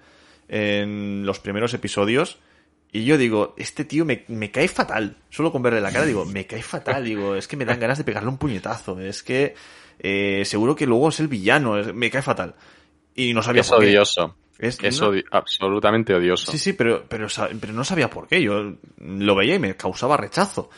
en 0.50 1.26
los 1.26 1.40
primeros 1.40 1.74
episodios. 1.74 2.40
Y 2.92 3.06
yo 3.06 3.18
digo, 3.18 3.54
este 3.58 3.86
tío 3.86 4.04
me, 4.04 4.26
me 4.28 4.50
cae 4.52 4.68
fatal. 4.68 5.16
Solo 5.30 5.52
con 5.52 5.62
verle 5.62 5.80
la 5.80 5.92
cara 5.92 6.06
digo, 6.06 6.26
me 6.26 6.46
cae 6.48 6.64
fatal. 6.64 7.06
Digo, 7.06 7.36
es 7.36 7.48
que 7.48 7.56
me 7.56 7.64
dan 7.66 7.80
ganas 7.80 7.98
de 8.00 8.04
pegarle 8.04 8.30
un 8.30 8.38
puñetazo. 8.40 9.00
Es 9.00 9.22
que 9.24 9.54
eh, 10.00 10.44
seguro 10.46 10.76
que 10.76 10.88
luego 10.88 11.10
es 11.10 11.20
el 11.20 11.28
villano. 11.28 11.78
es- 11.78 11.94
me 11.94 12.10
cae 12.10 12.22
fatal. 12.24 12.56
Y 13.16 13.34
no 13.34 13.44
sabía 13.44 13.62
Es 13.62 13.70
por 13.70 13.80
qué. 13.80 13.86
odioso. 13.88 14.36
Es, 14.58 14.78
absolutamente 15.32 16.14
odioso. 16.14 16.52
Sí, 16.52 16.58
sí, 16.58 16.74
pero, 16.74 17.06
pero, 17.08 17.28
pero 17.62 17.72
no 17.72 17.84
sabía 17.86 18.10
por 18.10 18.28
qué. 18.28 18.42
Yo 18.42 18.74
lo 18.98 19.36
veía 19.36 19.56
y 19.56 19.60
me 19.60 19.76
causaba 19.78 20.18
rechazo. 20.18 20.70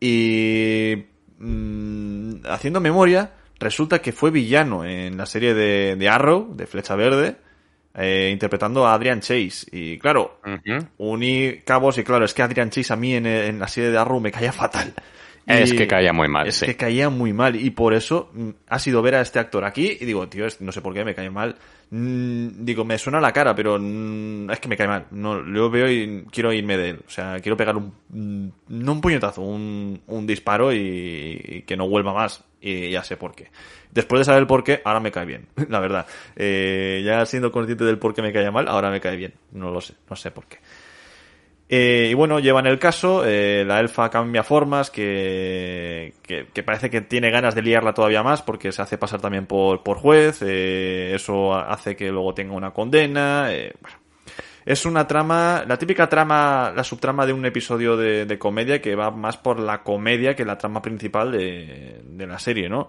Y 0.00 1.04
mm, 1.38 2.46
haciendo 2.46 2.80
memoria, 2.80 3.32
resulta 3.58 4.00
que 4.00 4.12
fue 4.12 4.30
villano 4.30 4.84
en 4.84 5.16
la 5.16 5.26
serie 5.26 5.52
de, 5.54 6.08
Arrow, 6.08 6.54
de 6.54 6.66
Flecha 6.66 6.94
Verde, 6.96 7.36
eh, 7.98 8.30
interpretando 8.32 8.86
a 8.86 8.94
Adrian 8.94 9.20
Chase. 9.20 9.66
Y 9.72 9.98
claro, 9.98 10.40
uní 10.98 11.62
cabos 11.64 11.98
y 11.98 12.04
claro, 12.04 12.24
es 12.24 12.34
que 12.34 12.42
Adrian 12.42 12.70
Chase 12.70 12.92
a 12.92 12.96
mí 12.96 13.14
en, 13.14 13.26
en 13.26 13.58
la 13.58 13.68
serie 13.68 13.90
de 13.90 13.98
Arrow 13.98 14.20
me 14.20 14.32
caía 14.32 14.52
fatal. 14.52 14.94
Es 15.48 15.72
que 15.72 15.86
caía 15.86 16.12
muy 16.12 16.28
mal. 16.28 16.46
Es 16.46 16.60
que 16.60 16.76
caía 16.76 17.08
muy 17.08 17.32
mal. 17.32 17.56
Y 17.56 17.70
por 17.70 17.94
eso 17.94 18.30
mm, 18.32 18.50
ha 18.68 18.78
sido 18.78 19.00
ver 19.00 19.14
a 19.14 19.22
este 19.22 19.38
actor 19.38 19.64
aquí 19.64 19.96
y 19.98 20.04
digo, 20.04 20.28
tío, 20.28 20.46
no 20.60 20.72
sé 20.72 20.80
por 20.82 20.92
qué 20.92 21.04
me 21.04 21.14
cae 21.14 21.30
mal. 21.30 21.56
Mm, 21.90 22.64
digo, 22.64 22.84
me 22.84 22.98
suena 22.98 23.20
la 23.20 23.32
cara, 23.32 23.54
pero 23.54 23.78
mm, 23.80 24.50
es 24.50 24.60
que 24.60 24.68
me 24.68 24.76
cae 24.76 24.88
mal. 24.88 25.06
No, 25.10 25.40
lo 25.40 25.70
veo 25.70 25.90
y 25.90 26.26
quiero 26.30 26.52
irme 26.52 26.76
de 26.76 26.90
él. 26.90 27.00
O 27.06 27.10
sea, 27.10 27.40
quiero 27.40 27.56
pegar 27.56 27.76
un, 27.76 28.52
no 28.68 28.92
un 28.92 29.00
puñetazo, 29.00 29.40
un, 29.40 30.02
un 30.06 30.26
disparo 30.26 30.72
y, 30.72 31.64
que 31.66 31.76
no 31.76 31.88
vuelva 31.88 32.12
más. 32.12 32.44
Y 32.60 32.90
ya 32.90 33.04
sé 33.04 33.16
por 33.16 33.34
qué. 33.34 33.50
Después 33.90 34.20
de 34.20 34.24
saber 34.24 34.40
el 34.40 34.46
por 34.46 34.64
qué, 34.64 34.82
ahora 34.84 35.00
me 35.00 35.12
cae 35.12 35.26
bien, 35.26 35.46
la 35.68 35.80
verdad. 35.80 36.06
Eh, 36.36 37.02
ya 37.04 37.24
siendo 37.26 37.52
consciente 37.52 37.84
del 37.84 37.98
por 37.98 38.14
qué 38.14 38.22
me 38.22 38.32
caía 38.32 38.50
mal, 38.50 38.68
ahora 38.68 38.90
me 38.90 39.00
cae 39.00 39.16
bien. 39.16 39.34
No 39.52 39.70
lo 39.70 39.80
sé, 39.80 39.94
no 40.08 40.16
sé 40.16 40.30
por 40.30 40.46
qué. 40.46 40.58
Eh, 41.70 42.08
y 42.10 42.14
bueno, 42.14 42.38
llevan 42.38 42.66
el 42.66 42.78
caso, 42.78 43.24
eh, 43.26 43.62
la 43.66 43.80
elfa 43.80 44.08
cambia 44.08 44.42
formas, 44.42 44.90
que, 44.90 46.14
que, 46.22 46.62
parece 46.62 46.88
que 46.88 47.02
tiene 47.02 47.30
ganas 47.30 47.54
de 47.54 47.60
liarla 47.60 47.92
todavía 47.92 48.22
más 48.22 48.40
porque 48.40 48.72
se 48.72 48.80
hace 48.80 48.96
pasar 48.96 49.20
también 49.20 49.44
por, 49.44 49.82
por 49.82 49.98
juez, 49.98 50.40
eh, 50.40 51.12
eso 51.14 51.54
hace 51.54 51.94
que 51.94 52.10
luego 52.10 52.32
tenga 52.32 52.54
una 52.54 52.72
condena. 52.72 53.50
bueno. 53.80 54.07
Es 54.68 54.84
una 54.84 55.06
trama, 55.06 55.64
la 55.66 55.78
típica 55.78 56.08
trama, 56.08 56.72
la 56.76 56.84
subtrama 56.84 57.24
de 57.24 57.32
un 57.32 57.46
episodio 57.46 57.96
de, 57.96 58.26
de, 58.26 58.38
comedia 58.38 58.82
que 58.82 58.94
va 58.94 59.10
más 59.10 59.38
por 59.38 59.58
la 59.58 59.82
comedia 59.82 60.36
que 60.36 60.44
la 60.44 60.58
trama 60.58 60.82
principal 60.82 61.32
de, 61.32 62.02
de 62.04 62.26
la 62.26 62.38
serie, 62.38 62.68
¿no? 62.68 62.88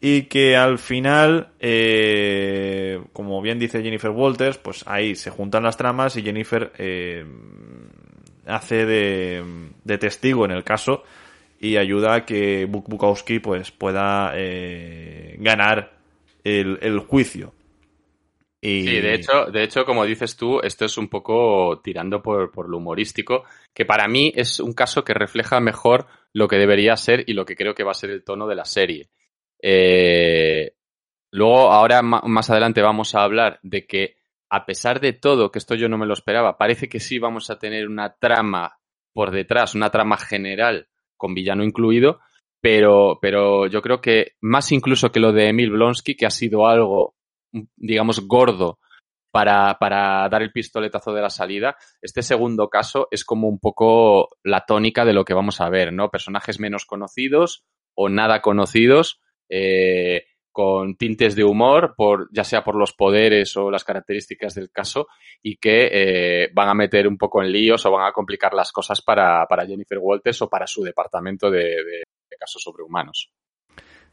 y 0.00 0.22
que 0.22 0.56
al 0.56 0.78
final, 0.78 1.50
eh, 1.60 3.02
como 3.12 3.42
bien 3.42 3.58
dice 3.58 3.82
Jennifer 3.82 4.10
Walters, 4.10 4.56
pues 4.58 4.82
ahí 4.86 5.14
se 5.14 5.30
juntan 5.30 5.62
las 5.62 5.76
tramas 5.76 6.16
y 6.16 6.22
Jennifer 6.22 6.72
eh, 6.78 7.24
hace 8.46 8.86
de, 8.86 9.98
testigo 9.98 10.46
en 10.46 10.52
el 10.52 10.64
caso 10.64 11.04
y 11.60 11.76
ayuda 11.76 12.14
a 12.14 12.24
que 12.24 12.64
Buk 12.64 12.88
Bukowski 12.88 13.40
pues 13.40 13.70
pueda 13.70 14.32
eh, 14.34 15.36
ganar 15.38 15.92
el, 16.44 16.98
juicio. 17.00 17.52
Y... 18.60 18.82
Sí, 18.82 19.00
de 19.00 19.14
hecho, 19.14 19.46
de 19.46 19.62
hecho, 19.62 19.84
como 19.84 20.04
dices 20.04 20.36
tú, 20.36 20.60
esto 20.60 20.84
es 20.84 20.98
un 20.98 21.08
poco 21.08 21.80
tirando 21.82 22.22
por, 22.22 22.50
por 22.50 22.68
lo 22.68 22.76
humorístico, 22.76 23.44
que 23.74 23.86
para 23.86 24.06
mí 24.06 24.32
es 24.34 24.60
un 24.60 24.74
caso 24.74 25.02
que 25.02 25.14
refleja 25.14 25.60
mejor 25.60 26.06
lo 26.32 26.46
que 26.46 26.56
debería 26.56 26.96
ser 26.96 27.24
y 27.26 27.32
lo 27.32 27.44
que 27.44 27.56
creo 27.56 27.74
que 27.74 27.84
va 27.84 27.92
a 27.92 27.94
ser 27.94 28.10
el 28.10 28.24
tono 28.24 28.46
de 28.46 28.54
la 28.54 28.64
serie. 28.64 29.10
Eh, 29.62 30.74
luego, 31.32 31.70
ahora 31.70 32.02
más 32.02 32.50
adelante 32.50 32.82
vamos 32.82 33.14
a 33.14 33.22
hablar 33.22 33.58
de 33.62 33.86
que, 33.86 34.16
a 34.50 34.66
pesar 34.66 35.00
de 35.00 35.12
todo, 35.12 35.50
que 35.50 35.58
esto 35.58 35.74
yo 35.74 35.88
no 35.88 35.98
me 35.98 36.06
lo 36.06 36.14
esperaba, 36.14 36.58
parece 36.58 36.88
que 36.88 37.00
sí 37.00 37.18
vamos 37.18 37.50
a 37.50 37.58
tener 37.58 37.88
una 37.88 38.14
trama 38.14 38.78
por 39.12 39.30
detrás, 39.30 39.74
una 39.74 39.90
trama 39.90 40.16
general 40.16 40.88
con 41.16 41.34
villano 41.34 41.64
incluido, 41.64 42.20
pero, 42.60 43.18
pero 43.20 43.66
yo 43.66 43.82
creo 43.82 44.00
que 44.00 44.32
más 44.40 44.72
incluso 44.72 45.10
que 45.10 45.20
lo 45.20 45.32
de 45.32 45.48
Emil 45.48 45.70
Blonsky, 45.70 46.14
que 46.14 46.26
ha 46.26 46.30
sido 46.30 46.66
algo, 46.66 47.14
digamos, 47.76 48.26
gordo 48.26 48.78
para, 49.30 49.76
para 49.78 50.28
dar 50.28 50.42
el 50.42 50.52
pistoletazo 50.52 51.12
de 51.12 51.22
la 51.22 51.30
salida, 51.30 51.76
este 52.02 52.22
segundo 52.22 52.68
caso 52.68 53.08
es 53.10 53.24
como 53.24 53.48
un 53.48 53.60
poco 53.60 54.28
la 54.42 54.64
tónica 54.66 55.04
de 55.04 55.12
lo 55.12 55.24
que 55.24 55.34
vamos 55.34 55.60
a 55.60 55.68
ver, 55.68 55.92
¿no? 55.92 56.10
Personajes 56.10 56.58
menos 56.58 56.84
conocidos 56.84 57.64
o 57.94 58.08
nada 58.08 58.42
conocidos 58.42 59.20
eh, 59.48 60.24
con 60.52 60.96
tintes 60.96 61.36
de 61.36 61.44
humor, 61.44 61.94
por, 61.96 62.28
ya 62.32 62.44
sea 62.44 62.64
por 62.64 62.74
los 62.74 62.92
poderes 62.92 63.56
o 63.56 63.70
las 63.70 63.84
características 63.84 64.54
del 64.54 64.70
caso, 64.70 65.06
y 65.42 65.56
que 65.56 65.88
eh, 65.92 66.50
van 66.52 66.68
a 66.68 66.74
meter 66.74 67.06
un 67.06 67.16
poco 67.16 67.42
en 67.42 67.52
líos 67.52 67.86
o 67.86 67.92
van 67.92 68.06
a 68.06 68.12
complicar 68.12 68.52
las 68.52 68.72
cosas 68.72 69.00
para, 69.00 69.46
para 69.46 69.66
Jennifer 69.66 69.98
Walters 69.98 70.42
o 70.42 70.48
para 70.48 70.66
su 70.66 70.82
departamento 70.82 71.50
de, 71.50 72.02
casos 72.38 72.62
sobrehumanos. 72.62 73.30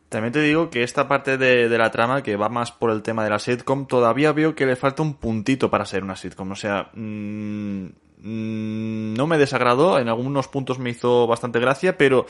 También 0.10 0.32
te 0.32 0.42
digo 0.42 0.70
que 0.70 0.84
esta 0.84 1.08
parte 1.08 1.38
de, 1.38 1.70
la 1.78 1.92
trama, 1.92 2.24
que 2.24 2.38
va 2.38 2.48
más 2.48 2.72
por 2.72 2.92
el 2.92 3.02
tema 3.02 3.24
de 3.24 3.30
la 3.30 3.40
sitcom, 3.40 3.88
todavía 3.88 4.32
veo 4.32 4.56
que 4.56 4.66
le 4.66 4.78
falta 4.78 5.02
un 5.02 5.16
puntito 5.16 5.70
para 5.70 5.86
ser 5.86 6.04
una 6.04 6.16
sitcom. 6.16 6.52
O 6.52 6.56
sea, 6.56 6.90
mm, 6.94 7.86
mm, 8.20 9.14
no 9.14 9.28
me 9.28 9.38
desagradó, 9.38 10.00
en 10.00 10.08
algunos 10.08 10.48
puntos 10.48 10.80
me 10.80 10.92
hizo 10.92 11.28
bastante 11.28 11.60
gracia, 11.60 11.98
pero 11.98 12.26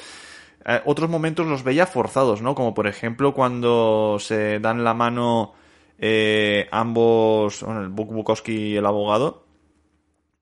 eh, 0.65 0.81
otros 0.85 1.09
momentos 1.09 1.45
los 1.45 1.63
veía 1.63 1.85
forzados, 1.85 2.41
¿no? 2.41 2.55
Como 2.55 2.73
por 2.73 2.87
ejemplo 2.87 3.33
cuando 3.33 4.17
se 4.19 4.59
dan 4.59 4.83
la 4.83 4.95
mano 4.95 5.53
eh, 5.99 6.67
ambos, 6.71 7.61
bueno, 7.63 7.81
el 7.81 7.89
Buk 7.89 8.11
Bukowski 8.11 8.53
y 8.53 8.77
el 8.77 8.85
abogado, 8.85 9.45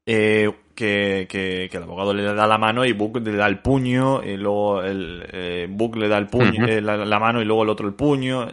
eh, 0.06 0.52
que, 0.76 1.28
que, 1.30 1.70
el 1.72 1.84
abogado 1.84 2.14
le 2.14 2.24
da 2.24 2.46
la 2.46 2.58
mano 2.58 2.86
y 2.86 2.94
Buk 2.94 3.18
le 3.18 3.36
da 3.36 3.48
el 3.48 3.60
puño, 3.60 4.22
y 4.24 4.38
luego 4.38 4.84
el 4.84 5.26
eh, 5.32 5.68
Buk 5.70 5.96
le 5.96 6.08
da 6.08 6.18
el 6.18 6.28
puño, 6.28 6.66
la, 6.82 7.20
mano 7.20 7.42
y 7.42 7.46
luego 7.46 7.64
el 7.64 7.70
otro 7.70 7.88
el 7.88 7.94
puño. 7.94 8.48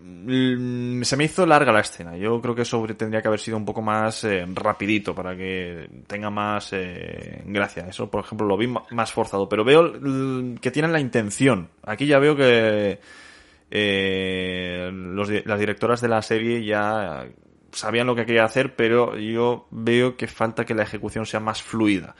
Mm, 0.00 1.02
se 1.02 1.16
me 1.16 1.24
hizo 1.24 1.44
larga 1.46 1.72
la 1.72 1.80
escena. 1.80 2.16
Yo 2.16 2.40
creo 2.40 2.54
que 2.54 2.62
eso 2.62 2.84
tendría 2.96 3.20
que 3.20 3.28
haber 3.28 3.40
sido 3.40 3.56
un 3.56 3.64
poco 3.64 3.82
más 3.82 4.24
eh, 4.24 4.44
rapidito 4.54 5.14
para 5.14 5.36
que 5.36 5.88
tenga 6.06 6.30
más 6.30 6.72
eh, 6.72 7.42
gracia. 7.46 7.86
Eso, 7.88 8.10
por 8.10 8.24
ejemplo, 8.24 8.46
lo 8.46 8.56
vi 8.56 8.68
más 8.68 9.12
forzado. 9.12 9.48
Pero 9.48 9.64
veo 9.64 9.92
que 10.60 10.70
tienen 10.70 10.92
la 10.92 11.00
intención. 11.00 11.68
Aquí 11.82 12.06
ya 12.06 12.18
veo 12.18 12.36
que 12.36 13.00
eh, 13.70 14.90
las 15.44 15.58
directoras 15.58 16.00
de 16.00 16.08
la 16.08 16.22
serie 16.22 16.64
ya 16.64 17.26
sabían 17.72 18.06
lo 18.06 18.14
que 18.14 18.26
quería 18.26 18.44
hacer, 18.44 18.76
pero 18.76 19.18
yo 19.18 19.66
veo 19.70 20.16
que 20.16 20.26
falta 20.26 20.64
que 20.64 20.74
la 20.74 20.82
ejecución 20.82 21.26
sea 21.26 21.40
más 21.40 21.62
fluida 21.62 22.14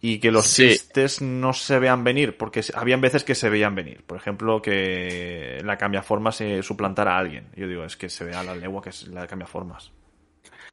y 0.00 0.20
que 0.20 0.30
los 0.30 0.54
chistes 0.54 1.20
no 1.20 1.52
se 1.52 1.78
vean 1.78 2.04
venir, 2.04 2.36
porque 2.36 2.62
habían 2.74 3.00
veces 3.00 3.24
que 3.24 3.34
se 3.34 3.50
veían 3.50 3.74
venir. 3.74 4.04
Por 4.06 4.16
ejemplo, 4.16 4.62
que 4.62 5.58
la 5.64 5.76
cambiaforma 5.76 6.30
se 6.30 6.62
suplantara 6.62 7.16
a 7.16 7.18
alguien. 7.18 7.48
Yo 7.56 7.66
digo, 7.66 7.84
es 7.84 7.96
que 7.96 8.08
se 8.08 8.24
vea 8.24 8.42
la 8.44 8.54
legua 8.54 8.80
que 8.80 8.90
es 8.90 9.08
la 9.08 9.26
cambiaformas. 9.26 9.90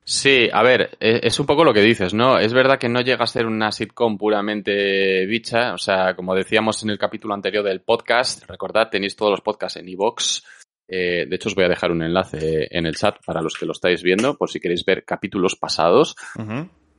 Sí, 0.08 0.48
a 0.54 0.62
ver, 0.62 0.96
e, 1.00 1.22
es 1.24 1.40
un 1.40 1.48
poco 1.48 1.64
lo 1.64 1.74
que 1.74 1.82
dices, 1.82 2.14
¿no? 2.14 2.38
Es 2.38 2.54
verdad 2.54 2.78
que 2.78 2.88
no 2.88 3.02
llega 3.02 3.24
a 3.24 3.28
ser 3.28 3.48
una 3.48 3.72
sitcom 3.72 4.20
puramente 4.20 5.26
bicha, 5.26 5.74
o 5.74 5.80
sea, 5.80 6.16
como 6.16 6.36
decíamos 6.36 6.84
en 6.84 6.92
el 6.92 7.00
capítulo 7.00 7.34
anterior 7.34 7.64
del 7.64 7.82
podcast, 7.82 8.48
recordad, 8.48 8.90
tenéis 8.92 9.16
todos 9.16 9.32
los 9.32 9.42
podcasts 9.42 9.78
en 9.78 9.90
iVoox. 9.90 10.44
Eh, 10.88 11.26
de 11.28 11.36
hecho, 11.36 11.50
os 11.50 11.56
voy 11.56 11.66
a 11.66 11.70
dejar 11.70 11.92
un 11.92 12.04
enlace 12.04 12.68
en 12.70 12.86
el 12.86 12.96
chat 12.96 13.18
para 13.26 13.42
los 13.42 13.56
que 13.58 13.66
lo 13.66 13.72
estáis 13.72 14.04
viendo, 14.04 14.38
por 14.38 14.50
si 14.50 14.60
queréis 14.60 14.86
ver 14.86 15.04
capítulos 15.04 15.56
pasados. 15.56 16.16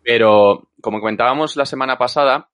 Pero, 0.03 0.71
como 0.81 1.01
comentábamos 1.01 1.57
la 1.57 1.67
semana 1.67 1.97
pasada, 1.99 2.51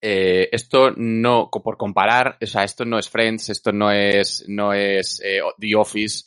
eh, 0.00 0.48
esto 0.52 0.90
no, 0.96 1.50
por 1.50 1.76
comparar, 1.76 2.38
o 2.42 2.46
sea, 2.46 2.64
esto 2.64 2.84
no 2.84 2.98
es 2.98 3.08
Friends, 3.08 3.50
esto 3.50 3.72
no 3.72 3.90
es, 3.90 4.44
no 4.48 4.72
es 4.72 5.20
eh, 5.24 5.40
The 5.58 5.76
Office, 5.76 6.24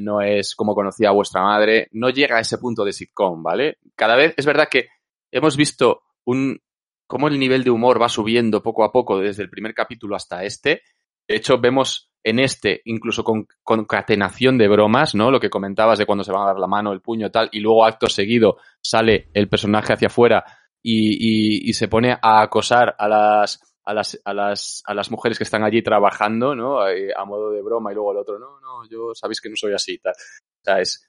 no 0.00 0.20
es 0.20 0.54
como 0.54 0.74
conocía 0.74 1.10
vuestra 1.10 1.42
madre, 1.42 1.88
no 1.92 2.10
llega 2.10 2.36
a 2.36 2.40
ese 2.40 2.58
punto 2.58 2.84
de 2.84 2.92
sitcom, 2.92 3.42
¿vale? 3.42 3.78
Cada 3.96 4.14
vez, 4.14 4.34
es 4.36 4.46
verdad 4.46 4.68
que 4.70 4.86
hemos 5.32 5.56
visto 5.56 6.02
un, 6.24 6.60
cómo 7.08 7.26
el 7.26 7.38
nivel 7.40 7.64
de 7.64 7.70
humor 7.70 8.00
va 8.00 8.08
subiendo 8.08 8.62
poco 8.62 8.84
a 8.84 8.92
poco 8.92 9.18
desde 9.18 9.42
el 9.42 9.50
primer 9.50 9.74
capítulo 9.74 10.14
hasta 10.14 10.44
este. 10.44 10.82
De 11.26 11.36
hecho, 11.36 11.58
vemos 11.58 12.07
en 12.24 12.38
este, 12.38 12.82
incluso 12.84 13.24
con 13.24 13.46
concatenación 13.62 14.58
de 14.58 14.68
bromas, 14.68 15.14
¿no? 15.14 15.30
Lo 15.30 15.40
que 15.40 15.50
comentabas 15.50 15.98
de 15.98 16.06
cuando 16.06 16.24
se 16.24 16.32
van 16.32 16.42
a 16.42 16.46
dar 16.46 16.58
la 16.58 16.66
mano, 16.66 16.92
el 16.92 17.00
puño, 17.00 17.30
tal, 17.30 17.48
y 17.52 17.60
luego 17.60 17.84
acto 17.84 18.08
seguido 18.08 18.58
sale 18.82 19.30
el 19.34 19.48
personaje 19.48 19.92
hacia 19.92 20.08
afuera 20.08 20.44
y, 20.82 21.72
se 21.72 21.88
pone 21.88 22.12
a 22.12 22.42
acosar 22.42 22.94
a 22.98 23.08
las, 23.08 23.60
a 23.84 23.94
las, 23.94 24.20
a 24.24 24.34
las, 24.34 24.82
a 24.86 24.94
las 24.94 25.10
mujeres 25.10 25.38
que 25.38 25.44
están 25.44 25.62
allí 25.62 25.82
trabajando, 25.82 26.54
¿no? 26.54 26.88
Eh, 26.88 27.10
a, 27.16 27.24
modo 27.24 27.50
de 27.50 27.62
broma 27.62 27.92
y 27.92 27.94
luego 27.94 28.12
el 28.12 28.18
otro, 28.18 28.38
no, 28.38 28.60
no, 28.60 28.88
yo 28.88 29.14
sabéis 29.14 29.40
que 29.40 29.50
no 29.50 29.56
soy 29.56 29.74
así, 29.74 29.98
tal. 29.98 30.12
O 30.12 30.64
sea, 30.64 30.80
es, 30.80 31.08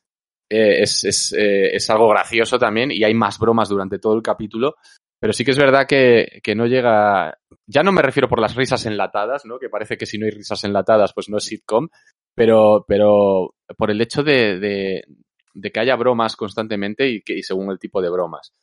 eh, 0.50 0.82
es, 0.82 1.04
es, 1.04 1.34
eh, 1.34 1.76
es 1.76 1.90
algo 1.90 2.10
gracioso 2.10 2.58
también 2.58 2.92
y 2.92 3.04
hay 3.04 3.14
más 3.14 3.40
bromas 3.40 3.70
durante 3.70 4.00
todo 4.00 4.16
el 4.16 4.22
capítulo 4.22 4.76
pero 5.20 5.34
sí 5.34 5.44
que 5.44 5.52
es 5.52 5.58
verdad 5.58 5.86
que, 5.86 6.40
que, 6.42 6.56
no 6.56 6.66
llega. 6.66 7.38
Ya 7.68 7.84
no 7.84 7.92
me 7.92 8.02
refiero 8.02 8.30
por 8.30 8.40
las 8.40 8.56
risas 8.56 8.86
enlatadas, 8.86 9.46
¿no? 9.46 9.60
Que 9.60 9.70
parece 9.70 9.98
que 9.98 10.06
si 10.06 10.18
no 10.18 10.26
hay 10.26 10.32
risas 10.32 10.64
enlatadas, 10.64 11.14
pues 11.14 11.30
no 11.30 11.38
es 11.38 11.44
sitcom. 11.44 11.90
Pero, 12.34 12.86
pero 12.88 13.56
por 13.78 13.92
el 13.92 14.00
hecho 14.00 14.24
de, 14.24 14.60
de, 14.60 15.72
que 15.72 15.80
haya 15.80 15.98
bromas 15.98 16.38
constantemente 16.38 17.10
y, 17.10 17.22
que, 17.22 17.34
y 17.38 17.44
según 17.44 17.70
el 17.70 17.80
tipo 17.80 18.02
de 18.02 18.10
bromas. 18.10 18.54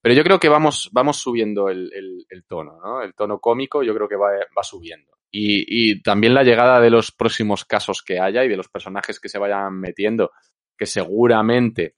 Pero 0.00 0.14
yo 0.14 0.22
creo 0.22 0.40
que 0.40 0.48
vamos, 0.48 0.88
vamos 0.92 1.18
subiendo 1.18 1.68
el, 1.68 1.92
el, 1.92 2.24
el 2.30 2.44
tono, 2.44 2.78
¿no? 2.82 3.02
El 3.02 3.14
tono 3.14 3.38
cómico 3.38 3.82
yo 3.82 3.94
creo 3.94 4.08
que 4.08 4.16
va, 4.16 4.30
va 4.56 4.62
subiendo. 4.62 5.12
Y, 5.30 5.64
y, 5.68 6.02
también 6.02 6.32
la 6.32 6.44
llegada 6.44 6.80
de 6.80 6.88
los 6.88 7.12
próximos 7.12 7.66
casos 7.66 8.02
que 8.02 8.20
haya 8.20 8.42
y 8.44 8.48
de 8.48 8.56
los 8.56 8.68
personajes 8.68 9.20
que 9.20 9.28
se 9.28 9.38
vayan 9.38 9.78
metiendo. 9.78 10.30
que 10.78 10.86
seguramente 10.86 11.96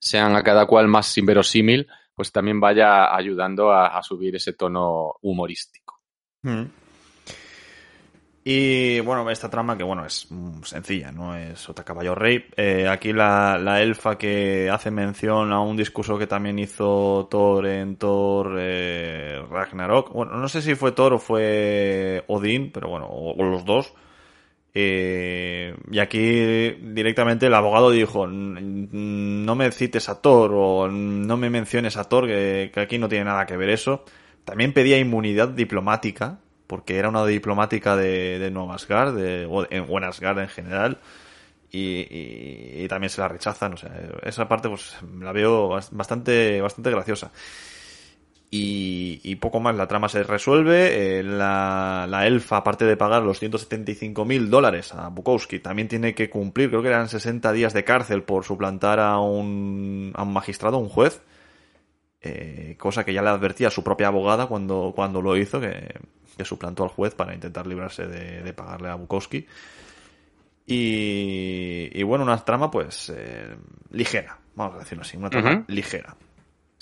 sean 0.00 0.34
a 0.34 0.42
cada 0.42 0.66
cual 0.66 0.88
más 0.88 1.16
inverosímil, 1.16 1.86
pues 2.14 2.32
también 2.32 2.60
vaya 2.60 3.14
ayudando 3.14 3.72
a, 3.72 4.02
subir 4.02 4.36
ese 4.36 4.52
tono 4.52 5.14
humorístico. 5.22 6.00
Mm. 6.42 6.64
Y 8.44 8.98
bueno, 9.00 9.30
esta 9.30 9.48
trama 9.48 9.78
que 9.78 9.84
bueno 9.84 10.04
es 10.04 10.28
sencilla, 10.64 11.12
no 11.12 11.36
es 11.36 11.68
otra 11.68 11.84
caballo 11.84 12.16
rey. 12.16 12.44
Eh, 12.56 12.88
aquí 12.88 13.12
la, 13.12 13.56
la, 13.56 13.80
elfa 13.80 14.18
que 14.18 14.68
hace 14.68 14.90
mención 14.90 15.52
a 15.52 15.60
un 15.60 15.76
discurso 15.76 16.18
que 16.18 16.26
también 16.26 16.58
hizo 16.58 17.28
Thor 17.30 17.66
en 17.66 17.96
Thor 17.96 18.56
eh, 18.58 19.40
Ragnarok. 19.48 20.12
Bueno, 20.12 20.36
no 20.38 20.48
sé 20.48 20.60
si 20.60 20.74
fue 20.74 20.90
Thor 20.90 21.12
o 21.14 21.18
fue 21.20 22.24
Odín, 22.26 22.72
pero 22.72 22.88
bueno, 22.88 23.06
o, 23.08 23.40
los 23.44 23.64
dos. 23.64 23.94
Eh, 24.74 25.76
y 25.90 25.98
aquí 25.98 26.70
directamente 26.80 27.46
el 27.46 27.54
abogado 27.54 27.90
dijo, 27.90 28.26
no 28.26 29.54
me 29.54 29.70
cites 29.70 30.08
a 30.08 30.20
Thor 30.20 30.52
o 30.54 30.88
no 30.88 31.36
me 31.36 31.50
menciones 31.50 31.96
a 31.96 32.04
Thor, 32.04 32.26
que, 32.26 32.72
aquí 32.76 32.98
no 32.98 33.08
tiene 33.08 33.26
nada 33.26 33.46
que 33.46 33.56
ver 33.56 33.70
eso. 33.70 34.04
También 34.44 34.72
pedía 34.72 34.98
inmunidad 34.98 35.48
diplomática 35.48 36.38
porque 36.66 36.96
era 36.96 37.10
una 37.10 37.26
diplomática 37.26 37.96
de, 37.96 38.38
de 38.38 38.50
Nueva 38.50 38.76
Asgard, 38.76 39.14
de, 39.14 39.46
o 39.46 39.66
en 39.70 40.04
Asgard 40.04 40.38
en 40.38 40.48
general, 40.48 40.98
y, 41.72 42.86
también 42.88 43.10
se 43.10 43.20
la 43.20 43.28
rechazan, 43.28 43.74
o 43.74 43.76
sea, 43.76 43.90
esa 44.22 44.46
parte 44.46 44.68
pues 44.68 44.96
la 45.20 45.32
veo 45.32 45.68
bastante, 45.68 46.60
bastante 46.60 46.90
graciosa. 46.90 47.32
Y, 48.54 49.34
poco 49.36 49.60
más, 49.60 49.74
la 49.76 49.88
trama 49.88 50.10
se 50.10 50.24
resuelve, 50.24 51.20
eh, 51.20 51.22
la, 51.22 52.04
la, 52.06 52.26
elfa, 52.26 52.58
aparte 52.58 52.84
de 52.84 52.98
pagar 52.98 53.22
los 53.22 53.38
175 53.38 54.26
mil 54.26 54.50
dólares 54.50 54.92
a 54.92 55.08
Bukowski, 55.08 55.58
también 55.58 55.88
tiene 55.88 56.14
que 56.14 56.28
cumplir, 56.28 56.68
creo 56.68 56.82
que 56.82 56.88
eran 56.88 57.08
60 57.08 57.50
días 57.52 57.72
de 57.72 57.82
cárcel 57.82 58.24
por 58.24 58.44
suplantar 58.44 59.00
a 59.00 59.18
un, 59.20 60.12
a 60.14 60.22
un 60.22 60.34
magistrado, 60.34 60.76
un 60.76 60.90
juez, 60.90 61.22
eh, 62.20 62.76
cosa 62.78 63.06
que 63.06 63.14
ya 63.14 63.22
le 63.22 63.30
advertía 63.30 63.68
a 63.68 63.70
su 63.70 63.82
propia 63.82 64.08
abogada 64.08 64.46
cuando, 64.48 64.92
cuando 64.94 65.22
lo 65.22 65.34
hizo, 65.34 65.58
que, 65.58 65.94
que 66.36 66.44
suplantó 66.44 66.82
al 66.82 66.90
juez 66.90 67.14
para 67.14 67.32
intentar 67.32 67.66
librarse 67.66 68.06
de, 68.06 68.52
pagarle 68.52 68.90
a 68.90 68.96
Bukowski. 68.96 69.46
Y, 70.66 72.02
bueno, 72.02 72.24
una 72.24 72.36
trama 72.44 72.70
pues 72.70 73.10
eh, 73.16 73.56
ligera, 73.92 74.38
vamos 74.56 74.76
a 74.76 74.78
decirlo 74.80 75.00
así, 75.00 75.16
una 75.16 75.30
trama 75.30 75.64
ligera. 75.68 76.14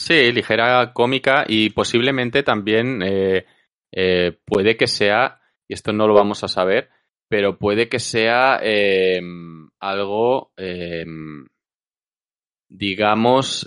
Sí, 0.01 0.33
ligera, 0.33 0.95
cómica 0.95 1.45
y 1.47 1.69
posiblemente 1.69 2.43
también 2.43 3.03
eh, 3.03 3.45
eh, 3.93 4.33
puede 4.47 4.79
que 4.79 4.87
sea, 4.87 5.43
y 5.69 5.75
esto 5.75 5.93
no 5.93 6.09
lo 6.09 6.15
vamos 6.15 6.43
a 6.43 6.49
saber, 6.49 6.89
pero 7.29 7.59
puede 7.59 7.91
que 7.91 7.99
sea 7.99 8.59
algo, 9.79 10.53
digamos, 12.71 13.67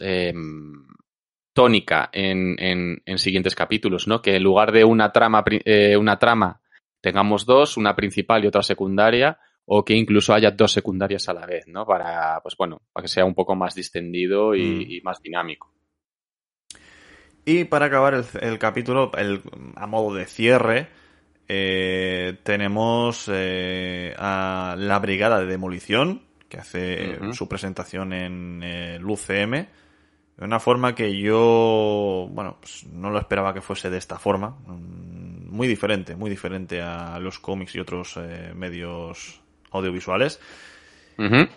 tónica 1.53 2.09
en, 2.11 2.99
en, 3.05 3.17
siguientes 3.19 3.53
capítulos, 3.53 4.07
¿no? 4.07 4.19
Que 4.19 4.37
en 4.37 4.43
lugar 4.43 4.71
de 4.71 4.83
una 4.83 5.11
trama, 5.11 5.43
eh, 5.47 5.95
una 5.95 6.17
trama 6.17 6.61
tengamos 6.99 7.45
dos, 7.45 7.77
una 7.77 7.95
principal 7.95 8.43
y 8.43 8.47
otra 8.47 8.63
secundaria, 8.63 9.37
o 9.65 9.85
que 9.85 9.93
incluso 9.93 10.33
haya 10.33 10.49
dos 10.49 10.71
secundarias 10.71 11.29
a 11.29 11.33
la 11.33 11.45
vez, 11.45 11.67
¿no? 11.67 11.85
Para, 11.85 12.39
pues 12.41 12.57
bueno, 12.57 12.81
para 12.91 13.03
que 13.03 13.07
sea 13.07 13.23
un 13.23 13.35
poco 13.35 13.55
más 13.55 13.75
distendido 13.75 14.55
y, 14.55 14.99
mm. 14.99 15.05
más 15.05 15.21
dinámico. 15.21 15.82
Y 17.45 17.65
para 17.65 17.87
acabar 17.87 18.23
el, 18.41 18.59
capítulo, 18.59 19.11
el, 19.17 19.41
a 19.75 19.85
modo 19.85 20.15
de 20.15 20.25
cierre, 20.25 20.87
eh, 21.47 22.37
tenemos 22.43 23.29
eh, 23.31 24.15
a 24.17 24.75
la 24.77 24.99
Brigada 24.99 25.39
de 25.39 25.45
Demolición, 25.47 26.21
que 26.47 26.57
hace 26.57 27.19
su 27.33 27.49
presentación 27.49 28.13
en 28.13 28.63
el 28.63 29.03
UCM 29.03 29.67
de 30.37 30.45
una 30.45 30.59
forma 30.59 30.95
que 30.95 31.15
yo, 31.17 32.27
bueno, 32.31 32.57
pues 32.59 32.85
no 32.87 33.11
lo 33.11 33.19
esperaba 33.19 33.53
que 33.53 33.61
fuese 33.61 33.89
de 33.89 33.97
esta 33.97 34.17
forma. 34.17 34.57
Mm, 34.65 35.49
muy 35.51 35.67
diferente, 35.67 36.15
muy 36.15 36.29
diferente 36.29 36.81
a 36.81 37.19
los 37.19 37.39
cómics 37.39 37.75
y 37.75 37.79
otros 37.79 38.17
eh, 38.17 38.51
medios 38.55 39.41
audiovisuales. 39.71 40.39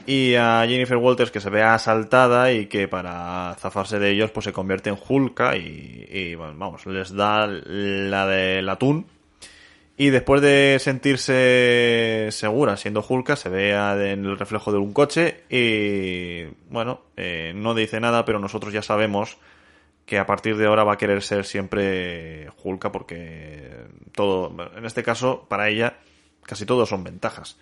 Y 0.07 0.35
a 0.35 0.65
Jennifer 0.69 0.97
Walters 0.97 1.31
que 1.31 1.41
se 1.41 1.51
ve 1.51 1.63
asaltada 1.63 2.53
y 2.53 2.67
que 2.67 2.89
para 2.89 3.57
zafarse 3.59 3.99
de 3.99 4.11
ellos 4.11 4.31
pues 4.31 4.45
se 4.45 4.53
convierte 4.53 4.91
en 4.91 4.99
Hulka 5.09 5.57
y, 5.57 6.07
y 6.11 6.35
bueno, 6.35 6.55
vamos, 6.57 6.87
les 6.87 7.15
da 7.15 7.47
la 7.47 8.27
del 8.27 8.69
atún 8.69 9.07
y 9.99 10.11
después 10.11 10.43
de 10.43 10.77
sentirse 10.79 12.29
segura 12.31 12.77
siendo 12.77 13.05
Hulka, 13.07 13.35
se 13.35 13.49
ve 13.49 13.71
en 13.71 14.27
el 14.27 14.39
reflejo 14.39 14.71
de 14.71 14.79
un 14.79 14.93
coche 14.93 15.45
y, 15.49 16.45
bueno, 16.69 17.01
eh, 17.17 17.53
no 17.55 17.75
dice 17.75 17.99
nada, 17.99 18.27
pero 18.27 18.39
nosotros 18.39 18.75
ya 18.75 18.83
sabemos 18.83 19.39
que 20.05 20.19
a 20.19 20.27
partir 20.27 20.59
de 20.59 20.67
ahora 20.67 20.85
va 20.85 20.95
a 20.95 20.99
querer 20.99 21.23
ser 21.23 21.47
siempre 21.47 22.51
Hulka 22.63 22.93
porque 22.93 23.87
todo, 24.13 24.55
en 24.77 24.85
este 24.85 25.03
caso, 25.03 25.47
para 25.49 25.71
ella, 25.71 25.97
casi 26.43 26.67
todo 26.67 26.85
son 26.85 27.03
ventajas. 27.03 27.59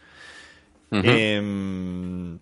Em, 1.02 2.38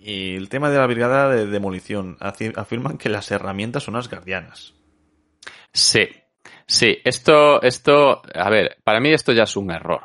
y 0.00 0.34
el 0.34 0.48
tema 0.48 0.70
de 0.70 0.78
la 0.78 0.86
brigada 0.86 1.28
de 1.28 1.46
demolición, 1.46 2.16
afirman 2.20 2.98
que 2.98 3.08
las 3.08 3.30
herramientas 3.30 3.84
son 3.84 3.94
las 3.94 4.08
guardianas. 4.08 4.74
Sí, 5.72 6.08
Sí, 6.70 6.98
esto, 7.02 7.62
esto, 7.62 8.20
a 8.34 8.50
ver, 8.50 8.76
para 8.84 9.00
mí 9.00 9.10
esto 9.10 9.32
ya 9.32 9.44
es 9.44 9.56
un 9.56 9.70
error. 9.70 10.02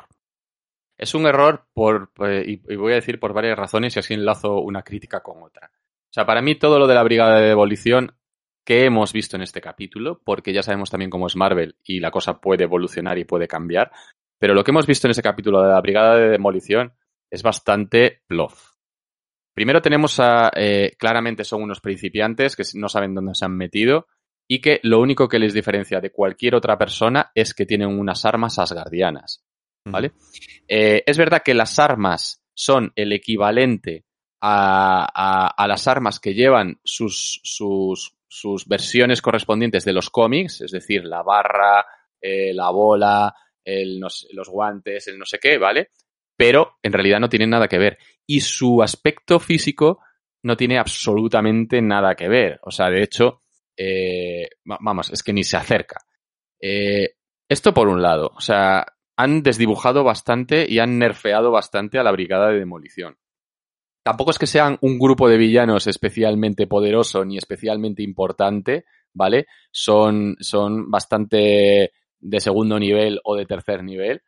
Es 0.96 1.14
un 1.14 1.26
error 1.26 1.66
por, 1.74 2.10
eh, 2.26 2.42
y 2.46 2.76
voy 2.76 2.92
a 2.92 2.94
decir 2.96 3.20
por 3.20 3.34
varias 3.34 3.58
razones 3.58 3.94
y 3.94 3.98
así 3.98 4.14
enlazo 4.14 4.60
una 4.60 4.82
crítica 4.82 5.22
con 5.22 5.42
otra. 5.42 5.70
O 5.74 6.12
sea, 6.12 6.24
para 6.24 6.40
mí 6.40 6.54
todo 6.54 6.78
lo 6.78 6.86
de 6.86 6.94
la 6.94 7.02
brigada 7.02 7.38
de 7.38 7.48
demolición 7.48 8.16
que 8.64 8.86
hemos 8.86 9.12
visto 9.12 9.36
en 9.36 9.42
este 9.42 9.60
capítulo, 9.60 10.22
porque 10.24 10.54
ya 10.54 10.62
sabemos 10.62 10.90
también 10.90 11.10
cómo 11.10 11.26
es 11.26 11.36
Marvel 11.36 11.76
y 11.84 12.00
la 12.00 12.10
cosa 12.10 12.40
puede 12.40 12.64
evolucionar 12.64 13.18
y 13.18 13.26
puede 13.26 13.46
cambiar, 13.46 13.92
pero 14.38 14.54
lo 14.54 14.64
que 14.64 14.70
hemos 14.70 14.86
visto 14.86 15.06
en 15.06 15.10
ese 15.10 15.22
capítulo 15.22 15.60
de 15.62 15.68
la 15.68 15.80
brigada 15.82 16.16
de 16.16 16.30
demolición 16.30 16.94
es 17.30 17.42
bastante 17.42 18.22
plof. 18.26 18.74
Primero 19.54 19.80
tenemos 19.80 20.18
a, 20.18 20.50
eh, 20.54 20.96
claramente 20.98 21.44
son 21.44 21.62
unos 21.62 21.80
principiantes 21.80 22.56
que 22.56 22.64
no 22.74 22.88
saben 22.88 23.14
dónde 23.14 23.34
se 23.34 23.44
han 23.44 23.56
metido 23.56 24.06
y 24.48 24.60
que 24.60 24.80
lo 24.82 25.00
único 25.00 25.28
que 25.28 25.38
les 25.38 25.54
diferencia 25.54 26.00
de 26.00 26.10
cualquier 26.10 26.54
otra 26.54 26.76
persona 26.76 27.30
es 27.34 27.54
que 27.54 27.64
tienen 27.64 27.88
unas 27.88 28.24
armas 28.24 28.58
asgardianas. 28.58 29.44
¿Vale? 29.86 30.12
Eh, 30.66 31.02
es 31.06 31.18
verdad 31.18 31.42
que 31.44 31.52
las 31.52 31.78
armas 31.78 32.42
son 32.54 32.92
el 32.96 33.12
equivalente 33.12 34.06
a, 34.40 35.52
a, 35.56 35.68
las 35.68 35.86
armas 35.88 36.20
que 36.20 36.34
llevan 36.34 36.80
sus, 36.84 37.40
sus, 37.42 38.16
sus, 38.26 38.66
versiones 38.66 39.22
correspondientes 39.22 39.84
de 39.84 39.92
los 39.92 40.10
cómics, 40.10 40.62
es 40.62 40.70
decir, 40.70 41.04
la 41.04 41.22
barra, 41.22 41.84
eh, 42.20 42.52
la 42.54 42.70
bola, 42.70 43.34
el, 43.64 44.00
los 44.00 44.48
guantes, 44.48 45.08
el 45.08 45.18
no 45.18 45.24
sé 45.24 45.38
qué, 45.38 45.58
¿vale? 45.58 45.90
Pero 46.36 46.78
en 46.82 46.92
realidad 46.92 47.20
no 47.20 47.28
tienen 47.28 47.50
nada 47.50 47.68
que 47.68 47.78
ver. 47.78 47.98
Y 48.26 48.40
su 48.40 48.82
aspecto 48.82 49.38
físico 49.38 50.00
no 50.42 50.56
tiene 50.56 50.78
absolutamente 50.78 51.80
nada 51.80 52.14
que 52.14 52.28
ver. 52.28 52.60
O 52.62 52.70
sea, 52.70 52.90
de 52.90 53.02
hecho, 53.02 53.42
eh, 53.76 54.48
vamos, 54.64 55.10
es 55.10 55.22
que 55.22 55.32
ni 55.32 55.44
se 55.44 55.56
acerca. 55.56 56.00
Eh, 56.60 57.14
esto 57.48 57.74
por 57.74 57.88
un 57.88 58.02
lado, 58.02 58.32
o 58.34 58.40
sea, 58.40 58.86
han 59.16 59.42
desdibujado 59.42 60.02
bastante 60.02 60.66
y 60.68 60.78
han 60.78 60.98
nerfeado 60.98 61.50
bastante 61.50 61.98
a 61.98 62.02
la 62.02 62.12
brigada 62.12 62.48
de 62.48 62.58
demolición. 62.58 63.16
Tampoco 64.02 64.32
es 64.32 64.38
que 64.38 64.46
sean 64.46 64.76
un 64.82 64.98
grupo 64.98 65.28
de 65.28 65.38
villanos 65.38 65.86
especialmente 65.86 66.66
poderoso 66.66 67.24
ni 67.24 67.38
especialmente 67.38 68.02
importante, 68.02 68.84
¿vale? 69.14 69.46
Son, 69.70 70.36
son 70.40 70.90
bastante 70.90 71.92
de 72.18 72.40
segundo 72.40 72.78
nivel 72.78 73.20
o 73.24 73.36
de 73.36 73.46
tercer 73.46 73.82
nivel, 73.82 74.22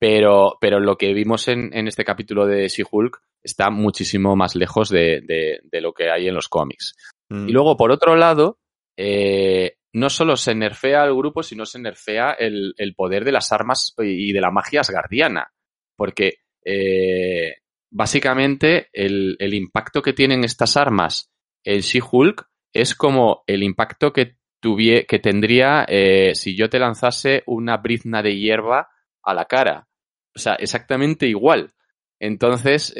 pero, 0.00 0.56
pero 0.58 0.80
lo 0.80 0.96
que 0.96 1.12
vimos 1.12 1.46
en, 1.48 1.76
en 1.76 1.86
este 1.86 2.04
capítulo 2.04 2.46
de 2.46 2.66
She-Hulk 2.68 3.20
está 3.42 3.68
muchísimo 3.68 4.34
más 4.34 4.56
lejos 4.56 4.88
de, 4.88 5.20
de, 5.20 5.80
lo 5.82 5.92
que 5.92 6.10
hay 6.10 6.26
en 6.26 6.34
los 6.34 6.48
cómics. 6.48 6.96
Mm. 7.28 7.50
Y 7.50 7.52
luego, 7.52 7.76
por 7.76 7.90
otro 7.90 8.16
lado, 8.16 8.58
eh, 8.96 9.74
no 9.92 10.08
solo 10.08 10.38
se 10.38 10.54
nerfea 10.54 11.02
al 11.02 11.14
grupo, 11.14 11.42
sino 11.42 11.66
se 11.66 11.78
nerfea 11.78 12.32
el, 12.32 12.74
poder 12.96 13.26
de 13.26 13.32
las 13.32 13.52
armas 13.52 13.94
y 13.98 14.32
de 14.32 14.40
la 14.40 14.50
magia 14.50 14.80
asgardiana. 14.80 15.52
Porque 15.94 16.38
eh, 16.64 17.56
básicamente 17.90 18.88
el, 18.94 19.36
impacto 19.52 20.00
que 20.00 20.14
tienen 20.14 20.44
estas 20.44 20.78
armas 20.78 21.30
en 21.62 21.80
She-Hulk 21.80 22.46
es 22.72 22.94
como 22.94 23.42
el 23.46 23.62
impacto 23.62 24.14
que, 24.14 24.38
que 24.62 25.18
tendría 25.22 25.84
eh, 25.86 26.34
si 26.34 26.56
yo 26.56 26.70
te 26.70 26.78
lanzase 26.78 27.42
una 27.44 27.76
brizna 27.76 28.22
de 28.22 28.38
hierba 28.38 28.88
a 29.22 29.34
la 29.34 29.44
cara. 29.44 29.88
O 30.34 30.38
sea, 30.38 30.54
exactamente 30.54 31.26
igual. 31.26 31.72
Entonces, 32.18 32.94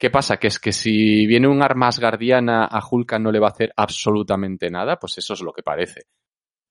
¿Qué 0.00 0.08
pasa? 0.08 0.38
Que 0.38 0.46
es 0.46 0.58
que 0.58 0.72
si 0.72 1.26
viene 1.26 1.46
un 1.46 1.62
arma 1.62 1.88
asgardiana 1.88 2.64
a 2.64 2.80
Hulk 2.80 3.18
no 3.18 3.30
le 3.30 3.38
va 3.38 3.48
a 3.48 3.50
hacer 3.50 3.70
absolutamente 3.76 4.70
nada, 4.70 4.96
pues 4.96 5.18
eso 5.18 5.34
es 5.34 5.42
lo 5.42 5.52
que 5.52 5.62
parece. 5.62 6.06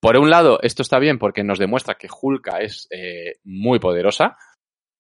Por 0.02 0.18
un 0.18 0.32
lado, 0.32 0.60
esto 0.64 0.82
está 0.82 0.98
bien 0.98 1.20
porque 1.20 1.44
nos 1.44 1.60
demuestra 1.60 1.94
que 1.94 2.08
Hulk 2.10 2.50
es 2.60 2.88
eh, 2.90 3.36
muy 3.44 3.78
poderosa, 3.78 4.36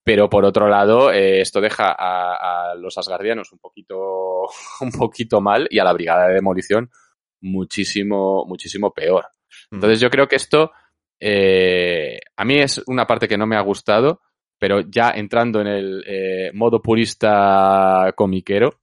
Pero 0.03 0.30
por 0.30 0.45
otro 0.45 0.67
lado, 0.67 1.11
eh, 1.11 1.41
esto 1.41 1.59
deja 1.59 1.91
a, 1.91 2.71
a, 2.71 2.75
los 2.75 2.97
asgardianos 2.99 3.51
un 3.51 3.59
poquito, 3.59 3.97
un 4.82 4.91
poquito 4.91 5.41
mal 5.41 5.67
y 5.71 5.80
a 5.80 5.84
la 5.84 5.93
brigada 5.93 6.27
de 6.27 6.36
demolición 6.36 6.91
muchísimo, 7.41 8.45
muchísimo 8.45 8.93
peor. 8.93 9.25
Mm. 9.71 9.75
Entonces 9.75 9.99
yo 9.99 10.11
creo 10.11 10.27
que 10.27 10.36
esto 10.36 10.71
eh, 11.20 12.20
a 12.36 12.45
mí 12.45 12.59
es 12.59 12.82
una 12.88 13.05
parte 13.05 13.28
que 13.28 13.38
no 13.38 13.47
me 13.47 13.55
ha 13.55 13.61
gustado, 13.61 14.22
pero 14.57 14.82
ya 14.82 15.11
entrando 15.11 15.61
en 15.61 15.67
el 15.67 16.03
eh, 16.05 16.51
modo 16.53 16.82
purista 16.82 18.13
comiquero, 18.15 18.82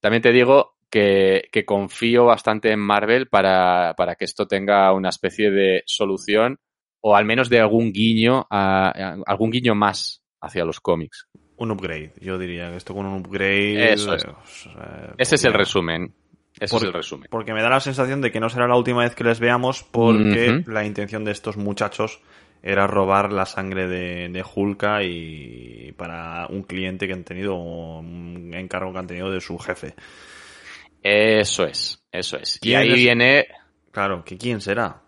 también 0.00 0.22
te 0.22 0.32
digo 0.32 0.74
que, 0.90 1.48
que 1.50 1.64
confío 1.64 2.26
bastante 2.26 2.70
en 2.70 2.80
Marvel 2.80 3.28
para, 3.28 3.94
para, 3.96 4.14
que 4.16 4.24
esto 4.24 4.46
tenga 4.46 4.92
una 4.92 5.08
especie 5.08 5.50
de 5.50 5.82
solución 5.86 6.58
o 7.00 7.16
al 7.16 7.24
menos 7.24 7.48
de 7.50 7.60
algún 7.60 7.92
guiño, 7.92 8.46
a, 8.50 8.88
a, 8.88 9.16
algún 9.26 9.50
guiño 9.50 9.74
más 9.74 10.22
hacia 10.40 10.64
los 10.64 10.80
cómics. 10.80 11.26
Un 11.56 11.70
upgrade, 11.70 12.12
yo 12.20 12.38
diría 12.38 12.70
que 12.70 12.76
esto 12.76 12.94
con 12.94 13.06
un 13.06 13.20
upgrade. 13.20 13.92
Eso 13.92 14.14
es. 14.14 14.24
Eh, 14.24 15.14
Ese 15.18 15.34
es 15.36 15.44
el 15.44 15.52
resumen. 15.52 16.14
Ese 16.58 16.72
por, 16.72 16.82
es 16.82 16.86
el 16.88 16.92
resumen. 16.92 17.28
Porque 17.30 17.52
me 17.52 17.62
da 17.62 17.68
la 17.68 17.80
sensación 17.80 18.20
de 18.20 18.30
que 18.30 18.40
no 18.40 18.48
será 18.48 18.68
la 18.68 18.76
última 18.76 19.02
vez 19.02 19.14
que 19.14 19.24
les 19.24 19.40
veamos 19.40 19.82
porque 19.82 20.50
uh 20.50 20.52
-huh. 20.52 20.66
la 20.66 20.84
intención 20.84 21.24
de 21.24 21.32
estos 21.32 21.56
muchachos 21.56 22.20
era 22.62 22.86
robar 22.86 23.32
la 23.32 23.44
sangre 23.44 23.86
de, 23.86 24.28
de 24.30 24.42
Hulka 24.42 25.02
y 25.02 25.92
para 25.98 26.46
un 26.48 26.62
cliente 26.62 27.06
que 27.06 27.12
han 27.12 27.24
tenido, 27.24 27.56
un 27.56 28.52
encargo 28.54 28.92
que 28.92 28.98
han 28.98 29.06
tenido 29.06 29.30
de 29.30 29.40
su 29.40 29.58
jefe. 29.58 29.94
Eso 31.02 31.66
es, 31.66 32.02
eso 32.10 32.38
es. 32.38 32.58
Y 32.62 32.74
ahí 32.74 32.88
es? 32.88 32.94
viene... 32.94 33.46
Claro, 33.90 34.24
¿que 34.24 34.38
¿quién 34.38 34.60
será? 34.62 35.02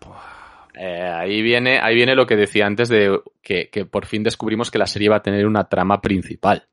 Eh, 0.79 1.01
ahí 1.01 1.41
viene, 1.41 1.79
ahí 1.81 1.95
viene 1.95 2.13
lo 2.13 2.27
que 2.27 2.35
decía 2.35 2.67
antes 2.67 2.89
de 2.89 3.19
que, 3.41 3.69
que 3.69 3.85
por 3.85 4.05
fin 4.05 4.21
descubrimos 4.21 4.69
que 4.69 4.77
la 4.77 4.85
serie 4.85 5.09
va 5.09 5.17
a 5.17 5.23
tener 5.23 5.47
una 5.47 5.63
trama 5.63 5.99
principal. 5.99 6.67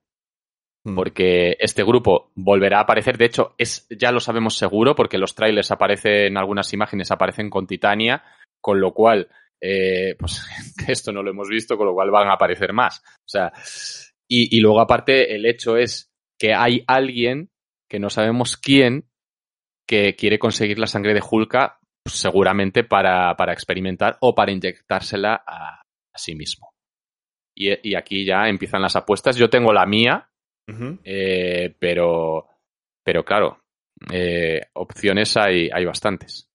Porque 0.94 1.56
este 1.58 1.82
grupo 1.82 2.30
volverá 2.34 2.78
a 2.78 2.82
aparecer. 2.82 3.16
De 3.16 3.24
hecho, 3.24 3.54
es, 3.56 3.86
ya 3.88 4.12
lo 4.12 4.20
sabemos 4.20 4.56
seguro, 4.56 4.94
porque 4.94 5.18
los 5.18 5.34
trailers 5.34 5.70
aparecen, 5.70 6.36
algunas 6.36 6.72
imágenes 6.74 7.10
aparecen 7.10 7.48
con 7.48 7.66
Titania, 7.66 8.22
con 8.60 8.80
lo 8.80 8.92
cual, 8.92 9.28
eh, 9.60 10.14
pues 10.18 10.46
esto 10.88 11.12
no 11.12 11.22
lo 11.22 11.30
hemos 11.30 11.48
visto, 11.48 11.76
con 11.78 11.86
lo 11.86 11.94
cual 11.94 12.10
van 12.10 12.28
a 12.28 12.34
aparecer 12.34 12.72
más. 12.72 13.02
O 13.20 13.28
sea, 13.28 13.52
y, 14.28 14.60
luego 14.60 14.80
aparte, 14.80 15.34
el 15.34 15.46
hecho 15.46 15.76
es 15.76 16.12
que 16.38 16.54
hay 16.54 16.82
alguien 16.86 17.50
que 17.88 17.98
no 17.98 18.10
sabemos 18.10 18.56
quién 18.56 19.08
que 19.86 20.16
quiere 20.16 20.38
conseguir 20.38 20.78
la 20.78 20.86
sangre 20.86 21.14
de 21.14 21.22
Hulka, 21.22 21.78
pues, 22.02 22.16
seguramente 22.16 22.84
para, 22.84 23.36
para, 23.36 23.52
experimentar 23.52 24.16
o 24.20 24.34
para 24.34 24.50
inyectársela 24.50 25.44
a, 25.46 25.82
sí 26.14 26.34
mismo. 26.34 26.70
Y, 27.54 27.94
aquí 27.94 28.24
ya 28.24 28.48
empiezan 28.48 28.82
las 28.82 28.96
apuestas. 28.96 29.36
Yo 29.36 29.48
tengo 29.48 29.72
la 29.72 29.86
mía, 29.86 30.30
Uh 30.66 30.72
-huh. 30.72 30.98
eh, 31.04 31.74
pero, 31.78 32.46
pero 33.02 33.24
claro, 33.24 33.58
eh, 34.12 34.62
opciones 34.74 35.36
hay, 35.36 35.68
hay 35.72 35.84
bastantes. 35.84 36.50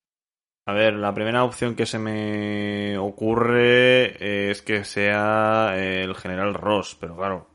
A 0.66 0.74
ver, 0.74 0.93
la 0.93 1.14
primera 1.14 1.43
opción 1.43 1.76
que 1.76 1.88
se 1.88 1.97
me 1.97 2.97
ocurre 2.97 4.51
es 4.51 4.62
que 4.62 4.84
sea 4.84 5.74
el 5.76 6.14
general 6.14 6.53
Ross, 6.53 6.95
pero 6.99 7.16
claro, 7.16 7.47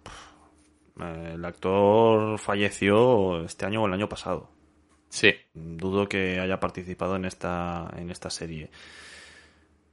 el 1.33 1.45
actor 1.45 2.39
falleció 2.39 3.45
este 3.45 3.67
año 3.67 3.83
o 3.83 3.87
el 3.87 3.93
año 3.93 4.09
pasado. 4.09 4.51
Sí. 5.09 5.33
Dudo 5.53 6.09
que 6.09 6.41
haya 6.41 6.59
participado 6.59 7.15
en 7.15 7.25
esta, 7.25 7.89
en 7.97 8.11
esta 8.11 8.31
serie. 8.31 8.71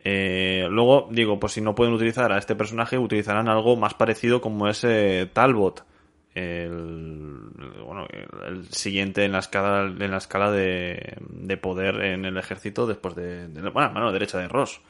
Eh, 0.03 0.65
luego, 0.71 1.07
digo, 1.11 1.39
pues 1.39 1.53
si 1.53 1.61
no 1.61 1.75
pueden 1.75 1.93
utilizar 1.93 2.31
a 2.31 2.39
este 2.39 2.55
personaje, 2.55 2.97
utilizarán 2.97 3.47
algo 3.49 3.75
más 3.75 3.93
parecido 3.93 4.41
como 4.41 4.67
ese 4.67 5.29
Talbot 5.31 5.85
el, 6.33 7.49
bueno, 7.85 8.07
el 8.47 8.65
siguiente 8.67 9.25
en 9.25 9.33
la 9.33 9.39
escala, 9.39 9.83
en 9.83 10.11
la 10.11 10.17
escala 10.17 10.51
de, 10.51 11.17
de 11.29 11.57
poder 11.57 12.01
en 12.03 12.25
el 12.25 12.37
ejército 12.37 12.87
después 12.87 13.15
de, 13.15 13.47
de 13.47 13.69
bueno, 13.69 13.91
mano 13.91 14.11
derecha 14.11 14.37
de 14.37 14.47
Ross. 14.47 14.81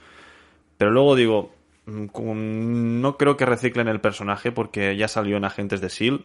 Pero 0.78 0.92
luego 0.92 1.16
digo, 1.16 1.54
mm, 1.86 3.02
no 3.02 3.18
creo 3.18 3.38
que 3.38 3.46
reciclen 3.46 3.88
el 3.88 4.02
personaje 4.02 4.52
porque 4.52 4.96
ya 4.96 5.08
salió 5.08 5.38
en 5.38 5.46
Agentes 5.46 5.82
de 5.82 5.88
S.H.I.E.L.D. 5.88 6.24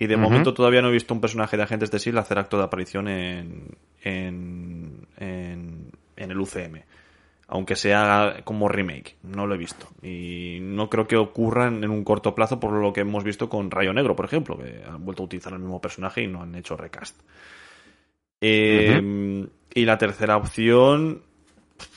Y 0.00 0.06
de 0.06 0.14
uh 0.14 0.18
-huh. 0.18 0.22
momento 0.22 0.54
todavía 0.54 0.82
no 0.82 0.88
he 0.88 0.92
visto 0.92 1.14
un 1.14 1.20
personaje 1.20 1.56
de 1.56 1.62
Agentes 1.64 1.90
de 1.90 1.96
S.H.I.E.L.D. 1.96 2.20
hacer 2.20 2.38
acto 2.38 2.58
de 2.58 2.64
aparición 2.64 3.08
en, 3.08 3.76
en, 4.02 5.06
en, 5.18 5.90
en 6.16 6.30
el 6.30 6.38
UCM 6.40 6.82
aunque 7.48 7.76
sea 7.76 8.42
como 8.44 8.68
remake. 8.68 9.16
No 9.22 9.46
lo 9.46 9.54
he 9.54 9.58
visto. 9.58 9.88
Y 10.02 10.58
no 10.60 10.88
creo 10.90 11.06
que 11.06 11.16
ocurra 11.16 11.66
en 11.66 11.88
un 11.88 12.04
corto 12.04 12.34
plazo 12.34 12.60
por 12.60 12.72
lo 12.72 12.92
que 12.92 13.00
hemos 13.00 13.24
visto 13.24 13.48
con 13.48 13.70
Rayo 13.70 13.92
Negro, 13.94 14.14
por 14.14 14.26
ejemplo, 14.26 14.58
que 14.58 14.84
han 14.86 15.04
vuelto 15.04 15.22
a 15.22 15.26
utilizar 15.26 15.54
el 15.54 15.58
mismo 15.58 15.80
personaje 15.80 16.22
y 16.22 16.26
no 16.26 16.42
han 16.42 16.54
hecho 16.54 16.76
recast. 16.76 17.18
Eh, 18.40 19.00
uh 19.00 19.02
-huh. 19.02 19.50
Y 19.74 19.84
la 19.84 19.96
tercera 19.96 20.36
opción 20.36 21.22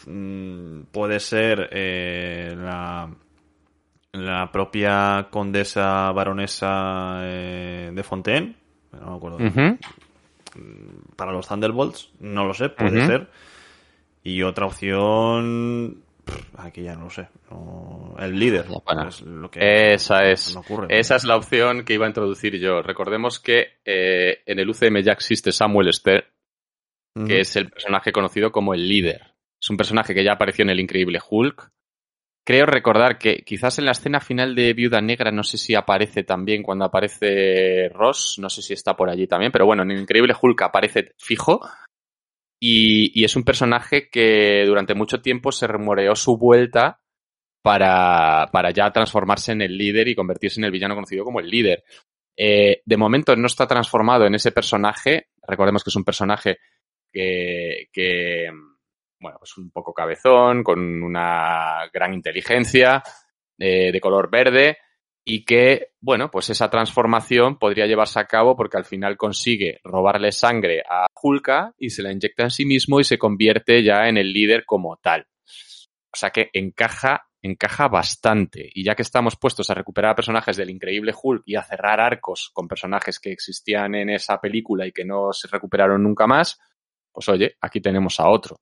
mmm, 0.08 0.84
puede 0.91 1.20
ser 1.20 1.70
eh, 1.72 2.56
la, 2.58 3.10
la 4.14 4.52
propia 4.52 5.28
condesa 5.30 6.12
baronesa 6.12 7.22
eh, 7.24 7.91
de 7.93 8.04
Fontaine. 8.04 8.56
No 8.93 9.12
me 9.12 9.18
acuerdo. 9.18 9.38
Uh 9.38 9.41
-huh. 9.41 9.78
Para 11.16 11.32
los 11.32 11.47
Thunderbolts, 11.47 12.12
no 12.20 12.45
lo 12.45 12.54
sé, 12.54 12.70
puede 12.70 13.06
ser 13.06 13.30
y 14.24 14.43
otra 14.43 14.65
opción. 14.65 16.03
Aquí 16.57 16.84
ya 16.84 16.95
no 16.95 17.05
lo 17.05 17.09
sé. 17.09 17.28
No, 17.49 18.15
el 18.19 18.38
líder. 18.38 18.65
Es 19.07 19.22
lo 19.22 19.49
que 19.49 19.93
esa 19.93 20.26
es. 20.26 20.55
Ocurre, 20.55 20.88
esa 20.89 21.15
es 21.15 21.24
la 21.24 21.36
opción 21.36 21.84
que 21.84 21.93
iba 21.93 22.05
a 22.05 22.09
introducir 22.09 22.57
yo. 22.59 22.82
Recordemos 22.82 23.39
que 23.39 23.80
eh, 23.84 24.41
en 24.45 24.59
el 24.59 24.69
UCM 24.69 25.01
ya 25.01 25.13
existe 25.13 25.51
Samuel 25.51 25.91
Stern, 25.93 26.24
uh 27.15 27.22
-huh. 27.22 27.28
que 27.28 27.39
es 27.41 27.55
el 27.55 27.69
personaje 27.69 28.11
conocido 28.11 28.51
como 28.51 28.74
el 28.74 28.88
líder. 28.88 29.32
Es 29.61 29.69
un 29.69 29.78
personaje 29.78 30.13
que 30.13 30.24
ya 30.24 30.34
apareció 30.34 30.63
en 30.63 30.69
el 30.69 30.80
Increíble 30.80 31.19
Hulk. 31.28 31.69
Creo 32.43 32.65
recordar 32.65 33.19
que 33.19 33.43
quizás 33.45 33.78
en 33.78 33.86
la 33.86 33.91
escena 33.91 34.19
final 34.19 34.55
de 34.55 34.74
Viuda 34.74 34.99
Negra, 34.99 35.32
no 35.32 35.43
sé 35.43 35.59
si 35.59 35.76
aparece 35.76 36.24
también 36.24 36.63
cuando 36.63 36.86
aparece 36.86 37.89
Ross, 37.89 38.38
no 38.39 38.49
sé 38.49 38.63
si 38.63 38.74
está 38.74 38.95
por 38.95 39.09
allí 39.09 39.28
también, 39.28 39.51
pero 39.51 39.67
bueno, 39.67 39.84
en 39.84 39.91
el 39.91 39.99
Increíble 39.99 40.34
Hulk 40.39 40.59
aparece 40.63 41.13
fijo. 41.19 41.61
Y, 42.64 43.24
es 43.26 43.36
un 43.36 43.43
personaje 43.43 44.07
que 44.09 44.64
durante 44.68 44.93
mucho 44.93 45.22
tiempo 45.22 45.51
se 45.51 45.66
rumoreó 45.66 46.16
su 46.16 46.38
vuelta 46.38 47.01
para, 47.64 48.49
para 48.51 48.70
ya 48.72 48.91
transformarse 48.91 49.51
en 49.51 49.64
el 49.64 49.78
líder 49.78 50.07
y 50.07 50.16
convertirse 50.16 50.59
en 50.59 50.66
el 50.66 50.72
villano 50.72 50.93
conocido 50.93 51.26
como 51.26 51.39
el 51.39 51.49
líder. 51.49 51.84
Eh, 52.38 52.82
de 52.86 52.97
momento 52.97 53.36
no 53.36 53.47
está 53.47 53.68
transformado 53.68 54.26
en 54.26 54.36
ese 54.36 54.51
personaje. 54.51 55.30
Recordemos 55.47 55.84
que 55.84 55.89
es 55.89 55.95
un 55.95 56.03
personaje 56.03 56.59
que, 57.12 57.89
que 57.91 58.51
bueno, 59.20 59.39
es 59.43 59.57
un 59.57 59.72
poco 59.72 59.93
cabezón, 59.93 60.64
con 60.64 61.01
una 61.01 61.89
gran 61.91 62.14
inteligencia, 62.14 63.01
eh, 63.57 63.91
de 63.91 64.01
color 64.01 64.30
verde, 64.30 64.78
y 65.24 65.45
que, 65.45 65.89
bueno, 65.99 66.32
pues 66.32 66.49
esa 66.49 66.69
transformación 66.69 67.57
podría 67.57 67.86
llevarse 67.86 68.19
a 68.19 68.26
cabo 68.26 68.55
porque 68.55 68.78
al 68.78 68.86
final 68.86 69.17
consigue 69.17 69.80
robarle 69.84 70.32
sangre 70.32 70.82
a 70.89 71.05
Hulka 71.22 71.74
y 71.78 71.91
se 71.91 72.01
la 72.01 72.11
inyecta 72.11 72.43
en 72.43 72.51
sí 72.51 72.65
mismo 72.65 72.99
y 72.99 73.03
se 73.03 73.17
convierte 73.17 73.84
ya 73.84 74.07
en 74.07 74.17
el 74.17 74.34
líder 74.34 74.65
como 74.65 74.97
tal. 74.97 75.28
O 76.13 76.17
sea 76.17 76.32
que 76.32 76.49
encaja, 76.53 77.28
encaja 77.41 77.88
bastante. 77.88 78.69
Y 78.74 78.84
ya 78.84 78.95
que 78.95 79.03
estamos 79.03 79.36
puestos 79.38 79.69
a 79.69 79.76
recuperar 79.76 80.15
personajes 80.15 80.57
del 80.57 80.72
increíble 80.72 81.13
Hulk 81.19 81.43
y 81.45 81.55
a 81.55 81.63
cerrar 81.63 81.99
arcos 81.99 82.49
con 82.51 82.67
personajes 82.67 83.19
que 83.19 83.32
existían 83.32 83.95
en 83.95 84.09
esa 84.09 84.41
película 84.41 84.88
y 84.88 84.91
que 84.91 85.05
no 85.05 85.32
se 85.34 85.47
recuperaron 85.47 86.03
nunca 86.03 86.26
más, 86.26 86.59
pues 87.11 87.30
oye, 87.30 87.57
aquí 87.61 87.80
tenemos 87.80 88.19
a 88.19 88.28
otro. 88.28 88.57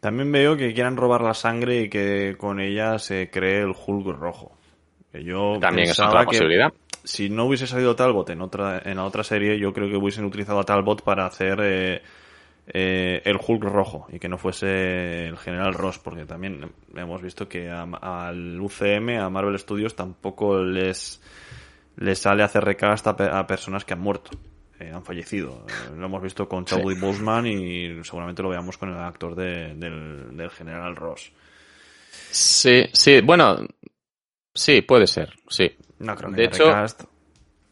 También 0.00 0.30
veo 0.30 0.56
que 0.56 0.72
quieran 0.72 0.96
robar 0.96 1.22
la 1.22 1.34
sangre 1.34 1.82
y 1.82 1.90
que 1.90 2.36
con 2.38 2.60
ella 2.60 2.98
se 2.98 3.28
cree 3.30 3.62
el 3.62 3.74
Hulk 3.74 4.06
rojo. 4.16 4.56
Que 5.12 5.24
yo 5.24 5.58
También 5.60 5.90
es 5.90 6.00
otra 6.00 6.24
posibilidad. 6.24 6.72
Si 7.04 7.28
no 7.28 7.44
hubiese 7.44 7.66
salido 7.66 7.94
Talbot 7.94 8.30
en 8.30 8.42
otra, 8.42 8.82
en 8.84 8.96
la 8.96 9.04
otra 9.04 9.22
serie, 9.22 9.58
yo 9.58 9.72
creo 9.72 9.88
que 9.88 9.96
hubiesen 9.96 10.24
utilizado 10.24 10.58
a 10.58 10.64
Talbot 10.64 11.02
para 11.02 11.24
hacer 11.24 11.60
eh, 11.62 12.02
eh, 12.66 13.22
el 13.24 13.36
Hulk 13.36 13.62
rojo 13.62 14.08
y 14.12 14.18
que 14.18 14.28
no 14.28 14.38
fuese 14.38 15.26
el 15.26 15.36
General 15.36 15.72
Ross, 15.72 16.00
porque 16.00 16.24
también 16.24 16.72
hemos 16.96 17.22
visto 17.22 17.48
que 17.48 17.70
a, 17.70 17.82
al 17.82 18.60
UCM, 18.60 19.20
a 19.20 19.30
Marvel 19.30 19.58
Studios, 19.58 19.94
tampoco 19.94 20.58
les, 20.58 21.22
les 21.96 22.18
sale 22.18 22.42
hacer 22.42 22.64
recast 22.64 23.06
a, 23.06 23.38
a 23.38 23.46
personas 23.46 23.84
que 23.84 23.94
han 23.94 24.00
muerto. 24.00 24.30
Eh, 24.78 24.90
han 24.92 25.04
fallecido. 25.04 25.64
Eh, 25.68 25.96
lo 25.96 26.06
hemos 26.06 26.22
visto 26.22 26.48
con 26.48 26.64
Chadwick 26.64 26.98
sí. 26.98 27.04
Boseman 27.04 27.46
y 27.46 28.04
seguramente 28.04 28.42
lo 28.42 28.50
veamos 28.50 28.76
con 28.76 28.90
el 28.90 28.98
actor 28.98 29.34
de, 29.34 29.74
del, 29.74 30.36
del 30.36 30.50
General 30.50 30.94
Ross. 30.94 31.32
Sí, 32.30 32.84
sí, 32.92 33.20
bueno, 33.22 33.56
Sí, 34.56 34.82
puede 34.82 35.06
ser, 35.06 35.34
sí. 35.48 35.70
No 35.98 36.14
creo 36.16 36.30
que 36.30 36.36
de 36.36 36.44
hecho, 36.44 36.66
recast. 36.66 37.04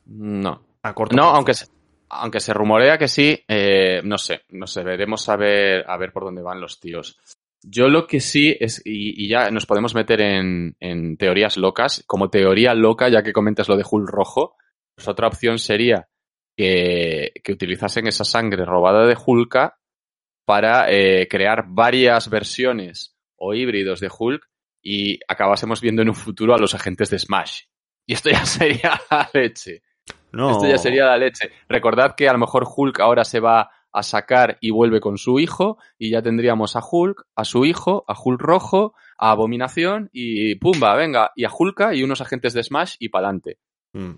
no. 0.06 0.64
A 0.82 0.94
corto 0.94 1.16
no, 1.16 1.22
plazo. 1.22 1.36
aunque 1.36 1.54
se, 1.54 1.66
aunque 2.10 2.40
se 2.40 2.52
rumorea 2.52 2.98
que 2.98 3.08
sí, 3.08 3.42
eh, 3.48 4.00
no 4.04 4.18
sé, 4.18 4.42
no 4.50 4.66
sé, 4.66 4.82
veremos 4.84 5.28
a 5.28 5.36
ver, 5.36 5.84
a 5.88 5.96
ver 5.96 6.12
por 6.12 6.24
dónde 6.24 6.42
van 6.42 6.60
los 6.60 6.78
tíos. 6.78 7.18
Yo 7.62 7.88
lo 7.88 8.06
que 8.06 8.20
sí 8.20 8.54
es, 8.60 8.82
y, 8.84 9.26
ya 9.26 9.50
nos 9.50 9.64
podemos 9.64 9.94
meter 9.94 10.20
en, 10.20 10.76
en, 10.80 11.16
teorías 11.16 11.56
locas, 11.56 12.04
como 12.06 12.28
teoría 12.28 12.74
loca, 12.74 13.08
ya 13.08 13.22
que 13.22 13.32
comentas 13.32 13.68
lo 13.68 13.76
de 13.76 13.84
Hulk 13.90 14.08
rojo, 14.08 14.56
pues 14.94 15.08
otra 15.08 15.28
opción 15.28 15.58
sería 15.58 16.08
que, 16.56 17.32
que 17.42 17.52
utilizasen 17.52 18.06
esa 18.06 18.24
sangre 18.24 18.64
robada 18.66 19.06
de 19.06 19.16
Hulka 19.16 19.78
para 20.44 20.90
eh, 20.90 21.26
crear 21.28 21.64
varias 21.68 22.28
versiones 22.28 23.16
o 23.36 23.54
híbridos 23.54 24.00
de 24.00 24.10
Hulk 24.16 24.46
y 24.84 25.18
acabásemos 25.26 25.80
viendo 25.80 26.02
en 26.02 26.10
un 26.10 26.14
futuro 26.14 26.54
a 26.54 26.58
los 26.58 26.74
agentes 26.74 27.10
de 27.10 27.18
Smash. 27.18 27.62
Y 28.06 28.12
esto 28.12 28.30
ya 28.30 28.44
sería 28.46 29.00
la 29.10 29.28
leche. 29.32 29.82
No. 30.30 30.50
Esto 30.50 30.68
ya 30.68 30.78
sería 30.78 31.06
la 31.06 31.16
leche. 31.16 31.50
Recordad 31.68 32.14
que 32.14 32.28
a 32.28 32.32
lo 32.32 32.38
mejor 32.38 32.66
Hulk 32.68 33.00
ahora 33.00 33.24
se 33.24 33.40
va 33.40 33.70
a 33.92 34.02
sacar 34.02 34.58
y 34.60 34.70
vuelve 34.70 35.00
con 35.00 35.16
su 35.16 35.38
hijo 35.38 35.78
y 35.96 36.10
ya 36.10 36.20
tendríamos 36.20 36.76
a 36.76 36.82
Hulk, 36.84 37.26
a 37.34 37.44
su 37.44 37.64
hijo, 37.64 38.04
a 38.08 38.14
Hulk 38.20 38.40
rojo, 38.40 38.94
a 39.16 39.30
Abominación 39.30 40.10
y 40.12 40.56
pumba, 40.56 40.96
venga, 40.96 41.30
y 41.36 41.44
a 41.44 41.50
Hulka 41.56 41.94
y 41.94 42.02
unos 42.02 42.20
agentes 42.20 42.52
de 42.52 42.64
Smash 42.64 42.96
y 42.98 43.08
pa'lante. 43.08 43.58
Mm. 43.92 44.14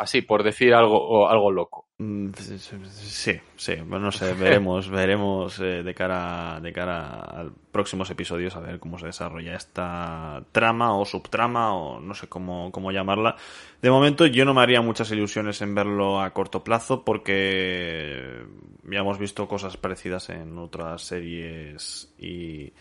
Así, 0.00 0.22
por 0.22 0.42
decir 0.42 0.72
algo, 0.72 1.28
algo 1.28 1.50
loco. 1.50 1.86
Mm, 1.98 2.30
sí, 2.32 3.38
sí, 3.54 3.74
bueno, 3.84 4.06
no 4.06 4.12
sé, 4.12 4.32
veremos, 4.32 4.88
veremos 4.90 5.60
eh, 5.60 5.82
de 5.82 5.94
cara 5.94 6.58
de 6.58 6.72
cara 6.72 7.20
a 7.20 7.50
próximos 7.70 8.10
episodios 8.10 8.56
a 8.56 8.60
ver 8.60 8.80
cómo 8.80 8.98
se 8.98 9.04
desarrolla 9.04 9.54
esta 9.54 10.42
trama 10.52 10.96
o 10.96 11.04
subtrama 11.04 11.74
o 11.74 12.00
no 12.00 12.14
sé 12.14 12.28
cómo, 12.28 12.72
cómo 12.72 12.92
llamarla. 12.92 13.36
De 13.82 13.90
momento 13.90 14.24
yo 14.24 14.46
no 14.46 14.54
me 14.54 14.62
haría 14.62 14.80
muchas 14.80 15.10
ilusiones 15.10 15.60
en 15.60 15.74
verlo 15.74 16.22
a 16.22 16.30
corto 16.30 16.64
plazo 16.64 17.04
porque 17.04 18.42
ya 18.84 19.00
hemos 19.00 19.18
visto 19.18 19.46
cosas 19.46 19.76
parecidas 19.76 20.30
en 20.30 20.56
otras 20.56 21.02
series 21.02 22.14
y 22.18 22.72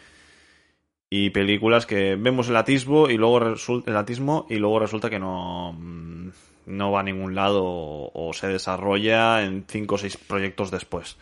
y 1.09 1.31
películas 1.31 1.85
que 1.85 2.15
vemos 2.15 2.49
el 2.49 2.55
atisbo 2.55 3.09
y 3.09 3.17
luego 3.17 3.39
resulta 3.39 3.89
el 3.91 3.97
atismo 3.97 4.45
y 4.49 4.55
luego 4.55 4.79
resulta 4.79 5.09
que 5.09 5.19
no 5.19 5.73
mm, 5.73 6.29
no 6.69 6.91
va 6.91 7.01
a 7.01 7.03
ningún 7.03 7.35
lado 7.35 7.63
o, 7.65 8.31
se 8.33 8.47
desarrolla 8.47 9.43
en 9.43 9.65
cinco 9.67 9.95
o 9.95 9.97
seis 9.97 10.17
proyectos 10.17 10.71
después. 10.71 11.17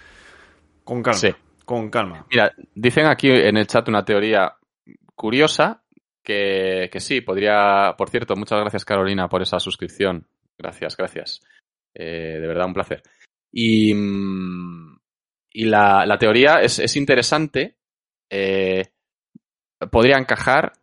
Con 0.83 1.01
calma. 1.01 1.19
Sí. 1.19 1.29
Con 1.65 1.89
calma. 1.89 2.25
Mira, 2.29 2.53
dicen 2.75 3.07
aquí 3.07 3.29
en 3.29 3.57
el 3.57 3.67
chat 3.67 3.87
una 3.89 4.05
teoría 4.05 4.55
curiosa 5.15 5.83
que, 6.23 6.89
que 6.91 6.99
sí, 6.99 7.21
podría. 7.21 7.95
Por 7.97 8.09
cierto, 8.09 8.35
muchas 8.35 8.59
gracias, 8.59 8.85
Carolina, 8.85 9.27
por 9.27 9.41
esa 9.41 9.59
suscripción. 9.59 10.27
Gracias, 10.57 10.95
gracias. 10.95 11.41
Eh, 11.93 12.37
de 12.39 12.47
verdad, 12.47 12.67
un 12.67 12.73
placer. 12.73 13.01
Y, 13.51 13.91
y 15.51 15.65
la, 15.65 16.05
la 16.05 16.17
teoría 16.17 16.61
es, 16.61 16.79
es 16.79 16.95
interesante. 16.95 17.77
Eh, 18.29 18.83
podría 19.91 20.17
encajar 20.17 20.73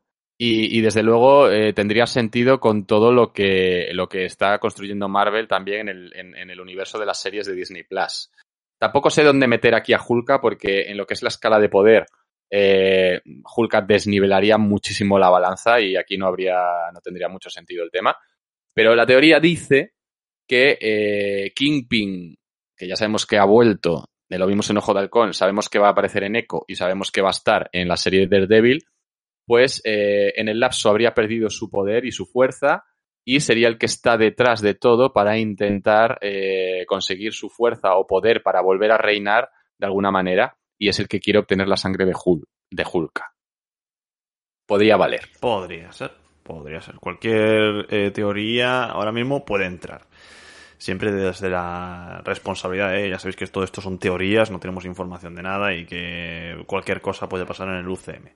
y, 0.47 0.80
desde 0.82 1.03
luego 1.03 1.51
eh, 1.51 1.72
tendría 1.72 2.07
sentido 2.07 2.61
con 2.61 2.86
todo 2.86 3.12
lo 3.12 3.32
que, 3.32 3.88
lo 3.92 4.09
que 4.09 4.26
está 4.26 4.59
construyendo 4.59 5.09
Marvel 5.09 5.49
también 5.49 5.88
en 5.88 6.51
el, 6.51 6.61
universo 6.61 6.99
de 6.99 7.07
las 7.07 7.18
series 7.18 7.47
de 7.47 7.55
Disney 7.55 7.84
Plus. 7.84 8.30
Tampoco 8.78 9.09
sé 9.09 9.22
dónde 9.22 9.47
meter 9.47 9.74
aquí 9.74 9.95
a 9.95 10.01
Hulka 10.07 10.40
porque 10.40 10.90
en 10.90 10.97
lo 10.99 11.07
que 11.07 11.14
es 11.14 11.22
la 11.22 11.28
escala 11.28 11.59
de 11.59 11.70
poder, 11.70 12.07
eh, 12.51 13.22
Hulka 13.57 13.80
desnivelaría 13.80 14.59
muchísimo 14.59 15.18
la 15.18 15.30
balanza 15.30 15.80
y 15.80 15.97
aquí 15.97 16.18
no 16.18 16.26
habría, 16.26 16.61
no 16.92 17.01
tendría 17.01 17.28
mucho 17.28 17.49
sentido 17.49 17.82
el 17.82 17.90
tema. 17.90 18.14
Pero 18.74 18.95
la 18.95 19.07
teoría 19.07 19.40
dice 19.40 19.95
que 20.47 20.76
eh, 20.78 21.53
Kingpin, 21.55 22.36
que 22.76 22.86
ya 22.86 22.97
sabemos 22.97 23.24
que 23.24 23.38
ha 23.38 23.45
vuelto, 23.45 24.05
lo 24.28 24.47
vimos 24.47 24.68
en 24.68 24.78
Ojo 24.78 24.92
de 24.92 25.01
Halcón, 25.01 25.32
sabemos 25.32 25.68
que 25.68 25.78
va 25.78 25.88
a 25.88 25.92
aparecer 25.92 26.24
en 26.24 26.36
Echo 26.36 26.64
y 26.66 26.74
sabemos 26.74 27.11
que 27.11 27.22
va 27.22 27.28
a 27.28 27.30
estar 27.30 27.70
en 27.72 27.88
la 27.88 27.97
serie 27.97 28.26
de 28.26 28.26
Daredevil, 28.26 28.84
pues 29.47 29.80
eh, 29.84 30.32
en 30.36 30.49
el 30.49 30.61
lapso 30.61 30.88
habría 30.88 31.14
perdido 31.14 31.51
su 31.51 31.70
poder 31.70 32.05
y 32.05 32.12
su 32.12 32.26
fuerza 32.26 32.84
y 33.24 33.40
sería 33.40 33.68
el 33.68 33.78
que 33.78 33.86
está 33.86 34.16
detrás 34.16 34.61
de 34.61 34.74
todo 34.74 35.12
para 35.12 35.38
intentar 35.38 36.18
eh, 36.20 36.84
conseguir 36.86 37.32
su 37.32 37.49
fuerza 37.49 37.95
o 37.97 38.07
poder 38.07 38.42
para 38.42 38.61
volver 38.61 38.92
a 38.92 38.99
reinar 38.99 39.51
de 39.78 39.86
alguna 39.86 40.11
manera 40.11 40.57
y 40.78 40.88
es 40.88 40.99
el 40.99 41.09
que 41.09 41.20
quiere 41.20 41.38
obtener 41.38 41.68
la 41.68 41.76
sangre 41.76 42.05
de, 42.05 42.12
Hul 42.12 42.45
de 42.70 42.84
Hulka. 42.90 43.32
Podría 44.66 44.97
valer. 44.97 45.28
Podría 45.40 45.92
ser, 45.92 46.12
podría 46.42 46.80
ser. 46.80 46.97
Cualquier 46.97 47.86
eh, 47.90 48.11
teoría 48.11 48.84
ahora 48.84 49.12
mismo 49.12 49.45
puede 49.45 49.66
entrar. 49.66 50.07
Siempre 50.76 51.12
desde 51.12 51.49
la 51.49 52.20
responsabilidad, 52.24 52.95
ya 53.07 53.18
sabéis 53.18 53.36
que 53.36 53.47
todo 53.47 53.64
esto 53.64 53.80
son 53.80 53.99
teorías, 53.99 54.51
no 54.51 54.59
tenemos 54.59 54.84
información 54.84 55.34
de 55.34 55.42
nada 55.42 55.74
y 55.74 55.86
que 55.86 56.62
cualquier 56.66 57.01
cosa 57.01 57.28
puede 57.28 57.47
pasar 57.47 57.68
en 57.68 57.76
el 57.76 57.88
UCM. 57.88 58.28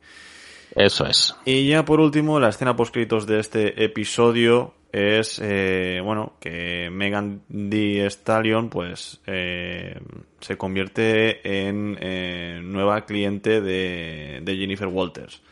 Eso 0.75 1.07
es. 1.07 1.35
Y 1.45 1.69
ya 1.69 1.85
por 1.85 2.01
último, 2.01 2.41
la 2.41 2.49
escena 2.49 2.77
postcritos 2.77 3.27
de 3.27 3.41
este 3.41 3.85
episodio 3.85 4.75
es, 4.93 5.41
eh, 5.43 6.01
bueno, 6.03 6.35
que 6.41 6.89
Megan 6.91 7.43
Thee 7.49 8.07
Stallion, 8.07 8.71
pues, 8.71 9.21
eh, 9.27 9.99
se 10.41 10.57
convierte 10.57 11.69
en 11.69 11.97
eh, 12.01 12.61
nueva 12.62 13.05
cliente 13.05 13.61
de, 13.61 14.43
Jennifer 14.47 14.89
Walters. 14.89 15.43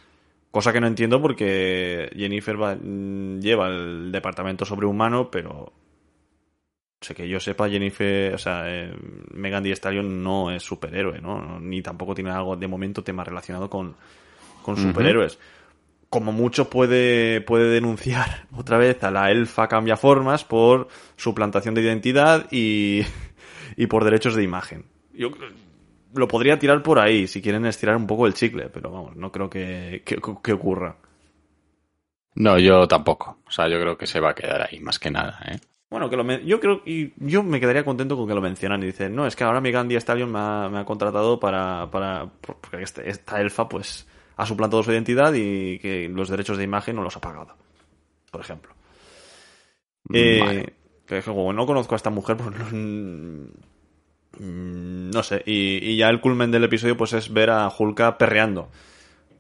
Cosa 0.50 0.72
que 0.72 0.80
no 0.80 0.86
entiendo 0.86 1.20
porque 1.20 2.10
Jennifer 2.16 2.56
mm, 2.56 3.40
lleva 3.40 3.68
el 3.68 4.10
departamento 4.10 4.64
sobrehumano, 4.64 5.30
pero 5.30 5.72
sé 7.00 7.14
que 7.14 7.28
yo 7.28 7.38
sepa, 7.40 7.68
Jennifer, 7.68 8.34
o 8.34 8.38
sea, 8.38 8.64
Megan 9.32 9.62
Thee 9.62 9.72
Stallion 9.76 10.22
no 10.22 10.50
es 10.50 10.62
superhéroe, 10.62 11.20
¿no? 11.20 11.60
Ni 11.60 11.82
tampoco 11.82 12.14
tiene 12.14 12.30
algo 12.30 12.56
de 12.56 12.68
momento 12.68 13.04
tema 13.04 13.22
relacionado 13.22 13.68
con 13.68 13.96
con 14.66 14.76
superhéroes. 14.76 15.38
Como 16.10 16.32
mucho 16.32 16.68
puede, 16.68 17.40
puede 17.40 17.70
denunciar 17.70 18.46
otra 18.56 18.78
vez 18.78 19.02
a 19.04 19.12
la 19.12 19.30
elfa 19.30 19.68
cambia 19.68 19.96
formas 19.96 20.44
por 20.44 20.88
suplantación 21.16 21.74
de 21.74 21.82
identidad 21.82 22.46
y, 22.50 23.02
y 23.76 23.86
por 23.86 24.02
derechos 24.02 24.34
de 24.34 24.42
imagen. 24.42 24.86
Yo 25.14 25.30
lo 26.14 26.26
podría 26.26 26.58
tirar 26.58 26.82
por 26.82 26.98
ahí 26.98 27.28
si 27.28 27.40
quieren 27.40 27.64
estirar 27.64 27.96
un 27.96 28.08
poco 28.08 28.26
el 28.26 28.34
chicle, 28.34 28.68
pero 28.68 28.90
vamos, 28.90 29.14
no 29.14 29.30
creo 29.30 29.48
que, 29.48 30.02
que, 30.04 30.52
ocurra. 30.52 30.96
No, 32.34 32.58
yo 32.58 32.88
tampoco. 32.88 33.38
O 33.46 33.50
sea, 33.50 33.68
yo 33.68 33.80
creo 33.80 33.96
que 33.96 34.06
se 34.06 34.18
va 34.18 34.30
a 34.30 34.34
quedar 34.34 34.62
ahí, 34.62 34.80
más 34.80 34.98
que 34.98 35.12
nada, 35.12 35.38
¿eh? 35.48 35.60
Bueno, 35.88 36.10
que 36.10 36.16
lo 36.16 36.24
yo 36.40 36.58
creo 36.58 36.82
y 36.84 37.12
yo 37.16 37.44
me 37.44 37.60
quedaría 37.60 37.84
contento 37.84 38.16
con 38.16 38.26
que 38.26 38.34
lo 38.34 38.40
mencionan 38.40 38.82
y 38.82 38.86
dicen, 38.86 39.14
no, 39.14 39.24
es 39.26 39.36
que 39.36 39.44
ahora 39.44 39.60
mi 39.60 39.70
Gandhi 39.70 39.94
Stallion 39.94 40.32
me 40.32 40.40
ha, 40.40 40.68
me 40.68 40.80
ha 40.80 40.84
contratado 40.84 41.38
para, 41.38 41.88
para 41.92 42.26
porque 42.40 42.82
este, 42.82 43.08
esta 43.08 43.40
elfa 43.40 43.68
pues 43.68 44.08
ha 44.36 44.46
suplantado 44.46 44.82
su 44.82 44.92
identidad 44.92 45.32
y 45.34 45.78
que 45.78 46.08
los 46.08 46.28
derechos 46.28 46.58
de 46.58 46.64
imagen 46.64 46.96
no 46.96 47.02
los 47.02 47.16
ha 47.16 47.20
pagado. 47.20 47.56
Por 48.30 48.40
ejemplo. 48.42 48.74
Eh, 50.12 50.74
que 51.06 51.22
como 51.22 51.52
no 51.52 51.66
conozco 51.66 51.94
a 51.94 51.96
esta 51.96 52.10
mujer, 52.10 52.36
pues 52.36 52.50
no, 52.72 53.50
mm, 54.38 55.22
sé. 55.22 55.42
Y, 55.46 55.96
ya 55.96 56.08
el 56.10 56.20
culmen 56.20 56.50
del 56.50 56.64
episodio 56.64 56.96
pues 56.96 57.14
es 57.14 57.32
ver 57.32 57.50
a 57.50 57.72
Hulka 57.76 58.18
perreando. 58.18 58.68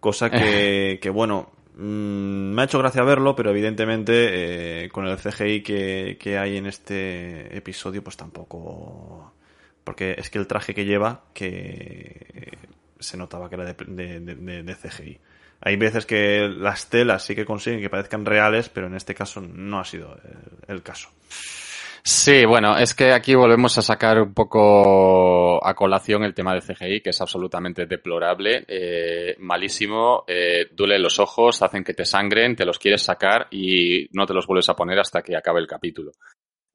Cosa 0.00 0.30
que, 0.30 0.98
que 1.02 1.10
bueno, 1.10 1.50
mm, 1.76 2.54
me 2.54 2.62
ha 2.62 2.64
hecho 2.64 2.78
gracia 2.78 3.02
verlo, 3.02 3.36
pero 3.36 3.50
evidentemente 3.50 4.84
eh, 4.84 4.88
con 4.88 5.06
el 5.06 5.18
CGI 5.18 5.62
que, 5.62 6.16
que 6.18 6.38
hay 6.38 6.56
en 6.56 6.66
este 6.66 7.54
episodio 7.56 8.02
pues 8.02 8.16
tampoco... 8.16 9.32
Porque 9.84 10.16
es 10.18 10.30
que 10.30 10.38
el 10.38 10.48
traje 10.48 10.74
que 10.74 10.84
lleva, 10.84 11.26
que 11.32 12.55
se 12.98 13.16
notaba 13.16 13.48
que 13.48 13.54
era 13.56 13.64
de, 13.64 14.76
CGI. 14.82 15.18
Hay 15.60 15.76
veces 15.76 16.04
que 16.06 16.48
las 16.48 16.90
telas 16.90 17.24
sí 17.24 17.34
que 17.34 17.44
consiguen 17.44 17.80
que 17.80 17.88
parezcan 17.88 18.26
reales, 18.26 18.68
pero 18.68 18.86
en 18.86 18.94
este 18.94 19.14
caso 19.14 19.40
no 19.40 19.80
ha 19.80 19.84
sido 19.84 20.16
el, 20.68 20.82
caso. 20.82 21.08
Sí, 22.02 22.44
bueno, 22.44 22.76
es 22.76 22.94
que 22.94 23.12
aquí 23.12 23.34
volvemos 23.34 23.76
a 23.78 23.82
sacar 23.82 24.20
un 24.20 24.34
poco 24.34 25.66
a 25.66 25.74
colación 25.74 26.22
el 26.24 26.34
tema 26.34 26.54
de 26.54 26.60
CGI, 26.60 27.00
que 27.00 27.10
es 27.10 27.20
absolutamente 27.20 27.86
deplorable, 27.86 28.64
eh, 28.68 29.34
malísimo, 29.38 30.24
eh, 30.28 30.68
duele 30.72 30.98
los 30.98 31.18
ojos, 31.18 31.62
hacen 31.62 31.82
que 31.82 31.94
te 31.94 32.04
sangren, 32.04 32.54
te 32.54 32.66
los 32.66 32.78
quieres 32.78 33.02
sacar 33.02 33.48
y 33.50 34.08
no 34.12 34.26
te 34.26 34.34
los 34.34 34.46
vuelves 34.46 34.68
a 34.68 34.76
poner 34.76 34.98
hasta 35.00 35.22
que 35.22 35.36
acabe 35.36 35.60
el 35.60 35.66
capítulo. 35.66 36.12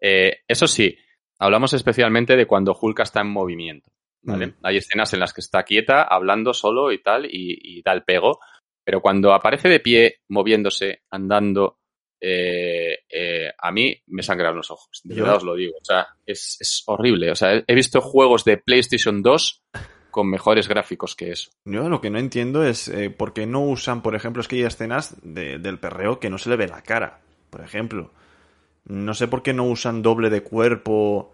Eh, 0.02 0.40
eso 0.48 0.68
sí, 0.68 0.98
hablamos 1.38 1.74
especialmente 1.74 2.36
de 2.36 2.48
cuando 2.48 2.78
Hulk 2.80 3.00
está 3.02 3.22
en 3.22 3.32
movimiento. 3.32 3.92
¿Vale? 4.22 4.56
Hay 4.64 4.78
escenas 4.78 5.14
en 5.14 5.20
las 5.20 5.34
que 5.34 5.42
está 5.42 5.64
quieta, 5.64 6.04
hablando 6.04 6.54
solo 6.54 6.92
y 6.92 7.02
tal, 7.02 7.28
y, 7.30 7.82
da 7.84 7.94
el 7.94 8.04
pego. 8.04 8.40
Pero 8.84 9.02
cuando 9.02 9.34
aparece 9.34 9.70
de 9.70 9.80
pie, 9.80 10.22
moviéndose, 10.30 11.04
andando, 11.12 11.78
eh, 12.20 13.00
eh, 13.10 13.52
a 13.58 13.72
mí 13.72 13.96
me 14.08 14.24
sangran 14.24 14.56
los 14.56 14.72
ojos. 14.72 15.02
De 15.04 15.16
verdad 15.16 15.38
os 15.38 15.44
lo 15.44 15.56
digo. 15.56 15.76
O 15.80 15.86
sea, 15.86 16.08
es, 16.26 16.84
horrible. 16.88 17.32
O 17.32 17.36
sea, 17.36 17.64
he 17.66 17.76
visto 17.76 18.02
juegos 18.02 18.44
de 18.44 18.58
PlayStation 18.58 19.22
2 19.22 19.64
con 20.10 20.30
mejores 20.30 20.68
gráficos 20.68 21.16
que 21.16 21.32
eso. 21.32 21.52
Yo 21.66 21.90
lo 21.90 22.02
que 22.02 22.10
no 22.10 22.20
entiendo 22.20 22.64
es 22.64 22.88
eh, 22.88 23.10
por 23.10 23.34
qué 23.34 23.46
no 23.46 23.62
usan, 23.62 24.02
por 24.02 24.16
ejemplo, 24.16 24.42
es 24.42 24.48
que 24.48 24.58
hay 24.58 24.64
escenas 24.64 25.16
del 25.24 25.80
perreo 25.80 26.20
que 26.20 26.30
no 26.30 26.38
se 26.38 26.50
le 26.50 26.58
ve 26.58 26.68
la 26.68 26.82
cara, 26.82 27.22
por 27.50 27.62
ejemplo. 27.62 28.12
No 28.86 29.14
sé 29.14 29.28
por 29.28 29.44
qué 29.44 29.54
no 29.54 29.64
usan 29.64 30.02
doble 30.02 30.30
de 30.30 30.42
cuerpo 30.42 31.34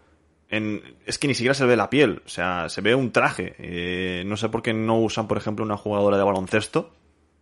es 0.49 1.17
que 1.19 1.27
ni 1.27 1.33
siquiera 1.33 1.53
se 1.53 1.65
ve 1.65 1.75
la 1.75 1.89
piel, 1.89 2.21
o 2.25 2.29
sea, 2.29 2.69
se 2.69 2.81
ve 2.81 2.95
un 2.95 3.11
traje. 3.11 3.55
Eh, 3.59 4.23
no 4.25 4.37
sé 4.37 4.49
por 4.49 4.61
qué 4.61 4.73
no 4.73 4.99
usan, 4.99 5.27
por 5.27 5.37
ejemplo, 5.37 5.65
una 5.65 5.77
jugadora 5.77 6.17
de 6.17 6.23
baloncesto 6.23 6.93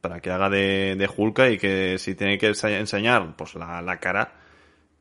para 0.02 0.20
que 0.20 0.32
haga 0.32 0.50
de, 0.50 0.96
de 0.96 1.10
Hulka 1.16 1.50
y 1.50 1.58
que 1.58 1.98
si 1.98 2.16
tiene 2.16 2.38
que 2.38 2.48
enseñar 2.48 3.36
pues 3.36 3.56
la, 3.56 3.98
cara, 4.00 4.34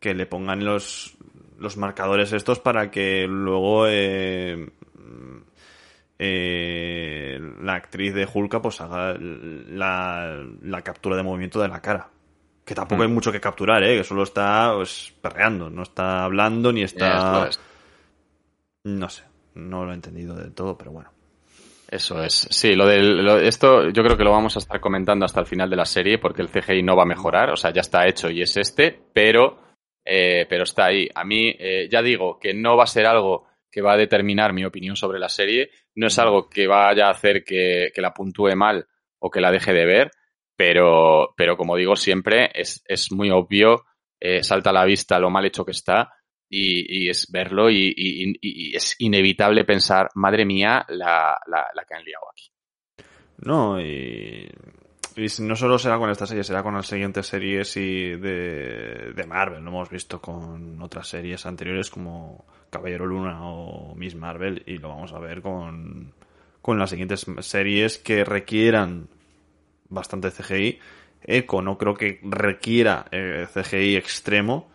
que 0.00 0.14
le 0.14 0.26
pongan 0.26 0.64
los, 0.64 1.16
los 1.59 1.76
marcadores 1.76 2.32
estos 2.32 2.59
para 2.59 2.90
que 2.90 3.26
luego 3.28 3.86
eh, 3.86 4.70
eh, 6.18 7.38
la 7.61 7.74
actriz 7.74 8.14
de 8.14 8.26
Hulka 8.32 8.62
pues 8.62 8.80
haga 8.80 9.14
la, 9.18 10.42
la 10.62 10.82
captura 10.82 11.16
de 11.16 11.22
movimiento 11.22 11.61
de 11.61 11.68
la 11.68 11.80
cara. 11.80 12.09
Que 12.64 12.74
tampoco 12.74 13.02
hay 13.02 13.09
mm. 13.09 13.14
mucho 13.14 13.30
que 13.30 13.40
capturar, 13.40 13.82
¿eh? 13.84 13.98
que 13.98 14.05
solo 14.05 14.22
está 14.22 14.72
pues, 14.74 15.12
perreando, 15.20 15.68
no 15.68 15.82
está 15.82 16.24
hablando 16.24 16.72
ni 16.72 16.82
está... 16.82 17.50
No 18.85 19.09
sé, 19.09 19.24
no 19.55 19.85
lo 19.85 19.93
he 19.93 19.95
entendido 19.95 20.37
del 20.37 20.55
todo, 20.55 20.76
pero 20.76 20.93
bueno. 20.93 21.11
Eso 21.89 22.22
es. 22.22 22.49
Sí, 22.51 22.74
lo 22.74 22.87
de 22.87 23.47
esto 23.47 23.91
yo 23.91 24.03
creo 24.03 24.16
que 24.16 24.24
lo 24.24 24.30
vamos 24.30 24.57
a 24.57 24.59
estar 24.59 24.80
comentando 24.80 25.24
hasta 25.24 25.41
el 25.41 25.47
final 25.47 25.70
de 25.70 25.76
la 25.76 25.85
serie 25.85 26.18
porque 26.18 26.43
el 26.43 26.49
CGI 26.49 26.82
no 26.82 26.97
va 26.97 27.05
a 27.05 27.07
mejorar, 27.07 27.51
o 27.51 27.57
sea, 27.57 27.72
ya 27.72 27.82
está 27.82 28.07
hecho 28.07 28.30
y 28.30 28.43
es 28.43 28.57
este, 28.57 28.99
pero, 29.12 29.59
eh, 30.05 30.47
pero 30.49 30.64
está 30.64 30.87
ahí. 30.87 31.09
A 31.14 31.24
mí, 31.24 31.55
eh, 31.59 31.89
ya 31.91 32.03
digo 32.03 32.39
que 32.39 32.53
no 32.53 32.76
va 32.76 32.85
a 32.85 32.89
ser 32.89 33.07
algo 33.07 33.47
que 33.70 33.82
va 33.82 33.95
a 33.95 33.99
determinar 33.99 34.53
mi 34.53 34.64
opinión 34.64 34.97
sobre 34.97 35.18
la 35.18 35.28
serie, 35.28 35.70
no 35.95 36.07
es 36.07 36.18
algo 36.18 36.49
que 36.49 36.66
vaya 36.66 37.07
a 37.07 37.11
hacer 37.11 37.45
que, 37.45 37.93
la 37.97 38.12
puntúe 38.12 38.55
mal 38.57 38.87
o 39.18 39.30
que 39.30 39.41
la 39.41 39.51
deje 39.51 39.72
de 39.72 39.85
ver, 39.85 40.11
pero, 40.57 41.35
pero 41.37 41.57
como 41.57 41.76
digo 41.76 41.97
siempre, 41.97 42.51
es, 42.55 42.82
es 42.87 43.12
muy 43.12 43.30
obvio, 43.30 43.85
eh, 44.20 44.43
salta 44.43 44.70
a 44.70 44.74
la 44.74 44.85
vista 44.85 45.18
lo 45.18 45.30
mal 45.30 45.45
hecho 45.45 45.64
que 45.64 45.72
está 45.72 46.12
y, 46.55 47.09
es 47.09 47.30
verlo 47.30 47.70
y, 47.70 48.38
es 48.74 48.96
inevitable 48.98 49.64
pensar, 49.64 50.11
madre 50.14 50.44
mía, 50.44 50.84
la, 50.88 51.38
la, 51.46 51.84
que 51.86 51.94
han 51.94 52.05
liado 52.05 52.24
aquí. 52.30 52.50
No, 53.38 53.80
y, 53.80 54.48
no 55.40 55.57
solo 55.57 55.78
será 55.78 55.98
con 55.98 56.11
esta 56.11 56.26
serie, 56.26 56.44
será 56.44 56.62
con 56.62 56.74
las 56.74 56.86
siguientes 56.86 57.26
series 57.26 57.76
y 57.76 58.11
de, 58.16 59.12
de 59.14 59.26
Marvel. 59.26 59.62
Lo 59.62 59.70
hemos 59.70 59.90
visto 59.90 60.20
con 60.20 60.80
otras 60.80 61.09
series 61.09 61.44
anteriores 61.46 61.90
como 61.90 62.44
Caballero 62.70 63.07
Luna 63.07 63.38
o 63.42 63.94
Miss 63.94 64.14
Marvel 64.14 64.62
y 64.66 64.78
lo 64.78 64.88
vamos 64.88 65.12
a 65.12 65.18
ver 65.18 65.42
con, 65.42 66.12
con 66.61 66.78
las 66.78 66.90
siguientes 66.90 67.26
series 67.40 67.98
que 67.98 68.24
requieran 68.24 69.09
bastante 69.88 70.30
CGI. 70.30 70.78
Echo 71.22 71.62
no 71.62 71.78
creo 71.78 71.94
que 71.94 72.20
requiera 72.22 73.07
eh, 73.11 73.46
CGI 73.52 73.96
extremo, 73.96 74.74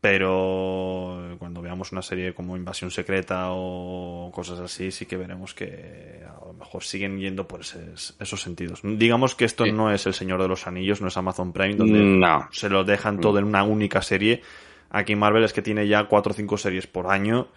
pero 0.00 1.36
cuando 1.38 1.60
veamos 1.60 1.90
una 1.90 2.02
serie 2.02 2.32
como 2.32 2.56
Invasión 2.56 2.90
Secreta 2.90 3.46
o 3.50 4.30
cosas 4.32 4.60
así, 4.60 4.92
sí 4.92 5.06
que 5.06 5.16
veremos 5.16 5.54
que 5.54 6.22
a 6.24 6.46
lo 6.46 6.52
mejor 6.52 6.84
siguen 6.84 7.18
yendo 7.18 7.48
por 7.48 7.60
esos 7.62 8.40
sentidos. 8.40 8.80
Digamos 8.84 9.34
que 9.34 9.44
esto 9.44 9.66
no 9.66 9.92
es 9.92 10.06
El 10.06 10.14
Señor 10.14 10.40
de 10.40 10.48
los 10.48 10.66
Anillos, 10.68 11.00
no 11.00 11.08
es 11.08 11.16
Amazon 11.16 11.52
Prime, 11.52 11.74
donde 11.74 12.24
se 12.52 12.68
lo 12.68 12.84
dejan 12.84 13.18
todo 13.18 13.38
en 13.38 13.44
una 13.44 13.64
única 13.64 14.00
serie. 14.00 14.42
Aquí 14.90 15.16
Marvel 15.16 15.44
es 15.44 15.52
que 15.52 15.62
tiene 15.62 15.88
ya 15.88 16.04
cuatro 16.04 16.30
o 16.32 16.34
cinco 16.34 16.56
series 16.56 16.86
por 16.86 17.08
año 17.08 17.48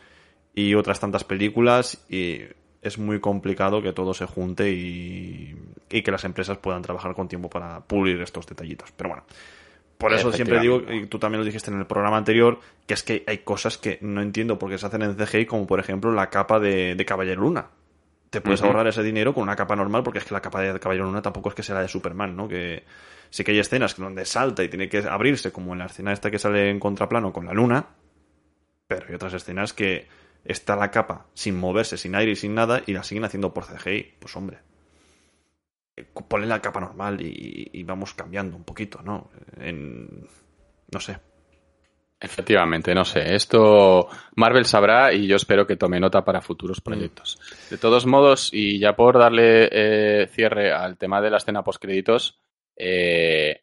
y 0.56 0.74
otras 0.74 1.00
tantas 1.00 1.24
películas 1.24 2.04
y 2.10 2.42
es 2.82 2.98
muy 2.98 3.20
complicado 3.20 3.82
que 3.84 3.94
todo 3.94 4.14
se 4.16 4.26
junte 4.26 4.72
y, 4.72 5.56
y 5.90 6.02
que 6.02 6.12
las 6.12 6.24
empresas 6.24 6.58
puedan 6.58 6.82
trabajar 6.82 7.14
con 7.14 7.28
tiempo 7.28 7.50
para 7.50 7.82
pulir 7.82 8.20
estos 8.22 8.48
detallitos. 8.48 8.92
Pero 8.98 9.12
bueno, 9.12 9.24
por 10.02 10.14
eso 10.14 10.32
siempre 10.32 10.60
digo, 10.60 10.82
y 10.90 11.06
tú 11.06 11.20
también 11.20 11.40
lo 11.40 11.46
dijiste 11.46 11.70
en 11.70 11.78
el 11.78 11.86
programa 11.86 12.18
anterior, 12.18 12.60
que 12.88 12.96
es 12.96 13.04
que 13.04 13.24
hay 13.28 13.40
cosas 13.40 13.78
que 13.78 14.00
no 14.02 14.22
entiendo 14.22 14.58
por 14.58 14.70
qué 14.70 14.78
se 14.80 14.88
hacen 14.88 15.04
en 15.04 15.16
CGI, 15.16 15.46
como 15.46 15.68
por 15.68 15.80
ejemplo 15.80 16.12
la 16.12 16.30
capa 16.30 16.60
de, 16.60 17.02
Caballero 17.08 17.42
Luna. 17.42 17.68
Te 18.32 18.42
puedes 18.42 18.64
ahorrar 18.64 18.88
ese 18.88 19.04
dinero 19.04 19.34
con 19.34 19.44
una 19.44 19.56
capa 19.56 19.76
normal, 19.76 20.04
porque 20.04 20.20
es 20.20 20.26
que 20.26 20.34
la 20.34 20.42
capa 20.42 20.62
de 20.62 20.80
Caballero 20.80 21.06
Luna 21.06 21.22
tampoco 21.22 21.50
es 21.50 21.56
que 21.56 21.64
sea 21.64 21.76
la 21.76 21.82
de 21.82 21.88
Superman, 21.88 22.36
¿no? 22.36 22.48
Que 22.48 22.84
sí 23.30 23.44
que 23.44 23.52
hay 23.52 23.60
escenas 23.60 23.96
donde 23.96 24.26
salta 24.26 24.64
y 24.64 24.70
tiene 24.70 24.90
que 24.90 25.00
abrirse, 25.00 25.52
como 25.52 25.74
en 25.74 25.80
la 25.80 25.86
escena 25.86 26.14
esta 26.14 26.32
que 26.32 26.40
sale 26.40 26.70
en 26.70 26.80
contraplano 26.80 27.32
con 27.32 27.46
la 27.46 27.54
luna, 27.54 27.86
pero 28.88 29.06
hay 29.08 29.16
otras 29.16 29.34
escenas 29.34 29.74
que 29.74 30.08
está 30.44 30.76
la 30.76 30.90
capa 30.90 31.28
sin 31.34 31.58
moverse, 31.58 31.98
sin 31.98 32.16
aire 32.16 32.32
y 32.32 32.36
sin 32.36 32.56
nada, 32.56 32.82
y 32.86 32.94
la 32.94 33.04
siguen 33.04 33.26
haciendo 33.26 33.54
por 33.54 33.66
CGI. 33.66 34.16
Pues 34.20 34.36
hombre, 34.36 34.60
ponle 36.04 36.48
la 36.48 36.62
capa 36.62 36.80
normal 36.80 37.20
y, 37.22 37.84
vamos 37.84 38.14
cambiando 38.14 38.56
un 38.56 38.64
poquito, 38.64 39.02
¿no? 39.02 39.30
En, 39.60 40.28
no 40.92 41.00
sé. 41.00 41.18
Efectivamente, 42.20 42.94
no 42.94 43.04
sé. 43.04 43.34
Esto 43.34 44.08
Marvel 44.36 44.66
sabrá 44.66 45.12
y 45.12 45.26
yo 45.26 45.36
espero 45.36 45.66
que 45.66 45.76
tome 45.76 46.00
nota 46.00 46.24
para 46.24 46.42
futuros 46.42 46.80
mm. 46.80 46.84
proyectos. 46.84 47.40
De 47.70 47.78
todos 47.78 48.06
modos, 48.06 48.50
y 48.54 48.80
ya 48.80 48.96
por 48.96 49.18
darle 49.18 49.70
eh, 49.72 50.28
cierre 50.28 50.72
al 50.72 50.98
tema 50.98 51.20
de 51.22 51.32
la 51.32 51.38
escena 51.38 51.64
postcréditos, 51.64 52.40
eh, 52.76 53.62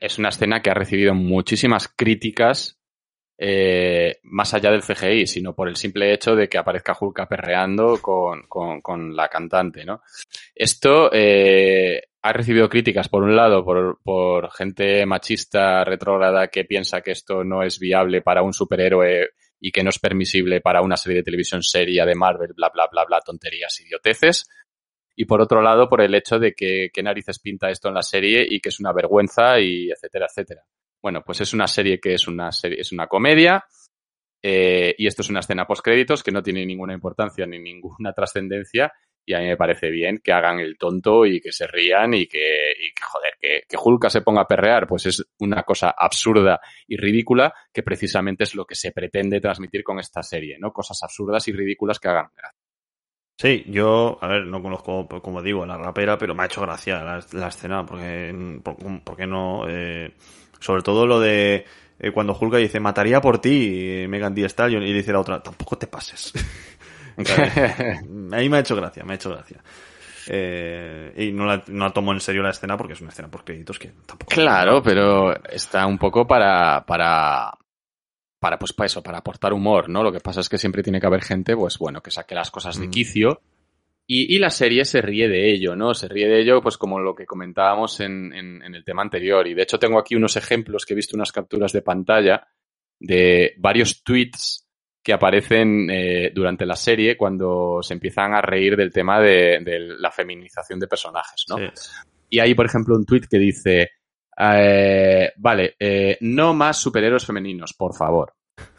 es 0.00 0.18
una 0.18 0.30
escena 0.30 0.60
que 0.60 0.70
ha 0.70 0.74
recibido 0.74 1.14
muchísimas 1.14 1.88
críticas 1.88 2.81
eh, 3.38 4.18
más 4.24 4.54
allá 4.54 4.70
del 4.70 4.82
CGI, 4.82 5.26
sino 5.26 5.54
por 5.54 5.68
el 5.68 5.76
simple 5.76 6.12
hecho 6.12 6.36
de 6.36 6.48
que 6.48 6.58
aparezca 6.58 6.96
Hulk 6.98 7.26
perreando 7.28 8.00
con, 8.00 8.42
con, 8.48 9.16
la 9.16 9.28
cantante, 9.28 9.84
¿no? 9.84 10.02
Esto 10.54 11.10
eh, 11.12 12.02
ha 12.22 12.32
recibido 12.32 12.68
críticas, 12.68 13.08
por 13.08 13.24
un 13.24 13.34
lado, 13.34 13.64
por, 13.64 13.98
por 14.02 14.50
gente 14.52 15.04
machista 15.06 15.84
retrógrada 15.84 16.48
que 16.48 16.64
piensa 16.64 17.00
que 17.00 17.12
esto 17.12 17.42
no 17.42 17.62
es 17.62 17.78
viable 17.78 18.22
para 18.22 18.42
un 18.42 18.52
superhéroe 18.52 19.30
y 19.60 19.70
que 19.72 19.82
no 19.82 19.90
es 19.90 19.98
permisible 19.98 20.60
para 20.60 20.82
una 20.82 20.96
serie 20.96 21.18
de 21.18 21.24
televisión 21.24 21.62
seria 21.62 22.04
de 22.04 22.14
Marvel, 22.14 22.52
bla, 22.54 22.68
bla, 22.68 22.88
bla, 22.90 23.04
bla, 23.04 23.20
tonterías, 23.20 23.80
idioteces. 23.80 24.48
Y 25.14 25.24
por 25.24 25.40
otro 25.40 25.62
lado, 25.62 25.88
por 25.88 26.00
el 26.00 26.14
hecho 26.14 26.38
de 26.38 26.52
que 26.52 26.90
qué 26.92 27.02
narices 27.02 27.38
pinta 27.38 27.70
esto 27.70 27.88
en 27.88 27.94
la 27.94 28.02
serie 28.02 28.46
y 28.48 28.60
que 28.60 28.70
es 28.70 28.80
una 28.80 28.92
vergüenza 28.92 29.60
y 29.60 29.90
etcétera, 29.90 30.26
etcétera. 30.28 30.64
Bueno, 31.02 31.22
pues 31.24 31.40
es 31.40 31.52
una 31.52 31.66
serie 31.66 31.98
que 31.98 32.14
es 32.14 32.28
una 32.28 32.52
serie, 32.52 32.80
es 32.80 32.92
una 32.92 33.08
comedia. 33.08 33.64
Eh, 34.44 34.94
y 34.98 35.06
esto 35.06 35.22
es 35.22 35.30
una 35.30 35.40
escena 35.40 35.66
post 35.66 35.84
créditos 35.84 36.22
que 36.22 36.32
no 36.32 36.42
tiene 36.42 36.66
ninguna 36.66 36.94
importancia 36.94 37.46
ni 37.46 37.58
ninguna 37.58 38.12
trascendencia. 38.14 38.92
Y 39.24 39.34
a 39.34 39.38
mí 39.38 39.46
me 39.46 39.56
parece 39.56 39.88
bien 39.88 40.18
que 40.18 40.32
hagan 40.32 40.58
el 40.58 40.76
tonto 40.76 41.24
y 41.26 41.40
que 41.40 41.52
se 41.52 41.68
rían 41.68 42.12
y 42.14 42.26
que, 42.26 42.72
y 42.72 42.92
que 42.92 43.02
joder, 43.04 43.34
que, 43.40 43.62
que 43.68 43.76
Hulka 43.76 44.10
se 44.10 44.22
ponga 44.22 44.42
a 44.42 44.48
perrear, 44.48 44.86
pues 44.88 45.06
es 45.06 45.24
una 45.38 45.62
cosa 45.62 45.94
absurda 45.96 46.60
y 46.88 46.96
ridícula 46.96 47.54
que 47.72 47.84
precisamente 47.84 48.42
es 48.42 48.56
lo 48.56 48.64
que 48.64 48.74
se 48.74 48.90
pretende 48.90 49.40
transmitir 49.40 49.84
con 49.84 50.00
esta 50.00 50.24
serie, 50.24 50.56
¿no? 50.58 50.72
Cosas 50.72 51.00
absurdas 51.04 51.46
y 51.46 51.52
ridículas 51.52 52.00
que 52.00 52.08
hagan 52.08 52.30
gracia. 52.36 52.58
Sí, 53.38 53.64
yo, 53.66 54.18
a 54.20 54.28
ver, 54.28 54.46
no 54.46 54.62
conozco, 54.62 55.08
como 55.20 55.42
digo, 55.42 55.66
la 55.66 55.76
rapera, 55.76 56.18
pero 56.18 56.34
me 56.34 56.42
ha 56.42 56.46
hecho 56.46 56.60
gracia 56.60 57.02
la, 57.32 57.48
escena, 57.48 57.84
porque, 57.84 58.60
porque 59.04 59.26
no, 59.26 59.68
eh, 59.68 60.14
sobre 60.62 60.82
todo 60.82 61.06
lo 61.06 61.20
de 61.20 61.66
eh, 61.98 62.10
cuando 62.12 62.36
Hulk 62.38 62.56
dice, 62.56 62.80
mataría 62.80 63.20
por 63.20 63.40
ti, 63.40 64.06
Megan 64.08 64.34
Thee 64.34 64.48
Stallion, 64.48 64.82
y 64.82 64.92
dice 64.92 65.12
la 65.12 65.20
otra, 65.20 65.42
tampoco 65.42 65.76
te 65.76 65.86
pases. 65.86 66.32
Ahí 68.32 68.48
me 68.48 68.56
ha 68.56 68.60
hecho 68.60 68.76
gracia, 68.76 69.04
me 69.04 69.12
ha 69.12 69.16
hecho 69.16 69.30
gracia. 69.30 69.62
Eh, 70.28 71.12
y 71.16 71.32
no 71.32 71.44
la, 71.44 71.62
no 71.66 71.92
tomo 71.92 72.12
en 72.12 72.20
serio 72.20 72.42
la 72.42 72.50
escena 72.50 72.76
porque 72.76 72.92
es 72.92 73.00
una 73.00 73.10
escena 73.10 73.28
por 73.28 73.44
créditos 73.44 73.78
que 73.78 73.88
tampoco. 74.06 74.32
Claro, 74.32 74.82
pero 74.82 75.34
está 75.44 75.84
un 75.86 75.98
poco 75.98 76.26
para, 76.26 76.84
para, 76.86 77.52
para, 78.38 78.58
pues 78.58 78.72
para 78.72 78.86
eso, 78.86 79.02
para 79.02 79.18
aportar 79.18 79.52
humor, 79.52 79.88
¿no? 79.88 80.02
Lo 80.02 80.12
que 80.12 80.20
pasa 80.20 80.40
es 80.40 80.48
que 80.48 80.58
siempre 80.58 80.82
tiene 80.82 81.00
que 81.00 81.06
haber 81.06 81.22
gente, 81.22 81.56
pues 81.56 81.76
bueno, 81.78 82.00
que 82.00 82.12
saque 82.12 82.36
las 82.36 82.52
cosas 82.52 82.78
de 82.78 82.86
mm. 82.86 82.90
quicio 82.90 83.40
y, 84.06 84.38
la 84.38 84.50
serie 84.50 84.84
se 84.84 85.00
ríe 85.00 85.28
de 85.28 85.52
ello, 85.52 85.74
¿no? 85.74 85.94
Se 85.94 86.08
ríe 86.08 86.28
de 86.28 86.40
ello, 86.40 86.60
pues 86.60 86.76
como 86.76 86.98
lo 86.98 87.14
que 87.14 87.24
comentábamos 87.24 88.00
en, 88.00 88.32
en, 88.34 88.74
el 88.74 88.84
tema 88.84 89.02
anterior. 89.02 89.46
Y 89.46 89.54
de 89.54 89.62
hecho 89.62 89.78
tengo 89.78 89.98
aquí 89.98 90.14
unos 90.14 90.36
ejemplos 90.36 90.84
que 90.84 90.92
he 90.92 90.96
visto 90.96 91.16
unas 91.16 91.32
capturas 91.32 91.72
de 91.72 91.82
pantalla 91.82 92.46
de 92.98 93.54
varios 93.58 94.02
tweets 94.02 94.68
que 95.02 95.12
aparecen 95.12 95.90
eh, 95.90 96.30
durante 96.32 96.64
la 96.64 96.76
serie 96.76 97.16
cuando 97.16 97.80
se 97.82 97.94
empiezan 97.94 98.34
a 98.34 98.40
reír 98.40 98.76
del 98.76 98.92
tema 98.92 99.20
de, 99.20 99.60
la 99.98 100.12
feminización 100.12 100.78
de 100.78 100.86
personajes, 100.86 101.44
¿no? 101.48 101.56
Y 102.28 102.38
hay, 102.38 102.54
por 102.54 102.66
ejemplo, 102.66 102.96
un 102.96 103.04
tweet 103.04 103.22
que 103.28 103.38
dice, 103.38 103.90
eh, 104.38 105.32
vale, 105.36 105.74
eh, 105.78 106.16
no 106.20 106.54
más 106.54 106.78
superhéroes 106.78 107.26
femeninos, 107.26 107.74
por 107.74 107.94
favor. 107.94 108.32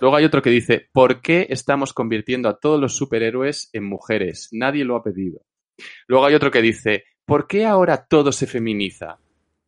Luego 0.04 0.18
hay 0.18 0.26
otro 0.26 0.42
que 0.42 0.50
dice, 0.50 0.90
¿por 0.92 1.22
qué 1.22 1.48
estamos 1.50 1.94
convirtiendo 1.94 2.50
a 2.50 2.60
todos 2.60 2.78
los 2.78 2.94
superhéroes 2.98 3.70
en 3.72 3.86
mujeres? 3.86 4.50
Nadie 4.52 4.84
lo 4.84 4.98
ha 4.98 5.02
pedido. 5.02 5.46
Luego 6.08 6.26
hay 6.26 6.36
otro 6.36 6.52
que 6.52 6.62
dice, 6.62 7.06
¿por 7.24 7.48
qué 7.48 7.66
ahora 7.66 8.06
todo 8.06 8.34
se 8.34 8.46
feminiza? 8.46 9.20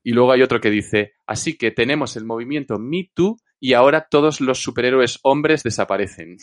Y 0.03 0.11
luego 0.11 0.33
hay 0.33 0.41
otro 0.41 0.59
que 0.59 0.69
dice, 0.69 1.13
así 1.25 1.57
que 1.57 1.71
tenemos 1.71 2.17
el 2.17 2.25
movimiento 2.25 2.77
Me 2.77 3.09
Too 3.13 3.38
y 3.61 3.75
ahora 3.75 4.09
todos 4.09 4.41
los 4.41 4.61
superhéroes 4.61 5.19
hombres 5.23 5.63
desaparecen. 5.63 6.36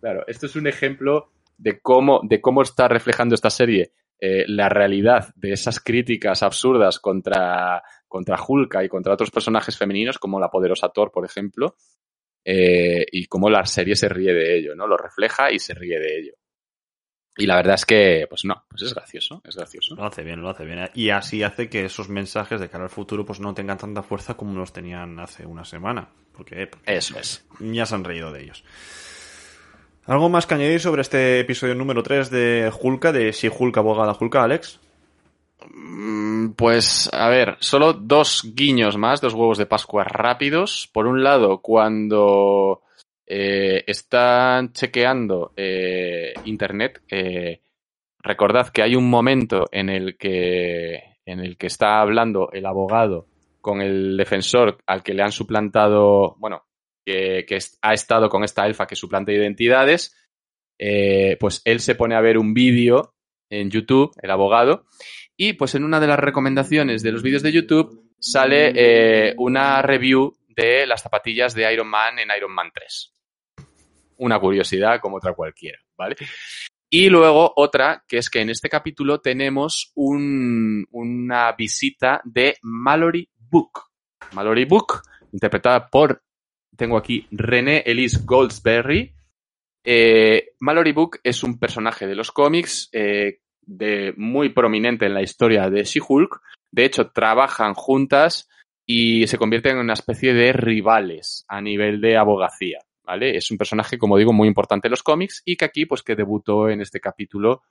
claro, 0.00 0.24
esto 0.26 0.46
es 0.46 0.56
un 0.56 0.66
ejemplo 0.66 1.30
de 1.56 1.78
cómo, 1.78 2.22
de 2.24 2.40
cómo 2.40 2.62
está 2.62 2.88
reflejando 2.88 3.36
esta 3.36 3.50
serie 3.50 3.92
eh, 4.18 4.46
la 4.48 4.68
realidad 4.68 5.32
de 5.36 5.52
esas 5.52 5.78
críticas 5.78 6.42
absurdas 6.42 6.98
contra, 6.98 7.84
contra 8.08 8.36
Hulka 8.44 8.82
y 8.82 8.88
contra 8.88 9.14
otros 9.14 9.30
personajes 9.30 9.78
femeninos, 9.78 10.18
como 10.18 10.40
la 10.40 10.50
poderosa 10.50 10.88
Thor, 10.88 11.12
por 11.12 11.24
ejemplo, 11.24 11.76
eh, 12.48 13.04
y 13.10 13.26
cómo 13.26 13.50
la 13.50 13.66
serie 13.66 13.96
se 13.96 14.08
ríe 14.08 14.32
de 14.32 14.56
ello, 14.56 14.76
¿no? 14.76 14.86
Lo 14.86 14.96
refleja 14.96 15.50
y 15.50 15.58
se 15.58 15.74
ríe 15.74 15.98
de 15.98 16.18
ello. 16.18 16.32
Y 17.36 17.44
la 17.46 17.56
verdad 17.56 17.74
es 17.74 17.84
que, 17.84 18.26
pues 18.30 18.44
no, 18.44 18.64
pues 18.70 18.82
es 18.82 18.94
gracioso, 18.94 19.42
es 19.44 19.56
gracioso. 19.56 19.96
Lo 19.96 20.04
hace 20.04 20.22
bien, 20.22 20.40
lo 20.40 20.48
hace 20.48 20.64
bien. 20.64 20.88
Y 20.94 21.10
así 21.10 21.42
hace 21.42 21.68
que 21.68 21.84
esos 21.84 22.08
mensajes 22.08 22.60
de 22.60 22.70
cara 22.70 22.84
al 22.84 22.90
futuro 22.90 23.26
pues 23.26 23.40
no 23.40 23.52
tengan 23.52 23.76
tanta 23.76 24.02
fuerza 24.02 24.34
como 24.34 24.58
los 24.58 24.72
tenían 24.72 25.18
hace 25.18 25.44
una 25.44 25.64
semana. 25.64 26.08
Porque, 26.32 26.68
porque 26.68 26.96
Eso 26.96 27.18
es. 27.18 27.44
ya 27.60 27.84
se 27.84 27.94
han 27.96 28.04
reído 28.04 28.32
de 28.32 28.44
ellos. 28.44 28.64
¿Algo 30.04 30.28
más 30.28 30.46
que 30.46 30.54
añadir 30.54 30.80
sobre 30.80 31.02
este 31.02 31.40
episodio 31.40 31.74
número 31.74 32.02
3 32.02 32.30
de 32.30 32.72
Hulka, 32.80 33.10
de 33.10 33.32
Si 33.32 33.48
Hulka, 33.48 33.80
abogada 33.80 34.16
Hulka, 34.18 34.44
Alex? 34.44 34.78
Mm, 35.74 36.52
Pues, 36.56 37.10
a 37.12 37.28
ver, 37.28 37.56
solo 37.60 37.92
dos 37.92 38.52
guiños 38.54 38.96
más, 38.96 39.20
dos 39.20 39.34
huevos 39.34 39.58
de 39.58 39.66
Pascua 39.66 40.04
rápidos. 40.04 40.88
Por 40.92 41.06
un 41.06 41.22
lado, 41.22 41.60
cuando 41.60 42.82
eh, 43.26 43.84
están 43.86 44.72
chequeando 44.72 45.52
eh, 45.56 46.32
Internet, 46.44 47.02
eh, 47.10 47.60
recordad 48.18 48.68
que 48.68 48.82
hay 48.82 48.94
un 48.96 49.10
momento 49.10 49.66
en 49.72 49.88
el 49.90 50.16
que, 50.16 51.18
en 51.24 51.40
el 51.40 51.56
que 51.56 51.66
está 51.66 52.00
hablando 52.00 52.50
el 52.52 52.66
abogado 52.66 53.26
con 53.60 53.80
el 53.82 54.16
defensor 54.16 54.78
al 54.86 55.02
que 55.02 55.14
le 55.14 55.22
han 55.22 55.32
suplantado, 55.32 56.36
bueno, 56.38 56.64
que, 57.04 57.44
ha 57.82 57.94
estado 57.94 58.28
con 58.28 58.44
esta 58.44 58.66
elfa 58.66 58.86
que 58.86 58.96
suplanta 58.96 59.32
identidades. 59.32 60.16
pues 61.40 61.62
él 61.64 61.80
se 61.80 61.94
pone 61.96 62.14
a 62.14 62.20
ver 62.20 62.38
un 62.38 62.54
vídeo 62.54 63.14
en 63.50 63.70
YouTube, 63.70 64.12
el 64.22 64.30
abogado, 64.30 64.86
y 65.36 65.52
pues 65.54 65.74
en 65.74 65.84
una 65.84 66.00
de 66.00 66.06
las 66.06 66.18
recomendaciones 66.18 67.02
de 67.02 67.12
los 67.12 67.22
vídeos 67.22 67.42
de 67.42 67.52
YouTube 67.52 68.10
sale 68.18 68.72
eh, 68.74 69.34
una 69.38 69.82
review 69.82 70.36
de 70.48 70.86
las 70.86 71.02
zapatillas 71.02 71.54
de 71.54 71.70
Iron 71.72 71.88
Man 71.88 72.18
en 72.18 72.28
Iron 72.36 72.52
Man 72.52 72.70
3. 72.74 73.14
Una 74.18 74.38
curiosidad 74.40 75.00
como 75.00 75.16
otra 75.18 75.34
cualquiera, 75.34 75.78
¿vale? 75.96 76.16
Y 76.88 77.10
luego 77.10 77.52
otra, 77.56 78.04
que 78.08 78.18
es 78.18 78.30
que 78.30 78.40
en 78.40 78.48
este 78.50 78.68
capítulo 78.70 79.20
tenemos 79.20 79.92
un- 79.94 80.86
una 80.92 81.52
visita 81.52 82.22
de 82.24 82.56
Mallory 82.62 83.28
Book. 83.36 83.82
Mallory 84.32 84.64
Book, 84.64 85.02
interpretada 85.32 85.86
por, 85.88 86.22
tengo 86.76 86.96
aquí, 86.96 87.26
René 87.30 87.82
Elise 87.84 88.20
Goldsberry. 88.24 89.12
Eh, 89.84 90.52
Mallory 90.60 90.92
Book 90.92 91.18
es 91.22 91.42
un 91.42 91.58
personaje 91.58 92.06
de 92.06 92.14
los 92.14 92.32
cómics 92.32 92.88
eh, 92.92 93.40
de, 93.66 94.14
muy 94.16 94.50
prominente 94.50 95.06
en 95.06 95.14
la 95.14 95.22
historia 95.22 95.68
de 95.68 95.84
She-Hulk. 95.84 96.40
De 96.70 96.84
hecho, 96.84 97.10
trabajan 97.10 97.74
juntas 97.74 98.48
y 98.86 99.26
se 99.26 99.38
convierten 99.38 99.72
en 99.72 99.82
una 99.82 99.94
especie 99.94 100.32
de 100.32 100.52
rivales 100.52 101.44
a 101.48 101.60
nivel 101.60 102.00
de 102.00 102.16
abogacía. 102.16 102.78
¿Vale? 103.04 103.36
Es 103.36 103.52
un 103.52 103.58
personaje, 103.58 103.98
como 103.98 104.16
digo, 104.18 104.32
muy 104.32 104.48
importante 104.48 104.88
en 104.88 104.90
los 104.90 105.04
cómics 105.04 105.42
y 105.44 105.56
que 105.56 105.64
aquí, 105.64 105.86
pues, 105.86 106.02
que 106.02 106.16
debutó 106.16 106.68
en 106.68 106.80
este 106.80 106.98
capítulo. 107.00 107.62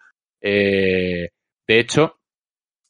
eh, 0.42 1.30
de 1.68 1.80
hecho, 1.80 2.20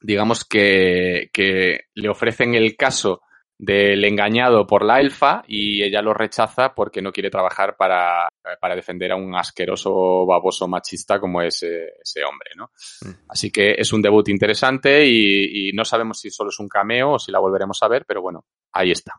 digamos 0.02 0.46
que, 0.46 1.30
que 1.34 1.86
le 1.96 2.10
ofrecen 2.10 2.54
el 2.54 2.76
caso 2.76 3.22
del 3.58 4.04
engañado 4.04 4.68
por 4.68 4.84
la 4.84 5.00
elfa 5.00 5.44
y 5.48 5.82
ella 5.82 6.02
lo 6.02 6.14
rechaza 6.14 6.74
porque 6.76 7.02
no 7.02 7.12
quiere 7.12 7.30
trabajar 7.30 7.78
para, 7.78 8.28
para 8.60 8.76
defender 8.76 9.12
a 9.12 9.16
un 9.16 9.34
asqueroso 9.36 10.26
baboso 10.26 10.68
machista 10.68 11.20
como 11.20 11.42
es 11.42 11.64
eh, 11.64 11.94
ese 12.02 12.24
hombre, 12.24 12.52
¿no? 12.58 12.72
Mm. 13.02 13.26
Así 13.30 13.52
que 13.52 13.76
es 13.78 13.94
un 13.94 14.02
debut 14.02 14.28
interesante 14.28 15.06
y, 15.06 15.70
y 15.70 15.74
no 15.74 15.86
sabemos 15.86 16.20
si 16.20 16.30
solo 16.30 16.50
es 16.50 16.60
un 16.60 16.68
cameo 16.68 17.12
o 17.12 17.20
si 17.20 17.32
la 17.32 17.40
volveremos 17.40 17.82
a 17.82 17.88
ver, 17.88 18.06
pero 18.06 18.22
bueno, 18.22 18.46
ahí 18.74 18.92
está. 18.92 19.14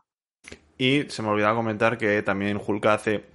Y 0.77 1.03
se 1.09 1.23
me 1.23 1.29
olvidaba 1.29 1.55
comentar 1.55 1.97
que 1.97 2.21
también 2.21 2.61
Hulka 2.63 2.93
hace 2.93 3.25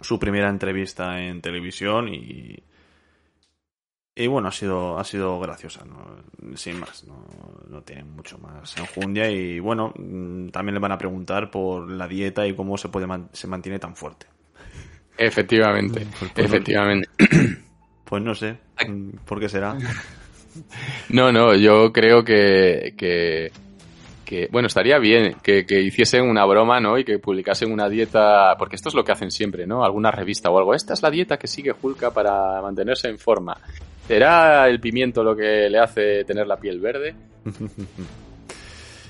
su 0.00 0.18
primera 0.18 0.48
entrevista 0.48 1.20
en 1.20 1.40
televisión 1.40 2.08
y. 2.08 2.62
Y 4.20 4.26
bueno, 4.26 4.48
ha 4.48 4.52
sido, 4.52 4.98
ha 4.98 5.04
sido 5.04 5.38
graciosa, 5.38 5.84
¿no? 5.84 6.56
sin 6.56 6.80
más, 6.80 7.04
no, 7.04 7.24
no 7.68 7.82
tiene 7.82 8.02
mucho 8.02 8.36
más 8.38 8.76
enjundia 8.76 9.30
y 9.30 9.60
bueno, 9.60 9.92
mm, 9.96 10.48
también 10.48 10.74
le 10.74 10.80
van 10.80 10.90
a 10.92 10.98
preguntar 10.98 11.50
por 11.52 11.88
la 11.88 12.08
dieta 12.08 12.44
y 12.46 12.54
cómo 12.56 12.76
se 12.76 12.88
puede 12.88 13.06
man- 13.06 13.28
se 13.32 13.46
mantiene 13.46 13.78
tan 13.78 13.94
fuerte. 13.94 14.26
Efectivamente, 15.16 16.06
Pues, 16.18 16.32
pues, 16.34 16.46
efectivamente. 16.46 17.08
Pues 18.04 18.22
no 18.22 18.34
sé, 18.34 18.56
mm, 18.88 19.10
¿por 19.26 19.38
qué 19.38 19.48
será? 19.50 19.76
No, 21.10 21.30
no, 21.30 21.54
yo 21.54 21.92
creo 21.92 22.24
que, 22.24 22.94
que, 22.96 23.52
que, 24.28 24.46
bueno, 24.52 24.66
estaría 24.66 24.98
bien 24.98 25.36
que, 25.42 25.64
que 25.64 25.80
hiciesen 25.80 26.28
una 26.28 26.44
broma, 26.44 26.80
¿no? 26.80 26.98
Y 26.98 27.04
que 27.04 27.18
publicasen 27.18 27.72
una 27.72 27.88
dieta, 27.88 28.54
porque 28.58 28.76
esto 28.76 28.90
es 28.90 28.94
lo 28.94 29.02
que 29.02 29.12
hacen 29.12 29.30
siempre, 29.30 29.66
¿no? 29.66 29.82
Alguna 29.82 30.10
revista 30.10 30.50
o 30.50 30.58
algo. 30.58 30.74
Esta 30.74 30.92
es 30.92 31.02
la 31.02 31.10
dieta 31.10 31.38
que 31.38 31.46
sigue 31.46 31.74
Hulka 31.80 32.10
para 32.10 32.60
mantenerse 32.60 33.08
en 33.08 33.18
forma. 33.18 33.56
¿Será 34.06 34.68
el 34.68 34.80
pimiento 34.80 35.24
lo 35.24 35.34
que 35.34 35.70
le 35.70 35.78
hace 35.78 36.24
tener 36.24 36.46
la 36.46 36.58
piel 36.58 36.78
verde? 36.78 37.14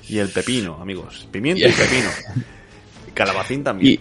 Y 0.07 0.17
el 0.17 0.29
pepino, 0.29 0.81
amigos. 0.81 1.27
Pimiento 1.31 1.67
y 1.67 1.71
pepino. 1.71 2.09
Calabacín 3.13 3.63
también. 3.63 3.99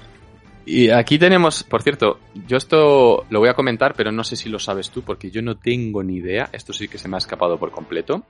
Y, 0.65 0.87
y 0.87 0.89
aquí 0.89 1.19
tenemos, 1.19 1.65
por 1.65 1.83
cierto, 1.83 2.19
yo 2.47 2.57
esto 2.57 3.27
lo 3.29 3.41
voy 3.41 3.51
a 3.51 3.53
comentar, 3.53 3.93
pero 3.95 4.11
no 4.11 4.25
sé 4.25 4.35
si 4.35 4.49
lo 4.49 4.59
sabes 4.59 4.89
tú, 4.89 5.03
porque 5.03 5.31
yo 5.31 5.43
no 5.43 5.59
tengo 5.59 6.03
ni 6.03 6.17
idea. 6.17 6.49
Esto 6.51 6.73
sí 6.73 6.89
que 6.89 6.97
se 6.97 7.09
me 7.09 7.17
ha 7.17 7.19
escapado 7.19 7.59
por 7.59 7.71
completo. 7.73 8.23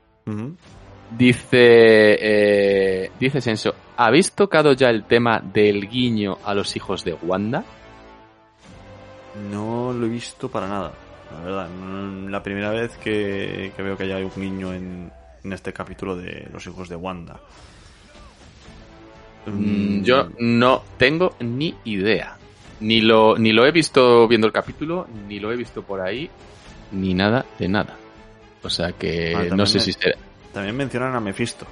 Dice, 1.17 2.17
eh, 2.21 3.11
dice 3.19 3.41
Senso, 3.41 3.75
¿habéis 3.97 4.33
tocado 4.33 4.73
ya 4.75 4.91
el 4.91 5.05
tema 5.05 5.41
del 5.41 5.89
guiño 5.89 6.39
a 6.45 6.55
los 6.55 6.77
hijos 6.77 7.05
de 7.05 7.15
Wanda? 7.15 7.65
No 9.51 9.93
lo 9.93 10.07
he 10.07 10.09
visto 10.09 10.51
para 10.51 10.69
nada, 10.69 10.93
la 11.33 11.41
verdad. 11.45 11.69
No- 11.71 12.29
La 12.29 12.43
primera 12.43 12.71
vez 12.71 12.97
que, 12.99 13.73
que 13.75 13.83
veo 13.83 13.97
que 13.97 14.05
hay 14.13 14.23
un 14.23 14.33
niño 14.37 14.73
en, 14.75 15.11
en 15.45 15.53
este 15.53 15.73
capítulo 15.73 16.15
de 16.17 16.47
Los 16.53 16.67
hijos 16.67 16.89
de 16.89 16.97
Wanda. 16.97 17.41
Mm, 19.47 20.03
Yo 20.03 20.29
no 20.41 20.83
tengo 20.99 21.35
ni 21.41 21.75
idea. 21.85 22.37
Ni 22.81 23.01
lo, 23.01 23.37
ni 23.39 23.53
lo 23.53 23.67
he 23.67 23.73
visto 23.73 24.29
viendo 24.29 24.47
el 24.47 24.53
capítulo, 24.53 25.07
ni 25.27 25.41
lo 25.41 25.51
he 25.53 25.57
visto 25.57 25.83
por 25.83 26.01
ahí, 26.01 26.31
ni 26.93 27.15
nada 27.15 27.45
de 27.59 27.69
nada. 27.69 27.97
O 28.63 28.71
sea 28.71 28.93
que 28.93 29.35
Ah, 29.35 29.55
no 29.57 29.67
sé 29.67 29.81
si 29.81 29.93
será. 29.93 30.17
También 30.59 30.77
mencionan 30.77 31.15
a 31.15 31.21
Mephisto. 31.21 31.65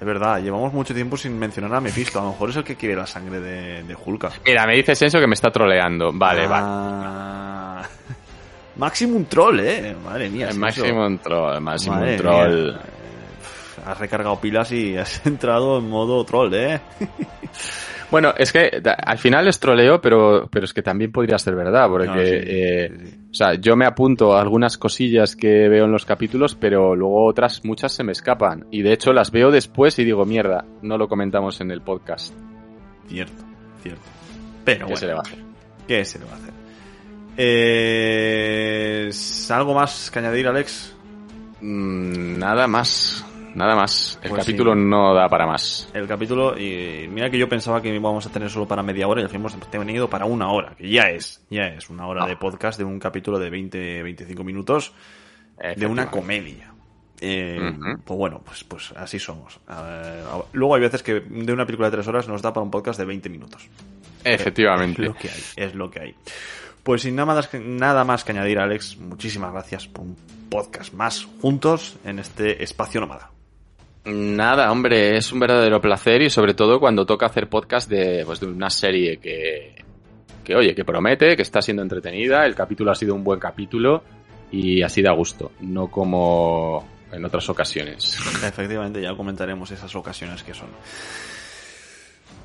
Es 0.00 0.06
verdad, 0.06 0.40
llevamos 0.40 0.72
mucho 0.72 0.94
tiempo 0.94 1.16
sin 1.16 1.36
mencionar 1.36 1.74
a 1.74 1.80
Mephisto. 1.80 2.20
A 2.20 2.22
lo 2.22 2.30
mejor 2.30 2.50
es 2.50 2.56
el 2.56 2.62
que 2.62 2.76
quiere 2.76 2.94
la 2.94 3.04
sangre 3.04 3.40
de, 3.40 3.82
de 3.82 3.96
Hulka. 3.96 4.30
Mira, 4.44 4.64
me 4.64 4.76
dice 4.76 4.94
Senso 4.94 5.18
que 5.18 5.26
me 5.26 5.34
está 5.34 5.50
troleando. 5.50 6.12
Vale, 6.14 6.46
vale. 6.46 6.64
Ah. 6.68 7.82
Maximum 8.76 9.24
Troll, 9.24 9.58
eh. 9.58 9.96
Madre 10.04 10.30
mía. 10.30 10.50
El 10.50 10.56
Maximum 10.58 11.18
Troll, 11.18 11.60
Maximum 11.60 11.98
Madre 11.98 12.16
Troll. 12.16 12.64
mía. 12.72 12.80
Eh, 12.84 13.82
Has 13.86 13.98
recargado 13.98 14.40
pilas 14.40 14.70
y 14.70 14.96
has 14.96 15.26
entrado 15.26 15.78
en 15.78 15.88
modo 15.88 16.24
troll, 16.24 16.54
¿eh? 16.54 16.80
Bueno, 18.12 18.34
es 18.36 18.52
que 18.52 18.82
al 19.04 19.16
final 19.16 19.48
es 19.48 19.58
troleo, 19.58 20.00
pero, 20.02 20.46
pero 20.52 20.66
es 20.66 20.74
que 20.74 20.82
también 20.82 21.10
podría 21.10 21.38
ser 21.38 21.56
verdad, 21.56 21.88
porque, 21.88 22.06
No, 22.06 22.14
sí, 22.14 22.20
eh, 22.24 22.90
sí, 22.90 23.06
sí. 23.06 23.18
o 23.30 23.34
sea, 23.34 23.54
yo 23.54 23.74
me 23.74 23.86
apunto 23.86 24.36
a 24.36 24.40
algunas 24.42 24.76
cosillas 24.76 25.34
que 25.34 25.66
veo 25.70 25.86
en 25.86 25.92
los 25.92 26.04
capítulos, 26.04 26.54
pero 26.54 26.94
luego 26.94 27.24
otras 27.26 27.64
muchas 27.64 27.92
se 27.92 28.04
me 28.04 28.12
escapan. 28.12 28.66
Y 28.70 28.82
de 28.82 28.92
hecho 28.92 29.14
las 29.14 29.30
veo 29.30 29.50
después 29.50 29.98
y 29.98 30.04
digo, 30.04 30.26
mierda, 30.26 30.66
no 30.82 30.98
lo 30.98 31.08
comentamos 31.08 31.62
en 31.62 31.70
el 31.70 31.80
podcast. 31.80 32.34
Cierto, 33.08 33.44
cierto. 33.82 34.02
Pero 34.62 34.80
¿Qué 34.80 34.92
bueno, 34.92 34.96
se 34.98 35.06
le 35.06 35.12
va 35.14 35.18
a 35.20 35.22
hacer? 35.22 35.38
¿qué 35.88 36.04
se 36.04 36.18
le 36.18 36.24
va 36.26 36.32
a 36.32 36.36
hacer? 36.36 36.52
Eh, 37.38 39.10
¿Algo 39.48 39.72
más 39.72 40.10
que 40.10 40.18
añadir, 40.18 40.48
Alex? 40.48 40.94
Mm, 41.62 42.38
nada 42.38 42.66
más, 42.66 43.24
nada 43.54 43.74
más. 43.76 44.18
El 44.22 44.30
Pues 44.30 44.40
capítulo 44.44 44.74
sí. 44.74 44.80
no 44.80 45.14
da 45.14 45.28
para 45.28 45.46
más. 45.46 45.88
El 45.94 46.06
capítulo, 46.06 46.58
y 46.58 47.08
mira 47.10 47.30
que 47.30 47.38
yo 47.38 47.48
pensaba 47.48 47.80
que 47.82 47.94
íbamos 47.94 48.26
a 48.26 48.30
tener 48.30 48.48
solo 48.50 48.66
para 48.66 48.82
media 48.82 49.06
hora 49.08 49.20
y 49.20 49.24
al 49.24 49.30
fin 49.30 49.40
hemos 49.40 49.54
tenido 49.70 50.08
para 50.08 50.24
una 50.24 50.50
hora, 50.50 50.74
que 50.76 50.88
ya 50.90 51.04
es, 51.10 51.44
ya 51.50 51.66
es 51.68 51.88
una 51.90 52.06
hora 52.06 52.24
Ah. 52.24 52.28
de 52.28 52.36
podcast 52.36 52.78
de 52.78 52.84
un 52.84 52.98
capítulo 52.98 53.38
de 53.38 53.50
20-25 53.50 54.44
minutos 54.44 54.92
de 55.76 55.86
una 55.86 56.10
comedia. 56.10 56.68
Eh. 57.20 57.60
Pues 58.04 58.18
bueno, 58.18 58.40
pues, 58.44 58.64
pues 58.64 58.92
así 58.96 59.18
somos. 59.18 59.60
Luego 60.52 60.74
hay 60.74 60.80
veces 60.80 61.02
que 61.04 61.20
de 61.20 61.52
una 61.52 61.64
película 61.66 61.88
de 61.88 61.96
tres 61.96 62.08
horas 62.08 62.26
nos 62.26 62.42
da 62.42 62.52
para 62.52 62.64
un 62.64 62.70
podcast 62.70 62.98
de 62.98 63.04
20 63.06 63.28
minutos. 63.28 63.68
Es 64.24 64.40
Efectivamente. 64.40 65.02
lo 65.02 65.14
que 65.14 65.28
hay, 65.28 65.42
es 65.56 65.74
lo 65.74 65.90
que 65.90 66.00
hay. 66.00 66.14
Pues 66.82 67.02
sin 67.02 67.14
nada 67.14 67.26
más 67.34 67.46
que, 67.46 67.60
nada 67.60 68.02
más 68.04 68.24
que 68.24 68.32
añadir, 68.32 68.58
Alex, 68.58 68.96
muchísimas 68.96 69.52
gracias 69.52 69.86
por 69.86 70.02
un 70.04 70.16
podcast 70.50 70.92
más 70.94 71.28
juntos 71.40 71.96
en 72.04 72.18
este 72.18 72.62
espacio 72.64 73.00
nómada. 73.00 73.30
Nada, 74.04 74.72
hombre, 74.72 75.16
es 75.16 75.30
un 75.32 75.38
verdadero 75.38 75.80
placer 75.80 76.22
y 76.22 76.30
sobre 76.30 76.54
todo 76.54 76.80
cuando 76.80 77.06
toca 77.06 77.26
hacer 77.26 77.48
podcast 77.48 77.88
de, 77.88 78.24
pues, 78.26 78.40
de 78.40 78.46
una 78.46 78.68
serie 78.68 79.18
que, 79.18 79.76
que, 80.42 80.56
oye, 80.56 80.74
que 80.74 80.84
promete, 80.84 81.36
que 81.36 81.42
está 81.42 81.62
siendo 81.62 81.82
entretenida, 81.82 82.44
el 82.44 82.54
capítulo 82.54 82.90
ha 82.90 82.96
sido 82.96 83.14
un 83.14 83.22
buen 83.22 83.38
capítulo 83.38 84.02
y 84.50 84.82
así 84.82 85.02
da 85.02 85.12
gusto, 85.12 85.52
no 85.60 85.88
como 85.88 86.84
en 87.12 87.24
otras 87.24 87.48
ocasiones. 87.48 88.16
Efectivamente, 88.44 89.00
ya 89.00 89.14
comentaremos 89.14 89.70
esas 89.70 89.94
ocasiones 89.94 90.42
que 90.42 90.52
son. 90.52 90.68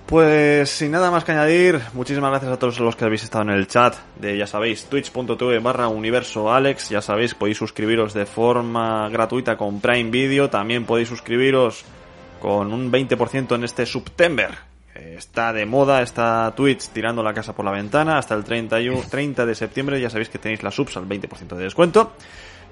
Pues 0.08 0.70
sin 0.70 0.92
nada 0.92 1.12
más 1.12 1.26
que 1.26 1.34
añadir, 1.34 1.82
muchísimas 1.92 2.30
gracias 2.30 2.54
a 2.54 2.58
todos 2.58 2.80
los 2.80 2.96
que 2.96 3.04
habéis 3.04 3.24
estado 3.24 3.44
en 3.44 3.50
el 3.50 3.68
chat 3.68 3.94
de, 4.16 4.38
ya 4.38 4.48
sabéis, 4.48 4.86
twitch.tv 4.86 5.60
barra 5.60 5.90
universo 5.90 6.50
Alex, 6.50 6.88
ya 6.88 7.02
sabéis, 7.02 7.36
podéis 7.36 7.58
suscribiros 7.58 8.14
de 8.14 8.26
forma 8.26 9.10
gratuita 9.10 9.58
con 9.58 9.82
Prime 9.82 10.10
Video, 10.10 10.50
también 10.50 10.86
podéis 10.86 11.10
suscribiros 11.10 11.84
con 12.40 12.72
un 12.72 12.90
20% 12.90 13.56
en 13.56 13.66
este 13.66 13.86
September. 13.86 14.52
Está 14.96 15.52
de 15.52 15.66
moda, 15.66 16.02
está 16.02 16.54
Twitch 16.56 16.88
tirando 16.88 17.22
la 17.22 17.34
casa 17.34 17.54
por 17.54 17.66
la 17.66 17.72
ventana, 17.72 18.18
hasta 18.18 18.34
el 18.34 18.46
31, 18.46 19.02
30 19.12 19.46
de 19.46 19.56
septiembre 19.56 20.00
ya 20.00 20.10
sabéis 20.10 20.30
que 20.30 20.40
tenéis 20.40 20.64
la 20.64 20.72
subs 20.72 20.96
al 20.96 21.06
20% 21.06 21.54
de 21.58 21.64
descuento. 21.66 22.14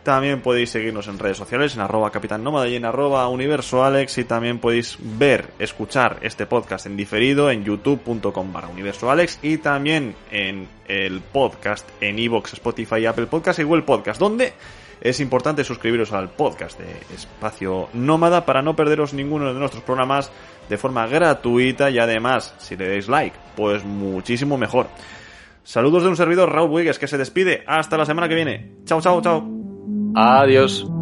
También 0.05 0.41
podéis 0.41 0.69
seguirnos 0.69 1.07
en 1.07 1.17
redes 1.17 1.37
sociales, 1.37 1.73
en 1.73 1.81
arroba 1.81 2.11
Capitán 2.11 2.43
Nómada 2.43 2.67
y 2.67 2.75
en 2.75 2.85
arroba 2.85 3.27
Universo 3.27 3.83
Alex. 3.83 4.19
Y 4.19 4.23
también 4.23 4.59
podéis 4.59 4.99
ver, 5.01 5.49
escuchar 5.57 6.19
este 6.21 6.45
podcast 6.45 6.85
en 6.85 6.95
diferido 6.95 7.49
en 7.49 7.63
youtube.com 7.63 8.53
barra 8.53 8.67
Universo 8.67 9.09
Alex. 9.09 9.39
Y 9.41 9.57
también 9.57 10.13
en 10.29 10.67
el 10.87 11.21
podcast 11.21 11.89
en 12.01 12.19
iVoox, 12.19 12.53
Spotify, 12.53 13.07
Apple 13.07 13.25
Podcast 13.25 13.57
y 13.57 13.63
Google 13.63 13.81
Podcast, 13.81 14.19
donde 14.19 14.53
es 15.01 15.19
importante 15.19 15.63
suscribiros 15.63 16.13
al 16.13 16.29
podcast 16.29 16.79
de 16.79 17.15
Espacio 17.15 17.89
Nómada 17.93 18.45
para 18.45 18.61
no 18.61 18.75
perderos 18.75 19.15
ninguno 19.15 19.51
de 19.51 19.59
nuestros 19.59 19.81
programas 19.81 20.31
de 20.69 20.77
forma 20.77 21.07
gratuita 21.07 21.89
y 21.89 21.97
además, 21.97 22.53
si 22.59 22.77
le 22.77 22.89
dais 22.89 23.07
like, 23.07 23.35
pues 23.55 23.83
muchísimo 23.83 24.55
mejor. 24.55 24.85
Saludos 25.63 26.03
de 26.03 26.09
un 26.09 26.15
servidor, 26.15 26.53
Raúl 26.53 26.69
Wigues, 26.69 26.99
que 26.99 27.07
se 27.07 27.17
despide. 27.17 27.63
Hasta 27.65 27.97
la 27.97 28.05
semana 28.05 28.29
que 28.29 28.35
viene. 28.35 28.71
Chao, 28.85 29.01
chao, 29.01 29.19
chao. 29.19 29.64
Adiós. 30.15 30.94